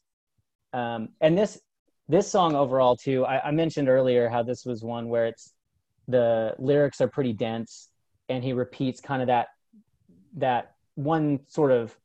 Um, 0.74 1.10
and 1.20 1.36
this 1.36 1.60
this 2.08 2.30
song 2.30 2.56
overall 2.56 2.96
too, 2.96 3.26
I, 3.26 3.48
I 3.48 3.52
mentioned 3.52 3.89
earlier 3.89 4.30
how 4.30 4.44
this 4.44 4.65
was 4.65 4.84
one 4.84 5.10
where 5.10 5.26
it's 5.26 5.54
the 6.08 6.56
lyrics 6.60 7.02
are 7.02 7.08
pretty 7.08 7.34
dense, 7.34 7.89
and 8.28 8.44
he 8.44 8.54
repeats 8.54 9.00
kind 9.02 9.22
of 9.22 9.28
that 9.28 9.48
that 10.38 10.76
one 10.96 11.39
sort 11.48 11.72
of 11.72 11.96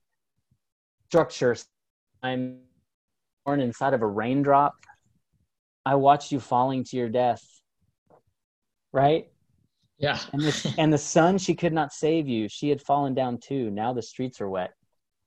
structure. 1.08 1.56
I'm 2.22 2.60
born 3.44 3.60
inside 3.60 3.92
of 3.92 4.02
a 4.02 4.06
raindrop. 4.06 4.74
I 5.84 5.96
watched 5.96 6.32
you 6.32 6.40
falling 6.40 6.84
to 6.84 6.96
your 6.96 7.08
death. 7.08 7.42
Right? 8.92 9.28
Yeah. 9.98 10.18
and, 10.32 10.42
the, 10.42 10.74
and 10.78 10.92
the 10.92 10.98
sun, 10.98 11.38
she 11.38 11.54
could 11.54 11.72
not 11.72 11.92
save 11.92 12.28
you. 12.28 12.48
She 12.48 12.68
had 12.68 12.80
fallen 12.80 13.14
down 13.14 13.38
too. 13.38 13.70
Now 13.70 13.92
the 13.92 14.02
streets 14.02 14.40
are 14.40 14.48
wet. 14.48 14.72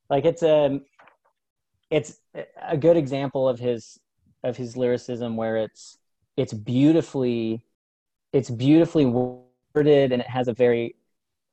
Like 0.10 0.25
it's 0.25 0.43
a, 0.43 0.80
it's 1.89 2.19
a 2.62 2.77
good 2.77 2.97
example 2.97 3.47
of 3.47 3.60
his 3.60 3.97
of 4.43 4.56
his 4.56 4.77
lyricism 4.77 5.36
where 5.36 5.58
it's 5.58 5.97
it's 6.36 6.53
beautifully 6.53 7.63
it's 8.34 8.49
beautifully 8.49 9.06
worded 9.06 10.12
and 10.12 10.21
it 10.21 10.27
has 10.27 10.47
a 10.47 10.53
very 10.53 10.95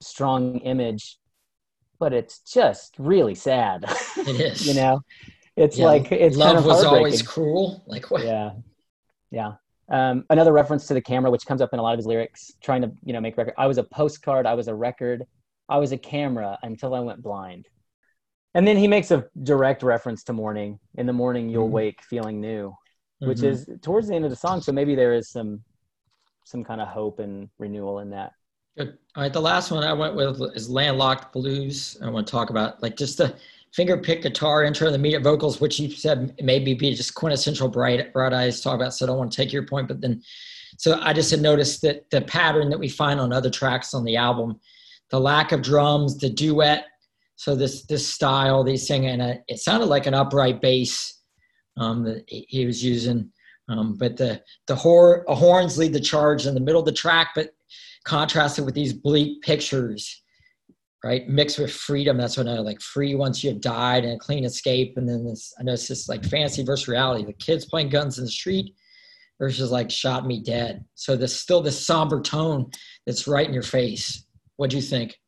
strong 0.00 0.58
image 0.58 1.18
but 1.98 2.12
it's 2.12 2.40
just 2.40 2.94
really 2.98 3.34
sad. 3.34 3.84
It 4.16 4.28
is. 4.40 4.66
you 4.66 4.74
know, 4.74 5.02
it's 5.56 5.78
yeah, 5.78 5.86
like 5.86 6.12
it's 6.12 6.36
love 6.36 6.48
kind 6.48 6.58
of 6.58 6.64
was 6.66 6.84
always 6.84 7.22
cruel. 7.22 7.82
Like 7.86 8.10
what? 8.10 8.24
Yeah, 8.24 8.50
yeah. 9.30 9.52
Um, 9.90 10.24
another 10.30 10.52
reference 10.52 10.86
to 10.86 10.94
the 10.94 11.00
camera, 11.00 11.30
which 11.30 11.46
comes 11.46 11.60
up 11.60 11.72
in 11.72 11.78
a 11.78 11.82
lot 11.82 11.92
of 11.92 11.98
his 11.98 12.06
lyrics, 12.06 12.52
trying 12.62 12.82
to 12.82 12.92
you 13.04 13.12
know 13.12 13.20
make 13.20 13.36
record. 13.36 13.54
I 13.58 13.66
was 13.66 13.78
a 13.78 13.84
postcard. 13.84 14.46
I 14.46 14.54
was 14.54 14.68
a 14.68 14.74
record. 14.74 15.24
I 15.68 15.78
was 15.78 15.92
a 15.92 15.98
camera 15.98 16.58
until 16.62 16.94
I 16.94 17.00
went 17.00 17.22
blind. 17.22 17.68
And 18.54 18.66
then 18.66 18.76
he 18.76 18.86
makes 18.86 19.10
a 19.10 19.26
direct 19.42 19.82
reference 19.82 20.22
to 20.24 20.32
morning. 20.32 20.78
In 20.94 21.06
the 21.06 21.12
morning, 21.12 21.48
you'll 21.48 21.64
mm-hmm. 21.64 21.74
wake 21.74 22.02
feeling 22.02 22.40
new, 22.40 22.74
which 23.18 23.38
mm-hmm. 23.38 23.46
is 23.48 23.68
towards 23.82 24.08
the 24.08 24.14
end 24.14 24.24
of 24.24 24.30
the 24.30 24.36
song. 24.36 24.60
So 24.60 24.72
maybe 24.72 24.94
there 24.94 25.12
is 25.12 25.30
some 25.30 25.62
some 26.44 26.62
kind 26.62 26.80
of 26.80 26.88
hope 26.88 27.18
and 27.18 27.48
renewal 27.58 27.98
in 28.00 28.10
that. 28.10 28.32
Good. 28.76 28.98
All 29.16 29.22
right. 29.22 29.32
The 29.32 29.40
last 29.40 29.70
one 29.70 29.84
I 29.84 29.92
went 29.92 30.14
with 30.14 30.40
is 30.54 30.68
Landlocked 30.68 31.32
Blues. 31.32 31.96
I 32.02 32.10
want 32.10 32.26
to 32.26 32.30
talk 32.30 32.50
about 32.50 32.82
like 32.82 32.96
just 32.96 33.18
the 33.18 33.36
finger 33.74 33.98
pick 33.98 34.22
guitar 34.22 34.62
intro, 34.62 34.88
the 34.88 34.94
immediate 34.94 35.22
vocals, 35.22 35.60
which 35.60 35.80
you 35.80 35.90
said 35.90 36.32
maybe 36.40 36.74
be 36.74 36.94
just 36.94 37.14
quintessential 37.14 37.68
bright, 37.68 38.12
bright 38.12 38.32
eyes 38.32 38.60
talk 38.60 38.76
about. 38.76 38.94
So 38.94 39.04
I 39.04 39.08
don't 39.08 39.18
want 39.18 39.32
to 39.32 39.36
take 39.36 39.52
your 39.52 39.66
point, 39.66 39.88
but 39.88 40.00
then, 40.00 40.22
so 40.78 41.00
I 41.00 41.12
just 41.12 41.30
had 41.30 41.42
noticed 41.42 41.82
that 41.82 42.08
the 42.10 42.20
pattern 42.20 42.70
that 42.70 42.78
we 42.78 42.88
find 42.88 43.18
on 43.18 43.32
other 43.32 43.50
tracks 43.50 43.92
on 43.92 44.04
the 44.04 44.16
album, 44.16 44.60
the 45.10 45.18
lack 45.18 45.50
of 45.50 45.60
drums, 45.62 46.18
the 46.18 46.30
duet. 46.30 46.86
So 47.36 47.56
this, 47.56 47.84
this 47.86 48.06
style, 48.06 48.62
these 48.62 48.86
sing, 48.86 49.06
and 49.06 49.40
it 49.48 49.58
sounded 49.58 49.86
like 49.86 50.06
an 50.06 50.14
upright 50.14 50.60
bass 50.60 51.20
um, 51.76 52.04
that 52.04 52.24
he 52.28 52.64
was 52.64 52.84
using. 52.84 53.30
Um, 53.68 53.96
but 53.98 54.16
the, 54.16 54.40
the 54.68 54.76
hor- 54.76 55.24
horns 55.26 55.78
lead 55.78 55.94
the 55.94 56.00
charge 56.00 56.46
in 56.46 56.54
the 56.54 56.60
middle 56.60 56.80
of 56.80 56.86
the 56.86 56.92
track, 56.92 57.30
but 57.34 57.50
contrasted 58.04 58.64
with 58.64 58.74
these 58.74 58.92
bleak 58.92 59.42
pictures, 59.42 60.22
right? 61.04 61.28
Mixed 61.28 61.58
with 61.58 61.70
freedom. 61.70 62.16
That's 62.16 62.38
when 62.38 62.48
I 62.48 62.58
like 62.60 62.80
free 62.80 63.14
once 63.14 63.44
you've 63.44 63.60
died 63.60 64.04
and 64.04 64.14
a 64.14 64.18
clean 64.18 64.44
escape. 64.44 64.94
And 64.96 65.06
then 65.06 65.22
this, 65.26 65.52
I 65.60 65.62
know 65.62 65.74
it's 65.74 65.86
just 65.86 66.08
like 66.08 66.24
fantasy 66.24 66.64
versus 66.64 66.88
reality. 66.88 67.26
The 67.26 67.34
kids 67.34 67.66
playing 67.66 67.90
guns 67.90 68.18
in 68.18 68.24
the 68.24 68.30
street 68.30 68.74
versus 69.38 69.70
like 69.70 69.90
shot 69.90 70.26
me 70.26 70.42
dead. 70.42 70.82
So 70.94 71.14
there's 71.14 71.36
still 71.36 71.60
this 71.60 71.86
somber 71.86 72.22
tone 72.22 72.70
that's 73.04 73.28
right 73.28 73.46
in 73.46 73.52
your 73.52 73.62
face. 73.62 74.24
What 74.56 74.70
do 74.70 74.76
you 74.76 74.82
think? 74.82 75.20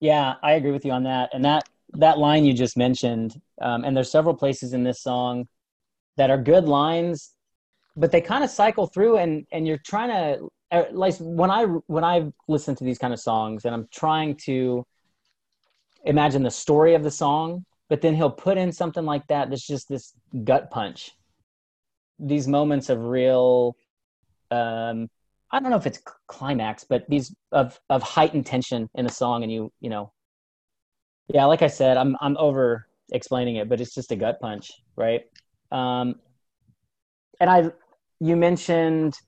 Yeah, 0.00 0.36
I 0.42 0.52
agree 0.52 0.72
with 0.72 0.86
you 0.86 0.92
on 0.92 1.04
that. 1.04 1.28
And 1.34 1.44
that 1.44 1.68
that 1.96 2.18
line 2.18 2.46
you 2.46 2.54
just 2.54 2.78
mentioned, 2.78 3.40
um, 3.60 3.84
and 3.84 3.94
there's 3.94 4.10
several 4.10 4.34
places 4.34 4.72
in 4.72 4.84
this 4.84 5.02
song 5.02 5.46
that 6.16 6.30
are 6.30 6.38
good 6.38 6.64
lines, 6.64 7.34
but 7.94 8.10
they 8.10 8.20
kind 8.20 8.42
of 8.42 8.50
cycle 8.50 8.86
through, 8.86 9.18
and 9.18 9.46
and 9.52 9.66
you're 9.66 9.78
trying 9.78 10.08
to 10.08 10.48
like 10.90 11.14
when 11.18 11.50
I 11.50 11.64
when 11.86 12.04
I 12.04 12.32
listen 12.48 12.74
to 12.76 12.84
these 12.84 12.98
kind 12.98 13.12
of 13.12 13.20
songs 13.20 13.64
and 13.64 13.74
I'm 13.74 13.88
trying 13.90 14.36
to 14.44 14.84
imagine 16.04 16.42
the 16.42 16.50
story 16.50 16.94
of 16.94 17.02
the 17.02 17.10
song, 17.10 17.64
but 17.88 18.00
then 18.00 18.14
he'll 18.14 18.30
put 18.30 18.58
in 18.58 18.72
something 18.72 19.04
like 19.04 19.26
that 19.28 19.50
that's 19.50 19.66
just 19.66 19.88
this 19.88 20.12
gut 20.44 20.70
punch. 20.70 21.12
These 22.18 22.46
moments 22.48 22.88
of 22.88 22.98
real 23.04 23.76
um 24.50 25.08
I 25.50 25.60
don't 25.60 25.70
know 25.70 25.76
if 25.76 25.86
it's 25.86 26.02
climax, 26.26 26.84
but 26.84 27.08
these 27.08 27.34
of 27.52 27.78
of 27.88 28.02
heightened 28.02 28.46
tension 28.46 28.88
in 28.94 29.06
a 29.06 29.10
song 29.10 29.42
and 29.42 29.52
you, 29.52 29.72
you 29.80 29.90
know. 29.90 30.12
Yeah, 31.28 31.46
like 31.46 31.62
I 31.62 31.68
said, 31.68 31.96
I'm 31.96 32.16
I'm 32.20 32.36
over 32.36 32.86
explaining 33.12 33.56
it, 33.56 33.68
but 33.68 33.80
it's 33.80 33.94
just 33.94 34.12
a 34.12 34.16
gut 34.16 34.40
punch, 34.40 34.72
right? 34.96 35.22
Um 35.70 36.16
and 37.40 37.50
I 37.50 37.70
you 38.20 38.36
mentioned 38.36 39.18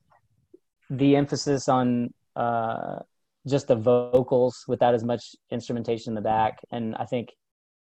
the 0.90 1.16
emphasis 1.16 1.68
on 1.68 2.12
uh, 2.36 3.00
just 3.46 3.68
the 3.68 3.76
vocals 3.76 4.64
without 4.68 4.94
as 4.94 5.04
much 5.04 5.34
instrumentation 5.50 6.10
in 6.10 6.14
the 6.14 6.20
back. 6.20 6.60
And 6.70 6.94
I 6.96 7.04
think 7.04 7.30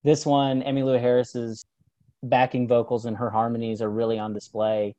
this 0.03 0.25
one, 0.25 0.61
Emmylou 0.61 0.99
Harris's 0.99 1.65
backing 2.21 2.67
vocals 2.67 3.05
and 3.05 3.17
her 3.17 3.29
harmonies 3.29 3.81
are 3.81 3.89
really 3.89 4.19
on 4.19 4.33
display. 4.33 4.95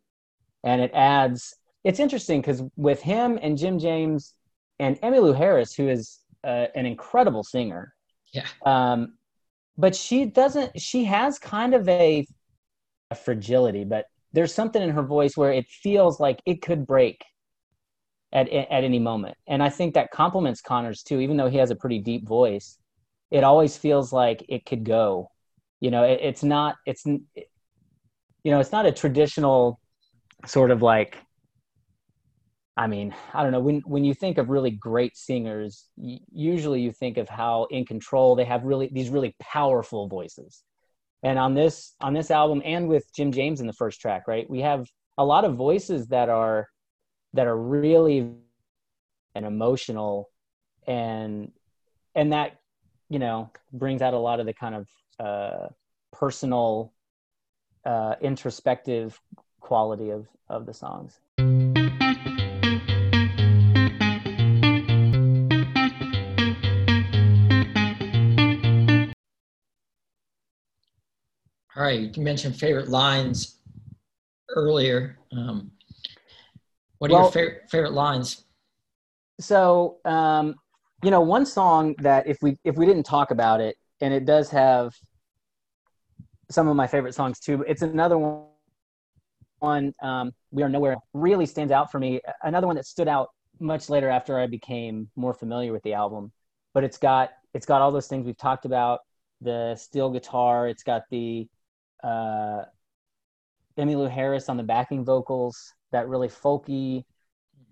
And 0.62 0.80
it 0.80 0.90
adds, 0.94 1.54
it's 1.84 2.00
interesting 2.00 2.40
because 2.40 2.62
with 2.76 3.02
him 3.02 3.38
and 3.42 3.58
Jim 3.58 3.78
James 3.78 4.34
and 4.78 5.00
Emmylou 5.02 5.36
Harris, 5.36 5.74
who 5.74 5.88
is 5.88 6.20
uh, 6.42 6.66
an 6.74 6.86
incredible 6.86 7.44
singer. 7.44 7.94
Yeah. 8.32 8.46
Um, 8.64 9.14
but 9.76 9.94
she 9.94 10.24
doesn't, 10.24 10.80
she 10.80 11.04
has 11.04 11.38
kind 11.38 11.74
of 11.74 11.88
a, 11.88 12.26
a 13.10 13.14
fragility, 13.14 13.84
but 13.84 14.06
there's 14.32 14.52
something 14.52 14.82
in 14.82 14.90
her 14.90 15.02
voice 15.02 15.36
where 15.36 15.52
it 15.52 15.66
feels 15.68 16.18
like 16.18 16.40
it 16.46 16.62
could 16.62 16.86
break 16.86 17.22
at 18.34 18.48
at 18.48 18.84
any 18.84 18.98
moment. 18.98 19.36
And 19.46 19.62
I 19.62 19.70
think 19.70 19.94
that 19.94 20.10
complements 20.10 20.60
Conor's 20.60 21.02
too, 21.02 21.20
even 21.20 21.36
though 21.36 21.48
he 21.48 21.58
has 21.58 21.70
a 21.70 21.76
pretty 21.76 22.00
deep 22.00 22.26
voice. 22.26 22.78
It 23.30 23.44
always 23.44 23.76
feels 23.76 24.12
like 24.12 24.44
it 24.48 24.66
could 24.66 24.84
go. 24.84 25.30
You 25.80 25.90
know, 25.90 26.04
it, 26.04 26.20
it's 26.22 26.42
not 26.42 26.76
it's 26.86 27.06
you 27.06 27.20
know, 28.44 28.60
it's 28.60 28.72
not 28.72 28.86
a 28.86 28.92
traditional 28.92 29.80
sort 30.46 30.70
of 30.70 30.82
like 30.82 31.16
I 32.76 32.88
mean, 32.88 33.14
I 33.32 33.44
don't 33.44 33.52
know. 33.52 33.60
When 33.60 33.80
when 33.86 34.04
you 34.04 34.14
think 34.14 34.36
of 34.36 34.50
really 34.50 34.72
great 34.72 35.16
singers, 35.16 35.88
usually 35.96 36.80
you 36.80 36.90
think 36.90 37.18
of 37.18 37.28
how 37.28 37.66
in 37.70 37.86
control 37.86 38.34
they 38.34 38.44
have 38.44 38.64
really 38.64 38.90
these 38.92 39.10
really 39.10 39.34
powerful 39.40 40.08
voices. 40.08 40.64
And 41.22 41.38
on 41.38 41.54
this 41.54 41.94
on 42.00 42.14
this 42.14 42.32
album, 42.32 42.62
and 42.64 42.88
with 42.88 43.04
Jim 43.14 43.30
James 43.30 43.60
in 43.60 43.68
the 43.68 43.72
first 43.72 44.00
track, 44.00 44.26
right, 44.26 44.48
we 44.50 44.60
have 44.60 44.88
a 45.16 45.24
lot 45.24 45.44
of 45.44 45.54
voices 45.54 46.08
that 46.08 46.28
are 46.28 46.66
that 47.34 47.46
are 47.46 47.56
really 47.56 48.32
and 49.34 49.44
emotional, 49.44 50.30
and 50.86 51.52
and 52.14 52.32
that 52.32 52.60
you 53.10 53.18
know 53.18 53.50
brings 53.72 54.00
out 54.00 54.14
a 54.14 54.18
lot 54.18 54.40
of 54.40 54.46
the 54.46 54.54
kind 54.54 54.74
of 54.76 54.88
uh, 55.18 55.68
personal, 56.12 56.92
uh, 57.84 58.14
introspective 58.22 59.20
quality 59.60 60.10
of 60.10 60.26
of 60.48 60.64
the 60.64 60.72
songs. 60.72 61.18
All 71.76 71.82
right, 71.82 72.16
you 72.16 72.22
mentioned 72.22 72.54
favorite 72.54 72.88
lines 72.88 73.58
earlier. 74.50 75.18
Um, 75.32 75.72
what 77.04 77.10
are 77.10 77.14
well, 77.16 77.22
your 77.24 77.32
favorite 77.32 77.70
favorite 77.70 77.92
lines? 77.92 78.44
So, 79.38 79.98
um, 80.06 80.54
you 81.02 81.10
know, 81.10 81.20
one 81.20 81.44
song 81.44 81.94
that 81.98 82.26
if 82.26 82.38
we 82.40 82.56
if 82.64 82.76
we 82.76 82.86
didn't 82.86 83.02
talk 83.02 83.30
about 83.30 83.60
it, 83.60 83.76
and 84.00 84.14
it 84.14 84.24
does 84.24 84.48
have 84.48 84.94
some 86.50 86.66
of 86.66 86.76
my 86.76 86.86
favorite 86.86 87.14
songs 87.14 87.38
too. 87.40 87.62
It's 87.68 87.82
another 87.82 88.16
one. 88.16 88.46
One, 89.58 89.92
um, 90.02 90.32
we 90.50 90.62
are 90.62 90.68
nowhere 90.70 90.96
really 91.12 91.44
stands 91.44 91.72
out 91.72 91.92
for 91.92 91.98
me. 91.98 92.22
Another 92.42 92.66
one 92.66 92.76
that 92.76 92.86
stood 92.86 93.08
out 93.08 93.28
much 93.60 93.90
later 93.90 94.08
after 94.08 94.38
I 94.38 94.46
became 94.46 95.10
more 95.14 95.34
familiar 95.34 95.72
with 95.72 95.82
the 95.82 95.92
album, 95.92 96.32
but 96.72 96.84
it's 96.84 96.96
got 96.96 97.32
it's 97.52 97.66
got 97.66 97.82
all 97.82 97.92
those 97.92 98.06
things 98.06 98.24
we've 98.24 98.38
talked 98.38 98.64
about. 98.64 99.00
The 99.42 99.76
steel 99.76 100.08
guitar. 100.08 100.68
It's 100.68 100.82
got 100.82 101.02
the 101.10 101.48
uh, 102.02 102.62
Emmylou 103.78 104.10
Harris 104.10 104.48
on 104.48 104.56
the 104.56 104.62
backing 104.62 105.04
vocals, 105.04 105.74
that 105.94 106.08
really 106.08 106.28
folky 106.28 107.04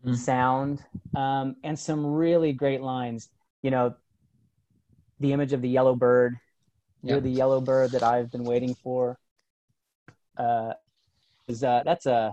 mm-hmm. 0.05 0.15
sound, 0.15 0.83
um, 1.15 1.57
and 1.63 1.79
some 1.79 2.07
really 2.07 2.53
great 2.53 2.81
lines. 2.81 3.29
You 3.63 3.71
know, 3.71 3.95
the 5.21 5.33
image 5.33 5.53
of 5.53 5.61
the 5.61 5.69
yellow 5.69 5.95
bird. 5.95 6.39
You're 7.05 7.21
the 7.21 7.31
yellow 7.31 7.61
bird 7.61 7.91
that 7.93 8.05
I've 8.05 8.31
been 8.31 8.45
waiting 8.45 8.77
for. 8.77 9.19
Uh, 10.37 10.75
is 11.49 11.65
uh, 11.65 11.83
that's 11.85 12.07
a 12.07 12.33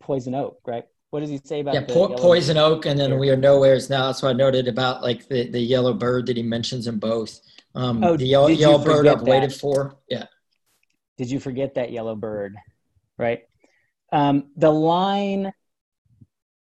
poison 0.00 0.34
oak, 0.34 0.58
right? 0.66 0.84
What 1.10 1.20
does 1.20 1.28
he 1.28 1.38
say 1.44 1.60
about 1.60 1.74
yeah, 1.74 1.82
po- 1.82 2.14
poison 2.16 2.56
bird? 2.56 2.62
oak, 2.62 2.86
and 2.86 2.98
then 2.98 3.18
we 3.18 3.28
are 3.28 3.36
nowhere's 3.36 3.90
now. 3.90 4.06
That's 4.06 4.22
what 4.22 4.30
I 4.30 4.32
noted 4.32 4.68
about 4.68 5.02
like 5.02 5.28
the, 5.28 5.50
the 5.50 5.60
yellow 5.60 5.92
bird 5.92 6.26
that 6.26 6.36
he 6.38 6.42
mentions 6.42 6.86
in 6.86 6.98
both. 6.98 7.38
Um, 7.74 8.02
oh, 8.02 8.16
the 8.16 8.26
yellow, 8.26 8.48
yellow 8.48 8.82
bird 8.82 9.06
I've 9.06 9.18
that? 9.18 9.30
waited 9.30 9.52
for. 9.52 9.96
Yeah. 10.08 10.24
Did 11.18 11.30
you 11.30 11.40
forget 11.40 11.74
that 11.74 11.92
yellow 11.92 12.14
bird? 12.14 12.56
Right. 13.18 13.42
Um, 14.12 14.50
the 14.56 14.70
line, 14.70 15.52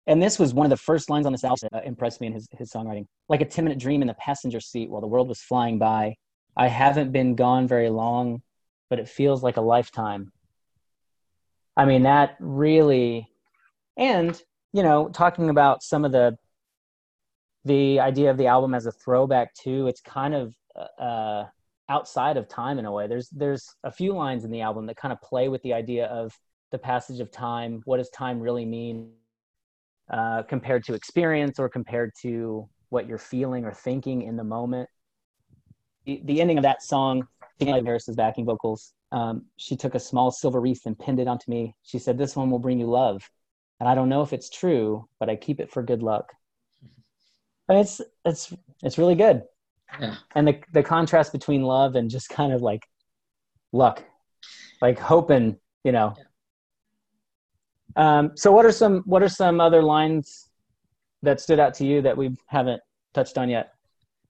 and 0.08 0.22
this 0.22 0.40
was 0.40 0.54
one 0.54 0.66
of 0.66 0.70
the 0.70 0.78
first 0.78 1.10
lines 1.10 1.26
on 1.26 1.32
this 1.32 1.44
album 1.44 1.70
that 1.72 1.86
impressed 1.86 2.22
me 2.22 2.28
in 2.28 2.34
his, 2.34 2.48
his 2.52 2.72
songwriting. 2.72 3.06
Like 3.30 3.42
a 3.42 3.46
10 3.46 3.66
minute 3.66 3.80
dream 3.80 4.02
in 4.02 4.08
the 4.08 4.14
passenger 4.16 4.60
seat 4.60 4.90
while 4.90 5.02
the 5.02 5.08
world 5.08 5.28
was 5.28 5.42
flying 5.42 5.78
by. 5.80 6.16
I 6.56 6.68
haven't 6.68 7.12
been 7.12 7.36
gone 7.36 7.68
very 7.68 7.90
long, 7.90 8.42
but 8.90 9.00
it 9.00 9.10
feels 9.10 9.44
like 9.44 9.58
a 9.58 9.62
lifetime. 9.62 10.32
I 11.76 11.86
mean, 11.86 12.04
that 12.04 12.38
really, 12.40 13.28
and, 13.98 14.42
you 14.72 14.84
know, 14.84 15.10
talking 15.10 15.50
about 15.50 15.84
some 15.84 16.06
of 16.06 16.14
the, 16.14 16.38
the 17.66 18.00
idea 18.00 18.30
of 18.30 18.38
the 18.38 18.48
album 18.48 18.74
as 18.74 18.86
a 18.86 18.92
throwback 18.92 19.54
too, 19.56 19.88
it's 19.88 20.00
kind 20.00 20.34
of, 20.34 20.56
uh, 20.98 21.46
outside 21.90 22.38
of 22.38 22.48
time 22.48 22.80
in 22.80 22.86
a 22.86 22.92
way. 22.92 23.08
There's 23.08 23.30
there's 23.30 23.76
a 23.84 23.92
few 23.92 24.14
lines 24.14 24.44
in 24.44 24.52
the 24.52 24.62
album 24.62 24.86
that 24.88 24.98
kind 24.98 25.12
of 25.12 25.22
play 25.22 25.50
with 25.50 25.62
the 25.64 25.74
idea 25.74 26.08
of 26.08 26.38
the 26.72 26.78
passage 26.78 27.20
of 27.20 27.32
time. 27.32 27.82
What 27.86 27.98
does 27.98 28.10
time 28.10 28.40
really 28.40 28.66
mean 28.66 29.12
uh, 30.12 30.44
compared 30.44 30.84
to 30.86 30.94
experience 30.94 31.60
or 31.60 31.70
compared 31.70 32.12
to 32.22 32.68
what 32.90 33.08
you're 33.08 33.18
feeling 33.18 33.66
or 33.66 33.72
thinking 33.72 34.24
in 34.24 34.36
the 34.36 34.44
moment? 34.44 34.90
The, 36.06 36.22
the 36.26 36.42
ending 36.42 36.58
of 36.58 36.64
that 36.64 36.84
song, 36.84 37.28
Emmylou 37.60 37.86
Harris's 37.86 38.16
backing 38.16 38.46
vocals. 38.46 38.94
Um, 39.12 39.46
she 39.58 39.76
took 39.76 39.96
a 39.96 40.00
small 40.00 40.32
silver 40.32 40.60
wreath 40.60 40.86
and 40.86 40.98
pinned 40.98 41.20
it 41.20 41.28
onto 41.28 41.50
me. 41.50 41.76
She 41.84 42.00
said, 42.00 42.18
"This 42.18 42.36
one 42.36 42.52
will 42.52 42.60
bring 42.60 42.80
you 42.80 42.88
love." 42.88 43.28
And 43.80 43.90
I 43.90 43.96
don't 43.96 44.10
know 44.10 44.22
if 44.22 44.34
it's 44.34 44.50
true, 44.50 45.08
but 45.20 45.30
I 45.30 45.36
keep 45.36 45.60
it 45.60 45.72
for 45.72 45.84
good 45.84 46.04
luck. 46.04 46.32
And 47.70 47.80
it's 47.80 48.02
it's 48.24 48.54
it's 48.84 48.98
really 48.98 49.16
good 49.16 49.44
yeah. 50.00 50.16
and 50.36 50.48
the 50.48 50.60
the 50.74 50.84
contrast 50.84 51.32
between 51.32 51.64
love 51.64 51.96
and 51.96 52.10
just 52.10 52.30
kind 52.30 52.54
of 52.54 52.62
like 52.62 52.86
luck 53.72 54.04
like 54.82 55.00
hoping 55.00 55.58
you 55.84 55.92
know 55.92 56.14
yeah. 56.18 56.24
Um 57.96 58.32
so 58.36 58.52
what 58.52 58.66
are 58.66 58.72
some 58.72 59.02
what 59.06 59.24
are 59.24 59.30
some 59.30 59.60
other 59.60 59.82
lines 59.82 60.50
that 61.22 61.40
stood 61.40 61.60
out 61.60 61.74
to 61.74 61.86
you 61.86 62.02
that 62.02 62.16
we 62.16 62.36
haven't 62.48 62.82
touched 63.14 63.38
on 63.38 63.50
yet 63.50 63.74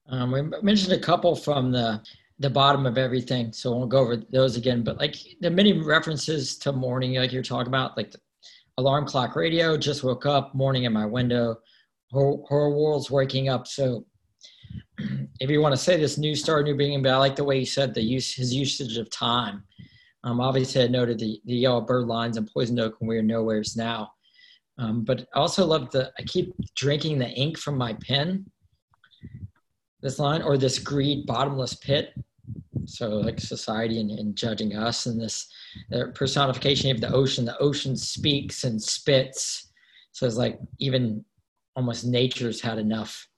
um 0.08 0.32
we 0.32 0.42
mentioned 0.62 0.92
a 0.92 0.98
couple 0.98 1.34
from 1.34 1.70
the 1.70 2.00
the 2.38 2.50
bottom 2.50 2.84
of 2.86 2.98
everything 2.98 3.52
so 3.52 3.72
won't 3.72 3.90
go 3.90 3.98
over 3.98 4.16
those 4.16 4.56
again 4.56 4.82
but 4.82 4.98
like 4.98 5.16
the 5.40 5.50
many 5.50 5.80
references 5.82 6.56
to 6.58 6.72
morning 6.72 7.14
like 7.14 7.32
you're 7.32 7.42
talking 7.42 7.68
about 7.68 7.96
like 7.96 8.14
alarm 8.78 9.06
clock 9.06 9.34
radio 9.36 9.76
just 9.76 10.04
woke 10.04 10.26
up 10.26 10.54
morning 10.54 10.84
in 10.84 10.92
my 10.92 11.06
window 11.06 11.56
whole, 12.12 12.46
world's 12.50 13.10
waking 13.10 13.48
up 13.48 13.66
so 13.66 14.04
if 15.40 15.50
you 15.50 15.60
want 15.60 15.74
to 15.74 15.80
say 15.80 15.96
this 15.96 16.18
new 16.18 16.34
star, 16.34 16.62
new 16.62 16.76
being, 16.76 17.02
but 17.02 17.12
I 17.12 17.16
like 17.16 17.36
the 17.36 17.44
way 17.44 17.58
he 17.58 17.64
said 17.64 17.94
the 17.94 18.02
use 18.02 18.34
his 18.34 18.54
usage 18.54 18.96
of 18.96 19.10
time. 19.10 19.64
Um, 20.26 20.40
obviously, 20.40 20.82
I 20.82 20.88
noted 20.88 21.20
the, 21.20 21.40
the 21.44 21.54
yellow 21.54 21.80
bird 21.80 22.08
lines 22.08 22.36
and 22.36 22.50
poison 22.52 22.80
oak 22.80 22.96
and 23.00 23.08
we 23.08 23.16
are 23.16 23.22
nowhere's 23.22 23.76
now. 23.76 24.10
Um, 24.76 25.04
but 25.04 25.26
I 25.34 25.38
also 25.38 25.64
love 25.64 25.90
the 25.92 26.12
I 26.18 26.22
keep 26.24 26.52
drinking 26.74 27.18
the 27.18 27.28
ink 27.28 27.56
from 27.56 27.78
my 27.78 27.94
pen. 27.94 28.44
This 30.02 30.18
line 30.18 30.42
or 30.42 30.58
this 30.58 30.80
greed 30.80 31.26
bottomless 31.26 31.74
pit. 31.74 32.12
So 32.86 33.08
like 33.08 33.40
society 33.40 34.00
and, 34.00 34.10
and 34.10 34.36
judging 34.36 34.76
us 34.76 35.06
and 35.06 35.20
this 35.20 35.48
personification 36.14 36.90
of 36.90 37.00
the 37.00 37.12
ocean. 37.12 37.44
The 37.44 37.58
ocean 37.58 37.96
speaks 37.96 38.64
and 38.64 38.82
spits. 38.82 39.70
So 40.10 40.26
it's 40.26 40.36
like 40.36 40.58
even 40.80 41.24
almost 41.76 42.04
nature's 42.04 42.60
had 42.60 42.78
enough 42.78 43.28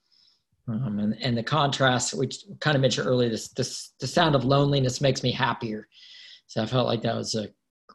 um, 0.68 0.98
and, 0.98 1.16
and 1.22 1.37
the 1.37 1.42
contrast, 1.42 2.14
which 2.14 2.44
kind 2.61 2.77
of 2.77 2.83
mentioned 2.83 3.07
earlier, 3.07 3.31
this, 3.31 3.48
this, 3.48 3.92
the 4.01 4.07
sound 4.07 4.35
of 4.35 4.44
loneliness 4.44 5.01
makes 5.01 5.22
me 5.22 5.33
happier. 5.33 5.88
So 6.48 6.62
I 6.62 6.66
felt 6.66 6.87
like 6.87 7.02
that 7.02 7.14
was 7.14 7.34
a, 7.34 7.48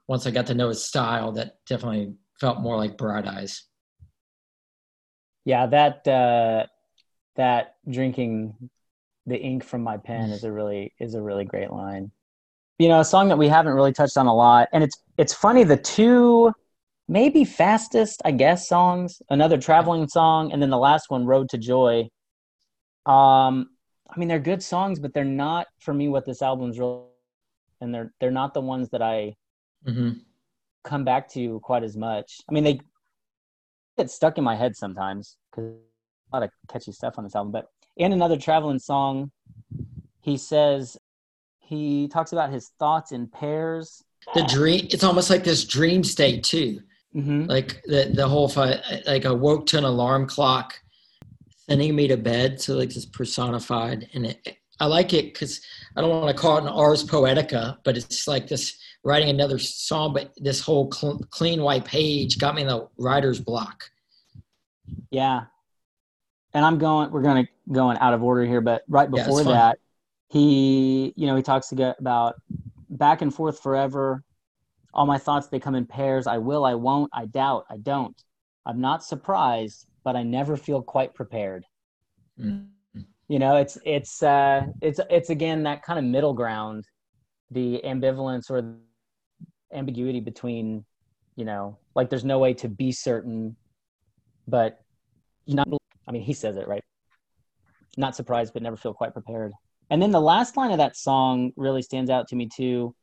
once 0.07 0.25
I 0.25 0.31
got 0.31 0.47
to 0.47 0.53
know 0.53 0.69
his 0.69 0.83
style, 0.83 1.31
that 1.33 1.57
definitely 1.67 2.13
felt 2.39 2.61
more 2.61 2.77
like 2.77 2.97
Bright 2.97 3.27
Eyes. 3.27 3.63
Yeah, 5.45 5.65
that, 5.67 6.07
uh, 6.07 6.65
that 7.35 7.75
drinking 7.89 8.69
the 9.25 9.37
ink 9.37 9.63
from 9.63 9.81
my 9.81 9.97
pen 9.97 10.29
is 10.29 10.43
a 10.43 10.51
really, 10.51 10.93
is 10.99 11.15
a 11.15 11.21
really 11.21 11.45
great 11.45 11.71
line. 11.71 12.11
You 12.79 12.87
know, 12.87 13.01
a 13.01 13.05
song 13.05 13.27
that 13.29 13.37
we 13.37 13.47
haven't 13.47 13.73
really 13.73 13.93
touched 13.93 14.17
on 14.17 14.27
a 14.27 14.33
lot. 14.33 14.69
And 14.71 14.83
it's, 14.83 15.01
it's 15.17 15.33
funny, 15.33 15.63
the 15.63 15.77
two, 15.77 16.51
maybe 17.07 17.43
fastest, 17.43 18.21
I 18.23 18.31
guess, 18.31 18.69
songs, 18.69 19.21
another 19.29 19.57
traveling 19.57 20.07
song, 20.07 20.51
and 20.51 20.61
then 20.61 20.69
the 20.69 20.77
last 20.77 21.09
one, 21.09 21.25
Road 21.25 21.49
to 21.49 21.57
Joy 21.57 22.09
um, 23.05 23.69
I 24.09 24.17
mean, 24.17 24.27
they're 24.27 24.39
good 24.39 24.63
songs, 24.63 24.99
but 24.99 25.13
they're 25.13 25.25
not 25.25 25.67
for 25.79 25.93
me 25.93 26.07
what 26.07 26.25
this 26.25 26.41
album's 26.41 26.79
really, 26.79 27.01
and 27.83 27.93
they're 27.93 28.11
they're 28.19 28.31
not 28.31 28.53
the 28.53 28.61
ones 28.61 28.89
that 28.89 29.01
I 29.01 29.35
mm-hmm. 29.85 30.11
come 30.83 31.03
back 31.03 31.29
to 31.33 31.59
quite 31.59 31.83
as 31.83 31.95
much. 31.95 32.41
I 32.49 32.53
mean, 32.53 32.63
they 32.63 32.79
get 33.97 34.09
stuck 34.09 34.37
in 34.37 34.43
my 34.43 34.55
head 34.55 34.75
sometimes 34.75 35.37
because 35.51 35.73
a 36.31 36.35
lot 36.35 36.43
of 36.43 36.49
catchy 36.69 36.91
stuff 36.91 37.15
on 37.17 37.25
this 37.25 37.35
album. 37.35 37.51
But 37.51 37.67
in 37.97 38.13
another 38.13 38.37
traveling 38.37 38.79
song, 38.79 39.31
he 40.21 40.37
says 40.37 40.97
he 41.59 42.07
talks 42.07 42.31
about 42.31 42.51
his 42.51 42.71
thoughts 42.79 43.11
in 43.11 43.27
pairs. 43.27 44.01
The 44.33 44.43
dream. 44.43 44.87
It's 44.89 45.03
almost 45.03 45.29
like 45.29 45.43
this 45.43 45.65
dream 45.65 46.03
state 46.03 46.43
too. 46.43 46.79
Mm-hmm. 47.13 47.45
Like 47.45 47.83
the 47.85 48.11
the 48.15 48.27
whole 48.27 48.47
fight, 48.47 48.79
like 49.05 49.25
I 49.25 49.31
woke 49.31 49.67
to 49.67 49.77
an 49.77 49.83
alarm 49.83 50.25
clock 50.25 50.79
sending 51.69 51.95
me 51.95 52.07
to 52.07 52.17
bed. 52.17 52.59
So 52.61 52.75
like 52.75 52.89
this 52.89 53.05
personified, 53.05 54.09
and 54.13 54.27
it, 54.27 54.57
I 54.83 54.85
like 54.85 55.13
it 55.13 55.33
because 55.33 55.61
I 55.95 56.01
don't 56.01 56.09
want 56.09 56.35
to 56.35 56.41
call 56.41 56.57
it 56.57 56.63
an 56.63 56.67
ars 56.67 57.05
poetica, 57.05 57.77
but 57.85 57.95
it's 57.95 58.27
like 58.27 58.49
this 58.49 58.77
writing 59.05 59.29
another 59.29 59.57
song, 59.57 60.13
but 60.13 60.33
this 60.35 60.59
whole 60.59 60.91
cl- 60.91 61.21
clean 61.29 61.61
white 61.61 61.85
page 61.85 62.37
got 62.37 62.53
me 62.53 62.63
in 62.63 62.67
the 62.67 62.89
writer's 62.97 63.39
block. 63.39 63.89
Yeah. 65.09 65.45
And 66.53 66.65
I'm 66.65 66.79
going, 66.79 67.11
we're 67.11 67.21
going 67.21 67.45
to 67.45 67.51
going 67.71 67.97
out 67.99 68.13
of 68.13 68.23
order 68.23 68.43
here, 68.43 68.59
but 68.59 68.83
right 68.89 69.09
before 69.09 69.45
fine. 69.45 69.53
that, 69.53 69.79
he, 70.27 71.13
you 71.15 71.27
know, 71.27 71.37
he 71.37 71.41
talks 71.41 71.71
about 71.71 72.35
back 72.89 73.21
and 73.21 73.33
forth 73.33 73.61
forever. 73.61 74.21
All 74.93 75.05
my 75.05 75.17
thoughts, 75.17 75.47
they 75.47 75.61
come 75.61 75.75
in 75.75 75.85
pairs. 75.85 76.27
I 76.27 76.39
will, 76.39 76.65
I 76.65 76.73
won't, 76.73 77.09
I 77.13 77.25
doubt, 77.25 77.67
I 77.69 77.77
don't. 77.77 78.21
I'm 78.65 78.81
not 78.81 79.01
surprised, 79.01 79.87
but 80.03 80.17
I 80.17 80.23
never 80.23 80.57
feel 80.57 80.81
quite 80.81 81.13
prepared. 81.13 81.63
Mm. 82.37 82.67
You 83.27 83.39
know, 83.39 83.57
it's, 83.57 83.77
it's, 83.85 84.21
uh, 84.21 84.65
it's, 84.81 84.99
it's 85.09 85.29
again, 85.29 85.63
that 85.63 85.83
kind 85.83 85.97
of 85.97 86.05
middle 86.05 86.33
ground, 86.33 86.85
the 87.51 87.81
ambivalence 87.83 88.49
or 88.49 88.75
ambiguity 89.73 90.19
between, 90.19 90.85
you 91.35 91.45
know, 91.45 91.79
like 91.95 92.09
there's 92.09 92.25
no 92.25 92.39
way 92.39 92.53
to 92.55 92.67
be 92.69 92.91
certain, 92.91 93.55
but 94.47 94.79
not, 95.47 95.67
I 96.07 96.11
mean, 96.11 96.21
he 96.21 96.33
says 96.33 96.57
it, 96.57 96.67
right? 96.67 96.83
Not 97.97 98.15
surprised, 98.15 98.53
but 98.53 98.61
never 98.63 98.75
feel 98.77 98.93
quite 98.93 99.13
prepared. 99.13 99.51
And 99.89 100.01
then 100.01 100.11
the 100.11 100.21
last 100.21 100.57
line 100.57 100.71
of 100.71 100.77
that 100.79 100.97
song 100.97 101.51
really 101.55 101.81
stands 101.81 102.09
out 102.09 102.27
to 102.29 102.35
me 102.35 102.49
too. 102.53 102.95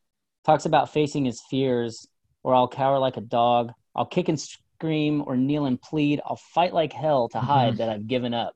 Talks 0.45 0.64
about 0.66 0.93
facing 0.93 1.25
his 1.25 1.41
fears, 1.51 2.07
or 2.43 2.55
I'll 2.55 2.68
cower 2.68 2.99
like 2.99 3.16
a 3.16 3.21
dog. 3.23 3.73
I'll 3.95 4.07
kick 4.07 4.29
and 4.29 4.41
scream 4.41 5.23
or 5.27 5.37
kneel 5.37 5.66
and 5.66 5.81
plead. 5.81 6.21
I'll 6.25 6.41
fight 6.55 6.73
like 6.75 6.93
hell 6.93 7.29
to 7.31 7.41
hide 7.41 7.75
Mhm. 7.75 7.79
that 7.79 7.89
I've 7.89 8.07
given 8.07 8.35
up. 8.35 8.55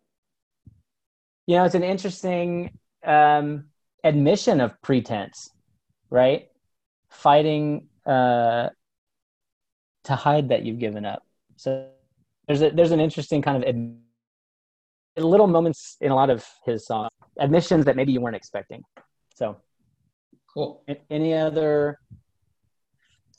You 1.46 1.56
know, 1.56 1.64
it's 1.64 1.74
an 1.74 1.82
interesting 1.84 2.70
um, 3.04 3.66
admission 4.02 4.60
of 4.60 4.80
pretense, 4.82 5.50
right? 6.10 6.48
Fighting 7.10 7.88
uh, 8.06 8.68
to 10.04 10.16
hide 10.16 10.48
that 10.48 10.64
you've 10.64 10.78
given 10.78 11.04
up. 11.04 11.22
So 11.56 11.88
there's 12.46 12.62
a, 12.62 12.70
there's 12.70 12.92
an 12.92 13.00
interesting 13.00 13.42
kind 13.42 13.62
of 13.62 13.68
ad- 13.68 13.96
little 15.16 15.46
moments 15.46 15.96
in 16.00 16.10
a 16.10 16.14
lot 16.14 16.30
of 16.30 16.46
his 16.64 16.86
songs, 16.86 17.10
admissions 17.38 17.84
that 17.84 17.96
maybe 17.96 18.12
you 18.12 18.20
weren't 18.20 18.36
expecting. 18.36 18.82
So, 19.34 19.56
Cool. 20.52 20.82
any 21.10 21.34
other? 21.34 21.98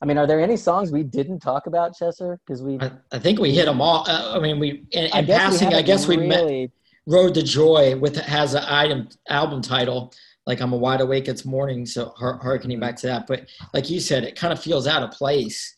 I 0.02 0.06
mean, 0.06 0.18
are 0.18 0.28
there 0.28 0.42
any 0.42 0.58
songs 0.58 0.92
we 0.92 1.04
didn't 1.04 1.40
talk 1.40 1.66
about, 1.68 1.96
Chester? 1.96 2.38
Because 2.46 2.62
we, 2.62 2.78
I, 2.80 2.92
I 3.14 3.20
think 3.20 3.40
we 3.40 3.54
hit 3.54 3.66
them 3.66 3.80
all. 3.82 4.06
Uh, 4.08 4.34
I 4.36 4.40
mean, 4.40 4.60
we 4.60 4.84
in, 4.92 5.06
in 5.06 5.26
guess 5.26 5.44
passing. 5.44 5.70
we 5.70 5.76
I 5.76 5.82
guess 5.82 6.08
we 6.08 6.16
haven't 6.16 6.30
met 6.30 6.42
really. 6.42 6.72
Road 7.08 7.34
to 7.36 7.44
Joy 7.44 7.96
with 7.98 8.16
has 8.18 8.54
an 8.54 8.64
item 8.68 9.10
album 9.30 9.62
title 9.62 10.14
like 10.48 10.62
I'm 10.62 10.74
a 10.74 10.78
wide 10.78 11.02
awake 11.02 11.28
it's 11.28 11.44
morning, 11.44 11.86
so 11.88 12.14
har- 12.18 12.40
harkening 12.42 12.80
back 12.80 12.96
to 12.98 13.08
that. 13.08 13.26
But 13.26 13.48
like 13.74 13.90
you 13.90 14.00
said, 14.00 14.24
it 14.24 14.36
kind 14.36 14.54
of 14.54 14.62
feels 14.62 14.86
out 14.88 15.02
of 15.04 15.12
place. 15.12 15.76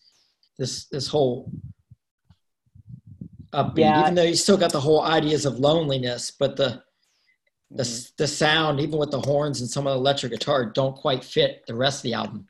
This 0.57 0.85
this 0.87 1.07
whole 1.07 1.51
upbeat, 3.53 3.77
Yeah. 3.79 4.01
even 4.01 4.15
though 4.15 4.23
you 4.23 4.35
still 4.35 4.57
got 4.57 4.71
the 4.71 4.81
whole 4.81 5.01
ideas 5.03 5.45
of 5.45 5.59
loneliness, 5.59 6.31
but 6.31 6.55
the 6.55 6.83
the 7.69 7.83
Mhm. 7.83 8.15
the 8.17 8.27
sound, 8.27 8.79
even 8.79 8.97
with 8.97 9.11
the 9.11 9.19
horns 9.19 9.59
and 9.59 9.69
some 9.69 9.85
of 9.87 9.93
the 9.93 9.99
electric 9.99 10.31
guitar, 10.31 10.65
don't 10.65 10.95
quite 10.95 11.21
fit 11.23 11.65
the 11.67 11.75
rest 11.75 11.99
of 11.99 12.03
the 12.03 12.13
album. 12.13 12.47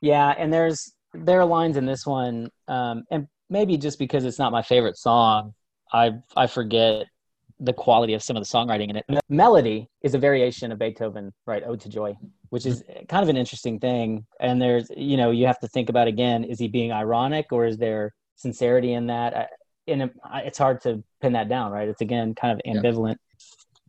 Yeah, 0.00 0.30
and 0.38 0.52
there's 0.52 0.92
there 1.12 1.40
are 1.40 1.44
lines 1.44 1.76
in 1.76 1.86
this 1.86 2.06
one, 2.06 2.50
um, 2.68 3.04
and 3.10 3.28
maybe 3.50 3.76
just 3.76 3.98
because 3.98 4.24
it's 4.24 4.38
not 4.38 4.52
my 4.52 4.62
favorite 4.62 4.96
song, 4.96 5.54
I 5.92 6.14
I 6.36 6.46
forget 6.46 7.06
the 7.64 7.72
quality 7.72 8.14
of 8.14 8.22
some 8.22 8.36
of 8.36 8.42
the 8.42 8.46
songwriting 8.46 8.90
in 8.90 8.96
it. 8.96 9.04
The 9.08 9.20
melody 9.28 9.88
is 10.02 10.14
a 10.14 10.18
variation 10.18 10.72
of 10.72 10.78
Beethoven, 10.78 11.32
right? 11.46 11.62
Ode 11.64 11.80
to 11.80 11.88
Joy, 11.88 12.14
which 12.50 12.66
is 12.66 12.82
kind 13.08 13.22
of 13.22 13.28
an 13.28 13.36
interesting 13.36 13.78
thing. 13.80 14.26
And 14.40 14.60
there's 14.60 14.90
you 14.96 15.16
know 15.16 15.30
you 15.30 15.46
have 15.46 15.58
to 15.60 15.68
think 15.68 15.88
about 15.88 16.08
again: 16.08 16.44
is 16.44 16.58
he 16.58 16.68
being 16.68 16.92
ironic 16.92 17.46
or 17.52 17.66
is 17.66 17.76
there 17.78 18.12
sincerity 18.36 18.92
in 18.92 19.06
that? 19.08 19.36
I, 19.36 19.46
and 19.86 20.02
it, 20.02 20.12
it's 20.36 20.58
hard 20.58 20.80
to 20.82 21.02
pin 21.20 21.32
that 21.34 21.48
down, 21.48 21.72
right? 21.72 21.88
It's 21.88 22.00
again 22.00 22.34
kind 22.34 22.52
of 22.52 22.60
Yeah. 22.64 22.74
ambivalent. 22.80 23.16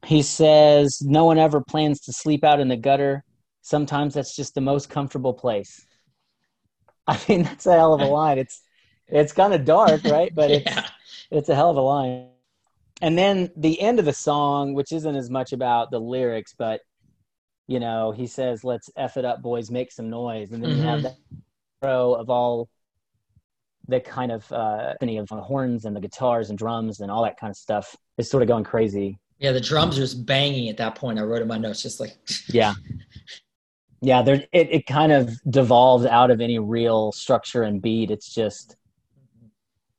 He 0.06 0.22
says, 0.22 1.00
"No 1.02 1.26
one 1.26 1.38
ever 1.38 1.62
plans 1.62 2.00
to 2.02 2.14
sleep 2.14 2.44
out 2.44 2.60
in 2.60 2.68
the 2.68 2.78
gutter. 2.78 3.24
Sometimes 3.62 4.14
that's 4.14 4.36
just 4.36 4.54
the 4.56 4.62
most 4.62 4.90
comfortable 4.90 5.34
place." 5.34 5.86
I 7.08 7.20
mean, 7.30 7.44
that's 7.44 7.66
a 7.66 7.74
hell 7.74 7.94
of 7.94 8.02
a 8.02 8.06
line. 8.20 8.38
It's 8.40 8.62
it's 9.08 9.34
kind 9.34 9.54
of 9.54 9.66
dark, 9.66 10.04
right? 10.06 10.34
But 10.34 10.52
it's 10.52 10.78
it's 11.32 11.50
a 11.50 11.56
hell 11.56 11.72
of 11.72 11.78
a 11.78 11.82
line. 11.82 12.30
And 13.02 13.18
then 13.18 13.52
the 13.58 13.80
end 13.82 14.00
of 14.00 14.06
the 14.06 14.14
song, 14.14 14.74
which 14.74 14.92
isn't 14.92 15.16
as 15.16 15.30
much 15.30 15.52
about 15.54 15.92
the 15.92 16.00
lyrics, 16.00 16.54
but 16.58 16.82
you 17.68 17.80
know, 17.80 18.12
he 18.12 18.28
says, 18.28 18.64
"Let's 18.64 18.90
f 18.96 19.18
it 19.18 19.26
up, 19.26 19.42
boys, 19.42 19.72
make 19.72 19.92
some 19.92 20.10
noise," 20.10 20.52
and 20.52 20.64
then 20.64 20.72
you 20.72 20.84
have 20.84 21.00
Mhm. 21.00 21.04
that 21.04 21.16
row 21.82 22.14
of 22.14 22.30
all 22.30 22.70
the 23.88 24.00
kind 24.00 24.32
of 24.32 24.52
uh, 24.52 24.94
of 25.02 25.30
horns 25.30 25.86
and 25.86 25.96
the 25.96 26.00
guitars 26.00 26.50
and 26.50 26.58
drums 26.58 27.00
and 27.00 27.12
all 27.12 27.24
that 27.24 27.38
kind 27.40 27.52
of 27.52 27.58
stuff 27.58 27.96
is 28.18 28.30
sort 28.30 28.42
of 28.44 28.48
going 28.48 28.64
crazy. 28.64 29.20
yeah. 29.40 29.52
The 29.52 29.62
drums 29.62 29.98
are 29.98 30.02
just 30.02 30.26
banging 30.26 30.70
at 30.70 30.78
that 30.78 30.96
point. 30.96 31.20
I 31.20 31.24
wrote 31.24 31.42
in 31.42 31.48
my 31.48 31.58
notes, 31.58 31.82
just 31.82 32.00
like 32.00 32.18
Yeah, 32.50 32.74
yeah. 34.02 34.22
There, 34.22 34.44
it 34.52 34.70
it 34.72 34.86
kind 34.86 35.12
of 35.12 35.38
devolves 35.50 36.06
out 36.06 36.32
of 36.32 36.40
any 36.42 36.60
real 36.60 37.12
structure 37.12 37.64
and 37.64 37.82
beat. 37.82 38.12
It's 38.12 38.34
just 38.34 38.76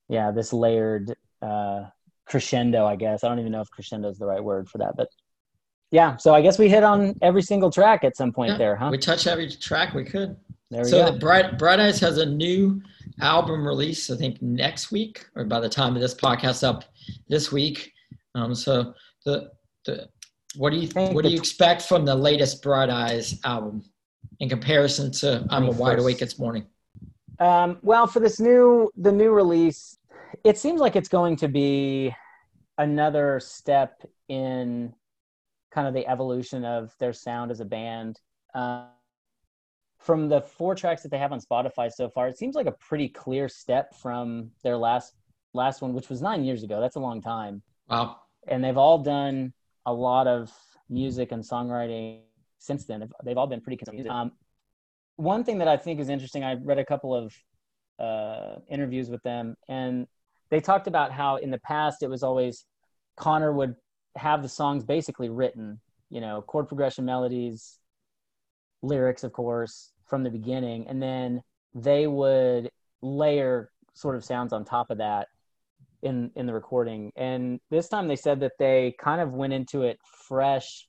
yeah, 0.09 0.30
this 0.30 0.53
layered 0.53 1.14
uh, 1.42 1.84
crescendo, 2.27 2.85
I 2.85 2.97
guess. 2.97 3.24
I 3.24 3.29
don't 3.29 3.39
even 3.39 3.53
know 3.53 3.61
if 3.61 3.70
crescendo 3.70 4.09
is 4.09 4.18
the 4.18 4.27
right 4.27 4.43
word 4.43 4.68
for 4.68 4.79
that, 4.79 4.95
but 4.97 5.09
yeah. 5.91 6.16
So 6.16 6.35
I 6.35 6.43
guess 6.43 6.59
we 6.59 6.68
hit 6.68 6.83
on 6.83 7.14
every 7.22 7.43
single 7.43 7.70
track 7.70 8.05
at 8.05 8.16
some 8.16 8.33
point 8.33 8.53
Yeah, 8.53 8.59
there, 8.59 8.77
huh? 8.77 8.89
we 8.91 8.99
touched 8.99 9.27
every 9.27 9.51
track 9.51 9.95
we 9.95 10.05
could. 10.05 10.37
There 10.70 10.83
we 10.83 10.89
so 10.89 11.12
go. 11.12 11.18
Bright 11.18 11.59
Bright 11.59 11.79
Eyes 11.79 12.01
has 12.01 12.18
a 12.18 12.27
new 12.27 12.83
album 13.20 13.66
release, 13.66 14.11
I 14.11 14.16
think 14.16 14.43
next 14.43 14.91
week, 14.91 15.24
or 15.37 15.45
by 15.45 15.61
the 15.61 15.68
time 15.68 15.95
of 15.95 16.03
this 16.03 16.14
podcast 16.14 16.66
up 16.66 16.85
this 17.29 17.53
week. 17.53 17.93
Um, 18.35 18.55
so 18.55 18.93
the 19.24 19.51
the 19.85 20.09
what 20.57 20.70
do 20.70 20.79
you 20.79 20.89
think 20.89 21.14
what 21.14 21.24
do 21.24 21.31
you 21.31 21.39
expect 21.39 21.83
from 21.83 22.05
the 22.05 22.14
latest 22.14 22.62
Bright 22.62 22.91
Eyes 22.91 23.39
album 23.45 23.85
in 24.41 24.49
comparison 24.49 25.12
to 25.12 25.47
I'm 25.51 25.66
a 25.66 25.70
Wide 25.70 26.01
Awake 26.01 26.20
It's 26.20 26.39
Morning? 26.39 26.66
Um, 27.39 27.79
well, 27.83 28.07
for 28.07 28.18
this 28.18 28.41
new 28.41 28.91
the 28.97 29.12
new 29.12 29.31
release, 29.31 29.99
it 30.45 30.59
seems 30.59 30.81
like 30.81 30.97
it's 30.97 31.09
going 31.09 31.37
to 31.37 31.49
be 31.49 32.14
another 32.79 33.41
step 33.41 34.03
in 34.29 34.93
kind 35.70 35.87
of 35.89 35.95
the 35.95 36.07
evolution 36.07 36.64
of 36.64 36.95
their 36.99 37.12
sound 37.12 37.51
as 37.51 37.61
a 37.61 37.64
band. 37.64 38.20
Uh, 38.55 38.85
from 39.99 40.29
the 40.29 40.41
four 40.41 40.74
tracks 40.74 41.03
that 41.03 41.11
they 41.11 41.18
have 41.18 41.33
on 41.33 41.41
Spotify 41.41 41.91
so 41.91 42.09
far, 42.09 42.29
it 42.29 42.39
seems 42.39 42.55
like 42.55 42.66
a 42.66 42.72
pretty 42.72 43.09
clear 43.09 43.49
step 43.49 43.95
from 43.95 44.51
their 44.62 44.77
last 44.77 45.14
last 45.53 45.81
one, 45.81 45.95
which 45.95 46.09
was 46.09 46.20
nine 46.22 46.45
years 46.45 46.62
ago. 46.62 46.81
That's 46.81 46.97
a 46.97 47.01
long 47.01 47.20
time, 47.22 47.62
Wow. 47.89 48.16
and 48.47 48.62
they've 48.62 48.77
all 48.77 48.99
done 48.99 49.53
a 49.87 49.93
lot 49.93 50.27
of 50.27 50.53
music 50.91 51.33
and 51.33 51.43
songwriting 51.43 52.20
since 52.59 52.85
then. 52.85 53.01
They've, 53.01 53.12
they've 53.24 53.39
all 53.39 53.47
been 53.47 53.62
pretty 53.62 53.79
consistent. 53.79 54.09
Um, 54.11 54.33
one 55.16 55.45
thing 55.45 55.59
that 55.59 55.68
I 55.68 55.77
think 55.79 55.99
is 55.99 56.11
interesting, 56.11 56.45
I 56.45 56.55
read 56.55 56.79
a 56.79 56.85
couple 56.85 57.14
of 57.14 57.35
uh, 57.99 58.57
interviews 58.68 59.09
with 59.09 59.22
them, 59.22 59.57
and 59.68 60.07
they 60.51 60.61
talked 60.61 60.86
about 60.86 61.12
how 61.12 61.36
in 61.36 61.51
the 61.51 61.59
past 61.59 62.03
it 62.03 62.11
was 62.11 62.22
always 62.22 62.64
Conor 63.16 63.53
would 63.53 63.74
have 64.16 64.42
the 64.42 64.49
songs 64.49 64.84
basically 64.84 65.28
written, 65.28 65.80
you 66.11 66.20
know, 66.20 66.42
chord 66.42 66.68
progression, 66.68 67.05
melodies, 67.05 67.78
lyrics, 68.82 69.24
of 69.24 69.32
course, 69.32 69.92
from 70.07 70.22
the 70.22 70.30
beginning, 70.30 70.86
and 70.88 71.03
then 71.03 71.42
they 71.74 72.07
would 72.07 72.70
layer 73.03 73.70
sort 73.94 74.16
of 74.16 74.24
sounds 74.24 74.53
on 74.53 74.64
top 74.64 74.90
of 74.90 74.99
that 74.99 75.28
in 76.03 76.30
in 76.36 76.47
the 76.47 76.55
recording. 76.55 77.11
And 77.16 77.61
this 77.70 77.88
time 77.88 78.09
they 78.09 78.16
said 78.16 78.40
that 78.40 78.53
they 78.59 78.94
kind 78.99 79.20
of 79.20 79.32
went 79.32 79.53
into 79.53 79.82
it 79.82 79.99
fresh, 80.28 80.86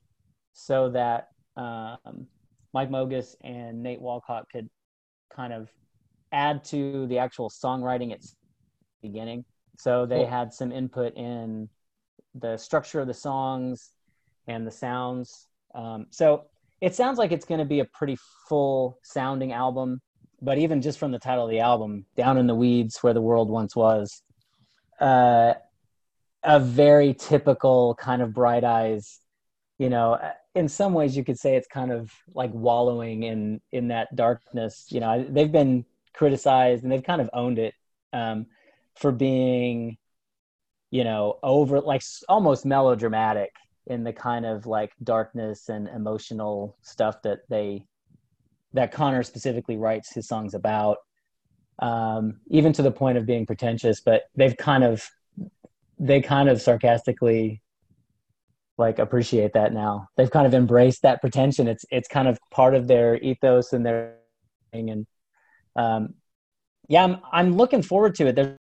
so 0.52 0.90
that 0.90 1.28
um, 1.56 2.26
Mike 2.72 2.90
Mogis 2.90 3.34
and 3.42 3.82
Nate 3.82 4.00
Walcott 4.00 4.46
could 4.52 4.68
kind 5.34 5.52
of 5.52 5.68
add 6.32 6.64
to 6.64 7.06
the 7.06 7.18
actual 7.18 7.50
songwriting 7.50 8.12
beginning. 9.02 9.44
So 9.78 10.06
they 10.06 10.20
Cool. 10.20 10.26
had 10.26 10.52
some 10.52 10.72
input 10.72 11.14
in 11.16 11.68
the 12.34 12.56
structure 12.56 13.00
of 13.00 13.06
the 13.06 13.14
songs 13.14 13.90
and 14.46 14.66
the 14.66 14.70
sounds. 14.70 15.46
Um, 15.74 16.06
so 16.10 16.46
it 16.80 16.94
sounds 16.94 17.18
like 17.18 17.32
it's 17.32 17.44
going 17.44 17.60
to 17.60 17.64
be 17.64 17.80
a 17.80 17.84
pretty 17.84 18.16
full 18.48 18.98
sounding 19.02 19.52
album. 19.52 20.00
But 20.40 20.58
even 20.58 20.82
just 20.82 20.98
from 20.98 21.10
the 21.10 21.18
title 21.18 21.44
of 21.44 21.50
the 21.50 21.60
album, 21.60 22.06
Down 22.16 22.38
in 22.38 22.46
the 22.46 22.54
Weeds 22.54 22.98
Where 23.02 23.14
the 23.14 23.20
World 23.20 23.50
Once 23.50 23.74
Was, 23.74 24.22
uh, 25.00 25.54
a 26.44 26.60
very 26.60 27.14
typical 27.14 27.94
kind 27.96 28.22
of 28.22 28.32
bright 28.32 28.62
eyes 28.64 29.20
you 29.78 29.88
know 29.88 30.18
in 30.54 30.68
some 30.68 30.92
ways 30.92 31.16
you 31.16 31.24
could 31.24 31.38
say 31.38 31.56
it's 31.56 31.68
kind 31.68 31.92
of 31.92 32.12
like 32.34 32.50
wallowing 32.52 33.22
in 33.22 33.60
in 33.72 33.88
that 33.88 34.14
darkness 34.14 34.86
you 34.90 35.00
know 35.00 35.24
they've 35.28 35.52
been 35.52 35.84
criticized 36.12 36.82
and 36.82 36.92
they've 36.92 37.02
kind 37.04 37.20
of 37.20 37.30
owned 37.32 37.58
it 37.58 37.74
um, 38.12 38.46
for 38.98 39.12
being 39.12 39.96
you 40.90 41.04
know 41.04 41.38
over 41.42 41.80
like 41.80 42.02
almost 42.28 42.64
melodramatic 42.64 43.52
in 43.88 44.04
the 44.04 44.12
kind 44.12 44.44
of 44.44 44.66
like 44.66 44.92
darkness 45.02 45.68
and 45.68 45.88
emotional 45.88 46.76
stuff 46.82 47.22
that 47.22 47.40
they 47.48 47.84
that 48.74 48.92
conor 48.92 49.22
specifically 49.22 49.76
writes 49.76 50.12
his 50.12 50.28
songs 50.28 50.54
about, 50.54 50.98
um, 51.78 52.40
even 52.48 52.72
to 52.74 52.82
the 52.82 52.90
point 52.90 53.16
of 53.16 53.26
being 53.26 53.46
pretentious. 53.46 54.00
But 54.00 54.24
they've 54.36 54.56
kind 54.56 54.84
of 54.84 55.08
they 55.98 56.20
kind 56.20 56.48
of 56.48 56.60
sarcastically 56.60 57.62
like 58.76 58.98
appreciate 58.98 59.54
that 59.54 59.72
now. 59.72 60.08
They've 60.16 60.30
kind 60.30 60.46
of 60.46 60.54
embraced 60.54 61.02
that 61.02 61.20
pretension. 61.20 61.66
It's 61.66 61.84
it's 61.90 62.08
kind 62.08 62.28
of 62.28 62.38
part 62.50 62.74
of 62.74 62.86
their 62.86 63.16
ethos 63.16 63.72
and 63.72 63.84
their 63.84 64.16
thing. 64.72 64.90
And 64.90 65.06
um, 65.76 66.14
yeah, 66.88 67.04
I'm 67.04 67.16
I'm 67.32 67.56
looking 67.56 67.82
forward 67.82 68.14
to 68.16 68.26
it. 68.26 68.36
There's, 68.36 68.57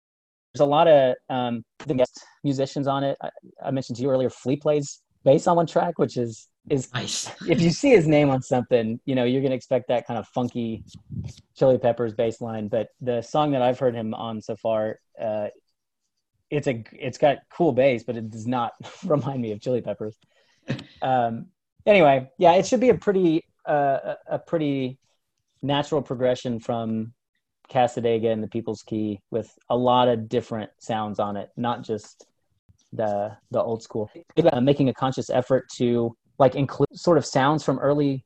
there's 0.56 0.66
a 0.66 0.70
lot 0.70 0.88
of 0.88 1.16
um, 1.30 1.66
guest 1.96 2.24
musicians 2.44 2.88
on 2.88 3.04
it. 3.04 3.18
I, 3.22 3.30
I, 3.66 3.72
mentioned 3.72 3.98
to 3.98 4.04
you 4.04 4.10
earlier. 4.10 4.30
Flea 4.30 4.56
plays 4.56 5.02
bass 5.26 5.48
on 5.48 5.58
one 5.58 5.68
track, 5.68 6.00
which 6.00 6.16
is 6.16 6.48
is 6.70 6.92
nice. 6.94 7.30
if 7.48 7.62
you 7.62 7.72
see 7.72 7.90
his 7.90 8.08
name 8.08 8.30
on 8.30 8.42
something, 8.42 9.00
you 9.06 9.16
know 9.16 9.26
you're 9.26 9.42
gonna 9.42 9.56
expect 9.56 9.90
that 9.90 10.08
kind 10.08 10.18
of 10.18 10.28
funky 10.28 10.86
Chili 11.58 11.78
Peppers 11.78 12.14
bass 12.14 12.40
line. 12.40 12.70
But 12.70 12.88
the 13.02 13.22
song 13.22 13.52
that 13.52 13.62
I've 13.62 13.78
heard 13.78 13.96
him 13.96 14.14
on 14.14 14.42
so 14.42 14.56
far 14.56 15.00
uh, 15.22 15.48
it's 16.50 16.68
a 16.68 16.84
it's 16.94 17.18
got 17.18 17.40
cool 17.52 17.74
bass, 17.74 18.04
but 18.04 18.16
it 18.16 18.30
does 18.30 18.48
not 18.48 18.74
remind 19.06 19.42
me 19.42 19.52
of 19.52 19.62
Chili 19.62 19.82
Peppers. 19.82 20.18
Um, 21.02 21.48
anyway, 21.86 22.30
yeah, 22.38 22.54
it 22.54 22.66
should 22.66 22.80
be 22.80 22.90
a 22.90 22.96
pretty 22.96 23.46
uh, 23.66 24.16
a 24.28 24.40
pretty 24.40 25.00
natural 25.62 26.02
progression 26.02 26.60
from 26.60 27.14
Cassadaga 27.70 28.32
and 28.32 28.44
the 28.44 28.48
People's 28.48 28.84
Key 28.84 29.20
with 29.32 29.52
a 29.70 29.78
lot 29.78 30.08
of 30.08 30.30
different 30.30 30.70
sounds 30.80 31.20
on 31.20 31.38
it, 31.38 31.50
not 31.58 31.84
just 31.84 32.28
the 32.94 33.36
the 33.52 33.62
old 33.62 33.84
school. 33.84 34.10
Uh, 34.38 34.62
making 34.62 34.90
a 34.90 34.94
conscious 34.94 35.30
effort 35.30 35.66
to 35.78 36.16
like 36.38 36.56
include 36.56 36.88
sort 36.94 37.18
of 37.18 37.26
sounds 37.26 37.64
from 37.64 37.80
early 37.80 38.24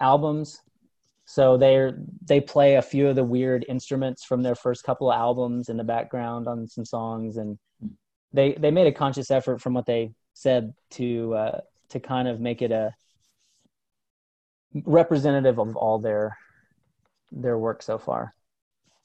albums 0.00 0.60
so 1.24 1.56
they 1.56 1.90
they 2.26 2.40
play 2.40 2.76
a 2.76 2.82
few 2.82 3.08
of 3.08 3.16
the 3.16 3.24
weird 3.24 3.64
instruments 3.68 4.24
from 4.24 4.42
their 4.42 4.54
first 4.54 4.84
couple 4.84 5.10
of 5.10 5.18
albums 5.18 5.68
in 5.68 5.76
the 5.76 5.84
background 5.84 6.48
on 6.48 6.66
some 6.68 6.84
songs, 6.84 7.36
and 7.36 7.58
they 8.32 8.52
they 8.52 8.70
made 8.70 8.86
a 8.86 8.92
conscious 8.92 9.30
effort 9.30 9.60
from 9.60 9.74
what 9.74 9.86
they 9.86 10.12
said 10.34 10.74
to 10.90 11.34
uh, 11.34 11.60
to 11.90 12.00
kind 12.00 12.28
of 12.28 12.40
make 12.40 12.60
it 12.60 12.72
a 12.72 12.92
representative 14.84 15.58
of 15.58 15.76
all 15.76 15.98
their 15.98 16.36
their 17.30 17.58
work 17.58 17.82
so 17.82 17.98
far. 17.98 18.34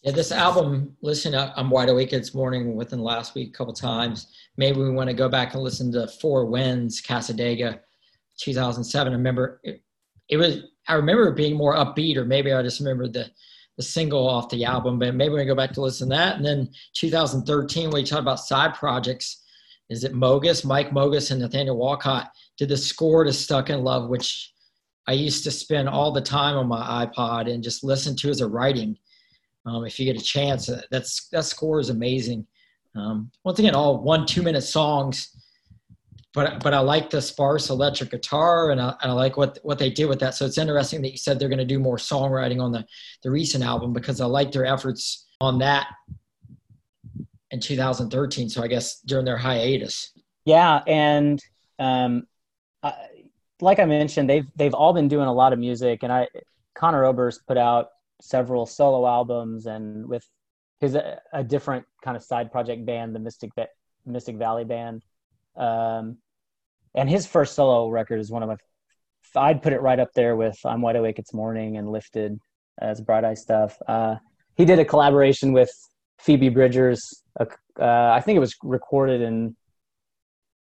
Yeah, 0.03 0.11
this 0.11 0.31
album, 0.31 0.95
listen, 1.01 1.33
I'm 1.33 1.71
wide 1.71 1.89
awake 1.89 2.11
this 2.11 2.35
morning 2.35 2.75
within 2.75 2.99
last 2.99 3.33
week 3.33 3.49
a 3.49 3.57
couple 3.57 3.73
times. 3.73 4.27
Maybe 4.55 4.79
we 4.79 4.91
want 4.91 5.09
to 5.09 5.15
go 5.15 5.27
back 5.27 5.53
and 5.53 5.63
listen 5.63 5.91
to 5.93 6.07
Four 6.07 6.45
Winds, 6.45 7.01
Cassadaga, 7.01 7.79
2007. 8.39 9.11
I 9.11 9.15
remember 9.15 9.59
it, 9.63 9.81
it 10.29 10.37
was 10.37 10.59
I 10.87 10.93
remember 10.93 11.31
being 11.31 11.57
more 11.57 11.75
upbeat, 11.75 12.15
or 12.15 12.25
maybe 12.25 12.53
I 12.53 12.61
just 12.61 12.79
remember 12.79 13.07
the 13.07 13.29
the 13.77 13.83
single 13.83 14.27
off 14.27 14.49
the 14.49 14.65
album. 14.65 14.99
But 14.99 15.15
maybe 15.15 15.33
we 15.33 15.45
go 15.45 15.55
back 15.55 15.71
to 15.73 15.81
listen 15.81 16.09
to 16.09 16.15
that. 16.15 16.37
And 16.37 16.45
then 16.45 16.69
2013, 16.93 17.89
we 17.89 18.03
talked 18.03 18.21
about 18.21 18.39
side 18.39 18.73
projects. 18.75 19.43
Is 19.89 20.03
it 20.03 20.13
Mogis, 20.13 20.65
Mike 20.65 20.89
Mogis, 20.91 21.31
and 21.31 21.41
Nathaniel 21.41 21.77
Walcott 21.77 22.31
did 22.57 22.69
the 22.69 22.77
score 22.77 23.23
to 23.23 23.31
Stuck 23.31 23.69
in 23.69 23.83
Love, 23.83 24.09
which 24.09 24.53
I 25.07 25.13
used 25.13 25.43
to 25.45 25.51
spend 25.51 25.87
all 25.87 26.11
the 26.11 26.21
time 26.21 26.57
on 26.57 26.67
my 26.67 27.05
iPod 27.05 27.51
and 27.51 27.63
just 27.63 27.83
listen 27.83 28.15
to 28.17 28.29
as 28.29 28.41
a 28.41 28.47
writing. 28.47 28.97
Um, 29.67 29.85
if 29.85 29.99
you 29.99 30.05
get 30.05 30.19
a 30.19 30.23
chance, 30.23 30.69
that's 30.89 31.27
that 31.29 31.45
score 31.45 31.79
is 31.79 31.89
amazing. 31.89 32.47
Um, 32.95 33.31
once 33.43 33.59
again, 33.59 33.75
all 33.75 34.01
one 34.01 34.25
two 34.25 34.41
minute 34.41 34.61
songs 34.61 35.37
but 36.37 36.61
but 36.61 36.71
I 36.71 36.79
like 36.79 37.09
the 37.09 37.19
sparse 37.19 37.71
electric 37.71 38.11
guitar, 38.11 38.69
and 38.69 38.79
I, 38.79 38.93
and 39.01 39.11
I 39.11 39.15
like 39.15 39.37
what 39.37 39.57
what 39.63 39.79
they 39.79 39.89
did 39.89 40.05
with 40.05 40.19
that. 40.19 40.35
So 40.35 40.45
it's 40.45 40.59
interesting 40.59 41.01
that 41.01 41.11
you 41.11 41.17
said 41.17 41.39
they're 41.39 41.49
going 41.49 41.57
to 41.57 41.65
do 41.65 41.79
more 41.79 41.97
songwriting 41.97 42.61
on 42.61 42.71
the 42.71 42.85
the 43.23 43.31
recent 43.31 43.63
album 43.63 43.91
because 43.91 44.21
I 44.21 44.27
like 44.27 44.51
their 44.51 44.63
efforts 44.63 45.25
on 45.41 45.57
that 45.59 45.87
in 47.49 47.59
2013. 47.59 48.49
So 48.49 48.61
I 48.61 48.67
guess 48.67 48.99
during 49.01 49.25
their 49.25 49.37
hiatus. 49.37 50.11
Yeah, 50.45 50.83
and 50.85 51.43
um, 51.79 52.27
I, 52.83 52.93
like 53.59 53.79
I 53.79 53.85
mentioned, 53.85 54.29
they've 54.29 54.47
they've 54.55 54.75
all 54.75 54.93
been 54.93 55.07
doing 55.07 55.27
a 55.27 55.33
lot 55.33 55.53
of 55.53 55.59
music, 55.59 56.03
and 56.03 56.13
I 56.13 56.27
Conor 56.75 57.03
Oberst 57.05 57.47
put 57.47 57.57
out 57.57 57.89
several 58.21 58.65
solo 58.65 59.07
albums, 59.07 59.65
and 59.65 60.07
with 60.07 60.27
his 60.79 60.95
a, 60.95 61.19
a 61.33 61.43
different 61.43 61.85
kind 62.03 62.17
of 62.17 62.23
side 62.23 62.51
project 62.51 62.85
band, 62.85 63.15
the 63.15 63.19
Mystic 63.19 63.51
Mystic 64.05 64.37
Valley 64.37 64.65
Band. 64.65 65.03
Um, 65.55 66.17
and 66.95 67.09
his 67.09 67.25
first 67.25 67.55
solo 67.55 67.89
record 67.89 68.19
is 68.19 68.31
one 68.31 68.43
of 68.43 68.49
my 68.49 68.57
I'd 69.35 69.61
put 69.61 69.73
it 69.73 69.81
right 69.81 69.99
up 69.99 70.13
there 70.15 70.35
with 70.35 70.57
I'm 70.65 70.81
Wide 70.81 70.95
Awake 70.95 71.19
It's 71.19 71.33
Morning 71.33 71.77
and 71.77 71.91
Lifted 71.91 72.39
as 72.79 73.01
Bright 73.01 73.25
Eye 73.25 73.33
stuff. 73.33 73.77
Uh, 73.87 74.15
he 74.55 74.65
did 74.65 74.79
a 74.79 74.85
collaboration 74.85 75.53
with 75.53 75.69
Phoebe 76.19 76.49
Bridgers. 76.49 77.23
Uh, 77.39 77.45
I 77.79 78.21
think 78.21 78.37
it 78.37 78.39
was 78.39 78.55
recorded 78.63 79.21
in 79.21 79.55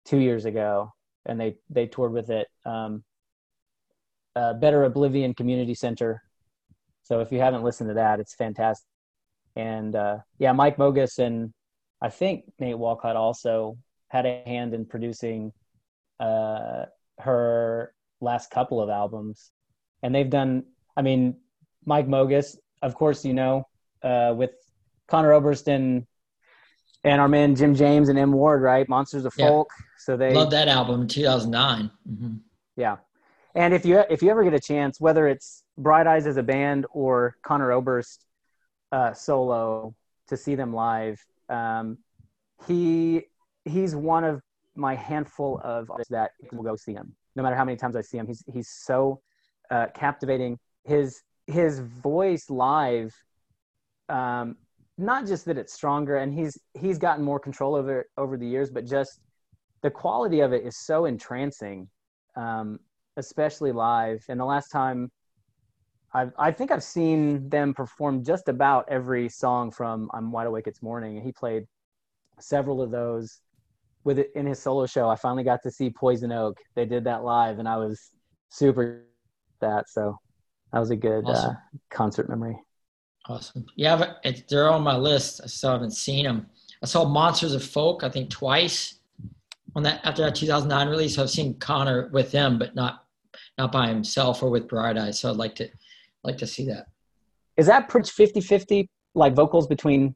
two 0.06 0.20
years 0.20 0.46
ago, 0.46 0.94
and 1.26 1.40
they 1.40 1.56
they 1.70 1.88
toured 1.88 2.14
with 2.14 2.30
it. 2.30 2.48
Um, 2.66 3.04
uh, 4.36 4.54
Better 4.54 4.84
Oblivion 4.86 5.34
Community 5.34 5.76
Center. 5.76 6.22
So 7.12 7.20
if 7.20 7.30
you 7.34 7.42
haven't 7.42 7.66
listened 7.66 7.90
to 7.90 7.96
that, 7.96 8.22
it's 8.22 8.34
fantastic. 8.34 8.88
And 9.58 9.94
uh, 9.98 10.20
yeah, 10.40 10.54
Mike 10.54 10.78
Mogis 10.78 11.20
and 11.20 11.52
I 12.02 12.08
think 12.08 12.46
Nate 12.58 12.78
Walcott 12.78 13.18
also 13.18 13.78
had 14.08 14.26
a 14.26 14.42
hand 14.46 14.74
in 14.74 14.86
producing 14.86 15.52
uh, 16.22 16.86
her 17.20 17.94
last 18.22 18.50
couple 18.50 18.82
of 18.82 18.90
albums, 18.90 19.52
and 20.02 20.16
they've 20.16 20.30
done. 20.30 20.64
I 20.96 21.02
mean, 21.02 21.36
Mike 21.86 22.08
Mogis, 22.08 22.56
of 22.82 22.96
course, 22.96 23.26
you 23.26 23.34
know, 23.34 23.68
uh, 24.02 24.34
with 24.34 24.52
Conor 25.10 25.34
Oberst 25.34 25.68
and 25.68 26.08
and 27.04 27.20
our 27.20 27.28
man 27.28 27.58
Jim 27.58 27.76
James 27.76 28.08
and 28.08 28.18
M 28.18 28.32
Ward, 28.32 28.62
right? 28.62 28.88
Monsters 28.88 29.26
of 29.26 29.34
Folk. 29.34 29.70
So 29.98 30.16
they 30.16 30.34
love 30.34 30.52
that 30.52 30.70
album, 30.70 31.10
two 31.10 31.24
thousand 31.24 31.52
nine. 31.52 31.92
mm 32.10 32.16
mm-hmm. 32.16 32.36
Yeah, 32.78 32.98
and 33.54 33.74
if 33.74 33.86
you 33.86 34.02
if 34.10 34.24
you 34.24 34.32
ever 34.32 34.46
get 34.46 34.54
a 34.54 34.62
chance, 34.62 35.02
whether 35.02 35.28
it's 35.28 35.66
Bright 35.82 36.08
Eyes 36.08 36.28
as 36.28 36.38
a 36.38 36.44
band 36.44 36.86
or 36.92 37.36
Conor 37.44 37.72
Oberst 37.72 38.26
uh, 38.92 39.14
solo, 39.14 39.96
to 40.28 40.38
see 40.38 40.56
them 40.56 40.74
live, 40.74 41.20
um, 41.50 41.98
he 42.68 43.24
he's 43.66 43.96
one 43.96 44.24
of 44.24 44.42
my 44.76 44.96
handful 44.96 45.60
of 45.64 45.92
artists 45.92 46.12
that 46.12 46.32
will 46.52 46.64
go 46.64 46.76
see 46.76 46.94
him. 46.94 47.14
No 47.36 47.44
matter 47.44 47.56
how 47.56 47.66
many 47.66 47.78
times 47.78 47.96
I 47.96 48.02
see 48.02 48.18
him, 48.18 48.28
he's 48.28 48.44
he's 48.52 48.70
so 48.70 49.22
uh, 49.70 49.88
captivating. 49.94 50.58
His 50.84 51.22
his 51.48 51.80
voice 51.80 52.50
live, 52.50 53.14
um, 54.10 54.56
not 54.98 55.28
just 55.28 55.46
that 55.46 55.58
it's 55.58 55.74
stronger, 55.74 56.18
and 56.18 56.34
he's 56.34 56.58
he's 56.80 56.98
gotten 56.98 57.24
more 57.26 57.40
control 57.40 57.76
over 57.76 58.06
over 58.18 58.38
the 58.38 58.48
years, 58.48 58.70
but 58.70 58.86
just 58.86 59.20
the 59.82 59.92
quality 59.92 60.40
of 60.42 60.54
it 60.54 60.64
is 60.64 60.78
so 60.78 61.06
entrancing, 61.06 61.90
um, 62.36 62.80
especially 63.18 63.72
live. 63.72 64.24
And 64.30 64.40
the 64.40 64.46
last 64.46 64.70
time 64.70 65.12
I've, 66.14 66.32
I 66.38 66.52
think 66.52 66.72
I've 66.72 66.84
seen 66.84 67.48
them 67.50 67.74
perform 67.74 68.24
just 68.24 68.50
about 68.50 68.86
every 68.90 69.30
song 69.30 69.72
from 69.72 70.10
"I'm 70.14 70.32
Wide 70.32 70.48
Awake 70.48 70.68
It's 70.68 70.82
Morning," 70.82 71.18
and 71.18 71.26
he 71.26 71.32
played 71.32 71.66
several 72.40 72.82
of 72.82 72.92
those 72.92 73.40
with 74.04 74.20
it 74.20 74.32
in 74.36 74.46
his 74.46 74.60
solo 74.62 74.86
show. 74.86 75.10
I 75.10 75.16
finally 75.16 75.44
got 75.44 75.62
to 75.64 75.72
see 75.72 75.90
Poison 75.90 76.32
Oak. 76.32 76.58
They 76.76 76.86
did 76.86 77.04
that 77.06 77.24
live, 77.24 77.60
and 77.60 77.68
I 77.68 77.78
was 77.78 78.12
super 78.50 79.04
that. 79.62 79.90
So 79.90 80.18
that 80.74 80.80
was 80.80 80.90
a 80.90 80.96
good 80.96 81.26
uh, 81.26 81.30
awesome. 81.30 81.52
uh, 81.52 81.78
concert 81.90 82.30
memory. 82.30 82.60
Awesome. 83.28 83.66
Yeah, 83.76 84.14
they're 84.50 84.70
on 84.70 84.82
my 84.82 84.98
list. 84.98 85.42
I 85.44 85.48
still 85.48 85.72
haven't 85.72 85.92
seen 85.92 86.26
them. 86.26 86.48
I 86.84 86.88
saw 86.88 87.06
Monsters 87.06 87.54
of 87.54 87.64
Folk, 87.64 88.04
I 88.04 88.10
think 88.10 88.32
twice 88.32 89.00
on 89.76 89.84
that 89.84 90.02
after 90.04 90.24
that 90.24 90.36
2009 90.36 90.88
release. 90.90 91.18
I've 91.18 91.30
seen 91.30 91.58
Conor 91.60 92.10
with 92.12 92.32
them, 92.32 92.58
but 92.58 92.76
not 92.76 93.06
not 93.58 93.72
by 93.72 93.88
himself 93.88 94.42
or 94.42 94.50
with 94.50 94.68
Bright 94.68 94.98
Eyes. 94.98 95.20
So 95.20 95.30
I'd 95.30 95.38
like 95.38 95.56
to 95.56 95.70
like 96.24 96.38
to 96.38 96.48
see 96.48 96.66
that. 96.68 96.88
Is 97.58 97.68
that 97.68 97.90
pretty 97.90 98.10
50-50 98.10 98.88
like 99.14 99.34
vocals 99.34 99.68
between 99.68 100.16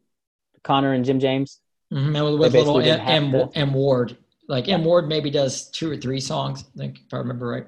Conor 0.63 0.93
and 0.93 1.05
Jim 1.05 1.19
James? 1.19 1.59
Mm-hmm. 1.93 2.15
And 2.15 2.39
with, 2.39 2.53
little 2.53 2.81
M, 2.81 3.35
M, 3.35 3.49
M 3.53 3.73
Ward, 3.73 4.17
like 4.47 4.67
M 4.67 4.83
Ward 4.83 5.07
maybe 5.07 5.29
does 5.29 5.69
two 5.69 5.91
or 5.91 5.97
three 5.97 6.19
songs. 6.19 6.63
I 6.75 6.77
think 6.77 6.99
if 7.05 7.13
I 7.13 7.17
remember 7.17 7.47
right. 7.47 7.67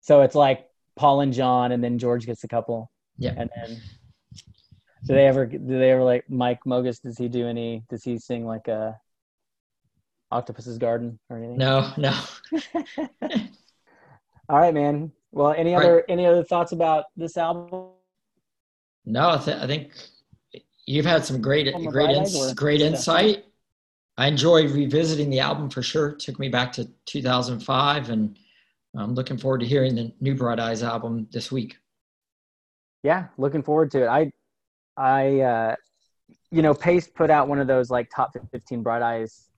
So 0.00 0.22
it's 0.22 0.34
like 0.34 0.68
Paul 0.96 1.20
and 1.20 1.32
John, 1.32 1.72
and 1.72 1.84
then 1.84 1.98
George 1.98 2.24
gets 2.24 2.44
a 2.44 2.48
couple. 2.48 2.90
Yeah. 3.18 3.34
And 3.36 3.50
then 3.54 3.80
do 5.06 5.14
they 5.14 5.26
ever 5.26 5.46
do 5.46 5.78
they 5.78 5.90
ever 5.90 6.02
like 6.02 6.28
Mike 6.28 6.60
Mogis? 6.66 7.00
Does 7.02 7.18
he 7.18 7.28
do 7.28 7.46
any? 7.46 7.84
Does 7.88 8.02
he 8.02 8.18
sing 8.18 8.46
like 8.46 8.68
a 8.68 8.98
Octopus's 10.30 10.78
Garden 10.78 11.18
or 11.30 11.38
anything? 11.38 11.58
No, 11.58 11.92
no. 11.96 12.18
All 14.48 14.58
right, 14.58 14.74
man. 14.74 15.12
Well, 15.32 15.52
any 15.52 15.74
other 15.74 15.96
right. 15.96 16.04
any 16.08 16.26
other 16.26 16.42
thoughts 16.42 16.72
about 16.72 17.04
this 17.16 17.36
album? 17.36 17.90
No, 19.04 19.30
I, 19.30 19.38
th- 19.38 19.56
I 19.56 19.66
think 19.66 19.92
you've 20.86 21.06
had 21.06 21.24
some 21.24 21.40
great 21.40 21.72
great 21.86 22.10
ins- 22.10 22.54
great 22.54 22.80
insight. 22.80 23.44
I 24.16 24.26
enjoyed 24.26 24.70
revisiting 24.70 25.30
the 25.30 25.40
album 25.40 25.70
for 25.70 25.82
sure. 25.82 26.08
It 26.08 26.18
took 26.18 26.40
me 26.40 26.48
back 26.48 26.72
to 26.72 26.88
2005, 27.06 28.10
and 28.10 28.36
I'm 28.96 29.14
looking 29.14 29.38
forward 29.38 29.60
to 29.60 29.66
hearing 29.66 29.94
the 29.94 30.12
new 30.20 30.34
Bright 30.34 30.58
Eyes 30.58 30.82
album 30.82 31.28
this 31.30 31.52
week. 31.52 31.76
yeah, 33.04 33.28
looking 33.36 33.62
forward 33.62 33.92
to 33.92 34.02
it. 34.02 34.08
I, 34.08 34.32
I, 34.96 35.40
uh, 35.40 35.76
you 36.50 36.62
know, 36.62 36.74
Paste 36.74 37.14
put 37.14 37.30
out 37.30 37.46
one 37.46 37.60
of 37.60 37.68
those 37.68 37.90
like 37.90 38.10
top 38.14 38.32
15 38.50 38.82
Bright 38.82 39.02
Eyes 39.02 39.48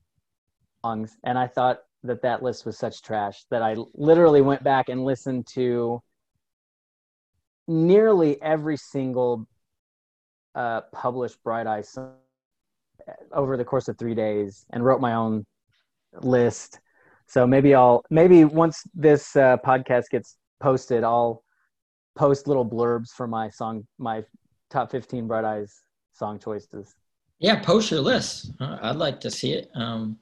songs, 0.85 1.17
and 1.25 1.39
I 1.39 1.47
thought 1.47 1.79
that 2.05 2.23
that 2.23 2.43
list 2.43 2.65
was 2.65 2.79
such 2.79 3.03
trash 3.03 3.45
that 3.51 3.63
I 3.63 3.77
literally 3.95 4.41
went 4.41 4.63
back 4.63 4.89
and 4.89 5.05
listened 5.05 5.47
to 5.55 6.01
nearly 7.69 8.41
every 8.43 8.77
single 8.77 9.47
uh, 10.55 10.83
published 10.93 11.43
Bright 11.45 11.67
Eyes 11.67 11.91
song 11.91 12.15
over 13.33 13.57
the 13.57 13.65
course 13.65 13.89
of 13.89 13.99
three 13.99 14.15
days 14.15 14.65
and 14.71 14.85
wrote 14.85 15.01
my 15.01 15.15
own 15.15 15.45
list. 16.21 16.81
So 17.27 17.47
maybe 17.47 17.75
I'll 17.75 18.03
maybe 18.11 18.45
once 18.45 18.83
this 18.95 19.37
uh, 19.37 19.57
podcast 19.59 20.11
gets 20.11 20.37
posted, 20.61 21.05
I'll 21.05 21.45
post 22.17 22.49
little 22.49 22.69
blurbs 22.69 23.11
for 23.11 23.27
my 23.27 23.51
song, 23.51 23.87
my 23.99 24.25
top 24.69 24.91
15 24.91 25.27
Bright 25.27 25.45
Eyes 25.45 25.83
song 26.13 26.39
choices. 26.39 26.95
Yeah, 27.39 27.61
post 27.61 27.91
your 27.91 28.01
list. 28.01 28.53
Uh, 28.61 28.79
I'd 28.83 28.97
like 28.97 29.21
to 29.21 29.31
see 29.31 29.53
it, 29.53 29.71
um, 29.75 30.19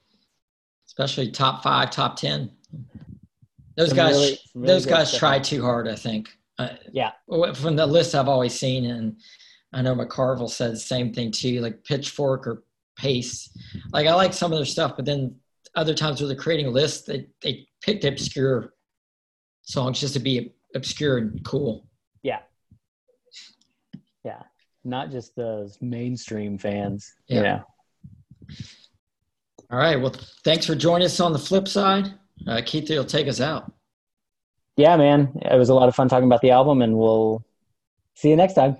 especially 0.89 1.31
top 1.31 1.63
five, 1.63 1.91
top 1.91 2.17
10. 2.17 2.51
Those 3.77 3.89
some 3.89 3.97
guys, 3.97 4.15
really, 4.15 4.39
really 4.55 4.67
those 4.67 4.87
guys 4.87 5.17
try 5.17 5.39
too 5.39 5.63
hard, 5.63 5.87
I 5.87 5.95
think. 5.95 6.31
Uh, 6.59 6.71
yeah. 6.93 7.13
From 7.55 7.77
the 7.77 7.87
list 7.87 8.17
I've 8.17 8.29
always 8.29 8.59
seen, 8.59 8.87
and 8.87 9.17
I 9.73 9.83
know 9.83 9.95
McCarville 9.95 10.51
said 10.51 10.73
the 10.73 10.77
same 10.77 11.13
thing 11.13 11.31
too, 11.31 11.61
like 11.61 11.85
Pitchfork 11.85 12.47
or 12.49 12.65
Paste. 12.97 13.57
Like 13.93 14.09
I 14.09 14.15
like 14.15 14.33
some 14.33 14.53
of 14.53 14.59
their 14.59 14.67
stuff, 14.67 14.97
but 14.97 15.05
then 15.05 15.37
other 15.77 15.95
times 15.95 16.21
where 16.21 16.27
they're 16.27 16.37
creating 16.37 16.73
lists, 16.73 17.07
they 17.07 17.29
they 17.43 17.69
picked 17.81 18.05
obscure 18.05 18.75
songs 19.63 20.01
just 20.01 20.15
to 20.15 20.21
be 20.21 20.55
obscure 20.75 21.19
and 21.19 21.45
cool. 21.45 21.87
Yeah. 22.23 22.41
Yeah. 24.25 24.43
Not 24.83 25.13
just 25.13 25.37
those 25.37 25.79
mainstream 25.81 26.59
fans. 26.59 27.15
Yeah. 27.29 27.37
You 27.37 27.43
know? 27.43 27.65
All 29.71 29.79
right. 29.79 30.01
Well, 30.01 30.15
thanks 30.45 30.67
for 30.67 30.75
joining 30.75 31.05
us 31.05 31.21
on 31.21 31.33
the 31.33 31.39
flip 31.39 31.69
side. 31.69 32.15
Uh, 32.47 32.63
Keith 32.65 32.89
will 32.89 33.05
take 33.05 33.29
us 33.29 33.41
out. 33.41 33.73
Yeah, 34.77 34.97
man. 34.97 35.33
It 35.43 35.59
was 35.59 35.69
a 35.69 35.75
lot 35.75 35.89
of 35.89 35.95
fun 35.95 36.09
talking 36.09 36.27
about 36.27 36.41
the 36.41 36.53
album, 36.53 36.83
and 36.83 36.97
we'll 36.97 37.45
see 38.15 38.31
you 38.31 38.37
next 38.37 38.55
time. 38.55 38.77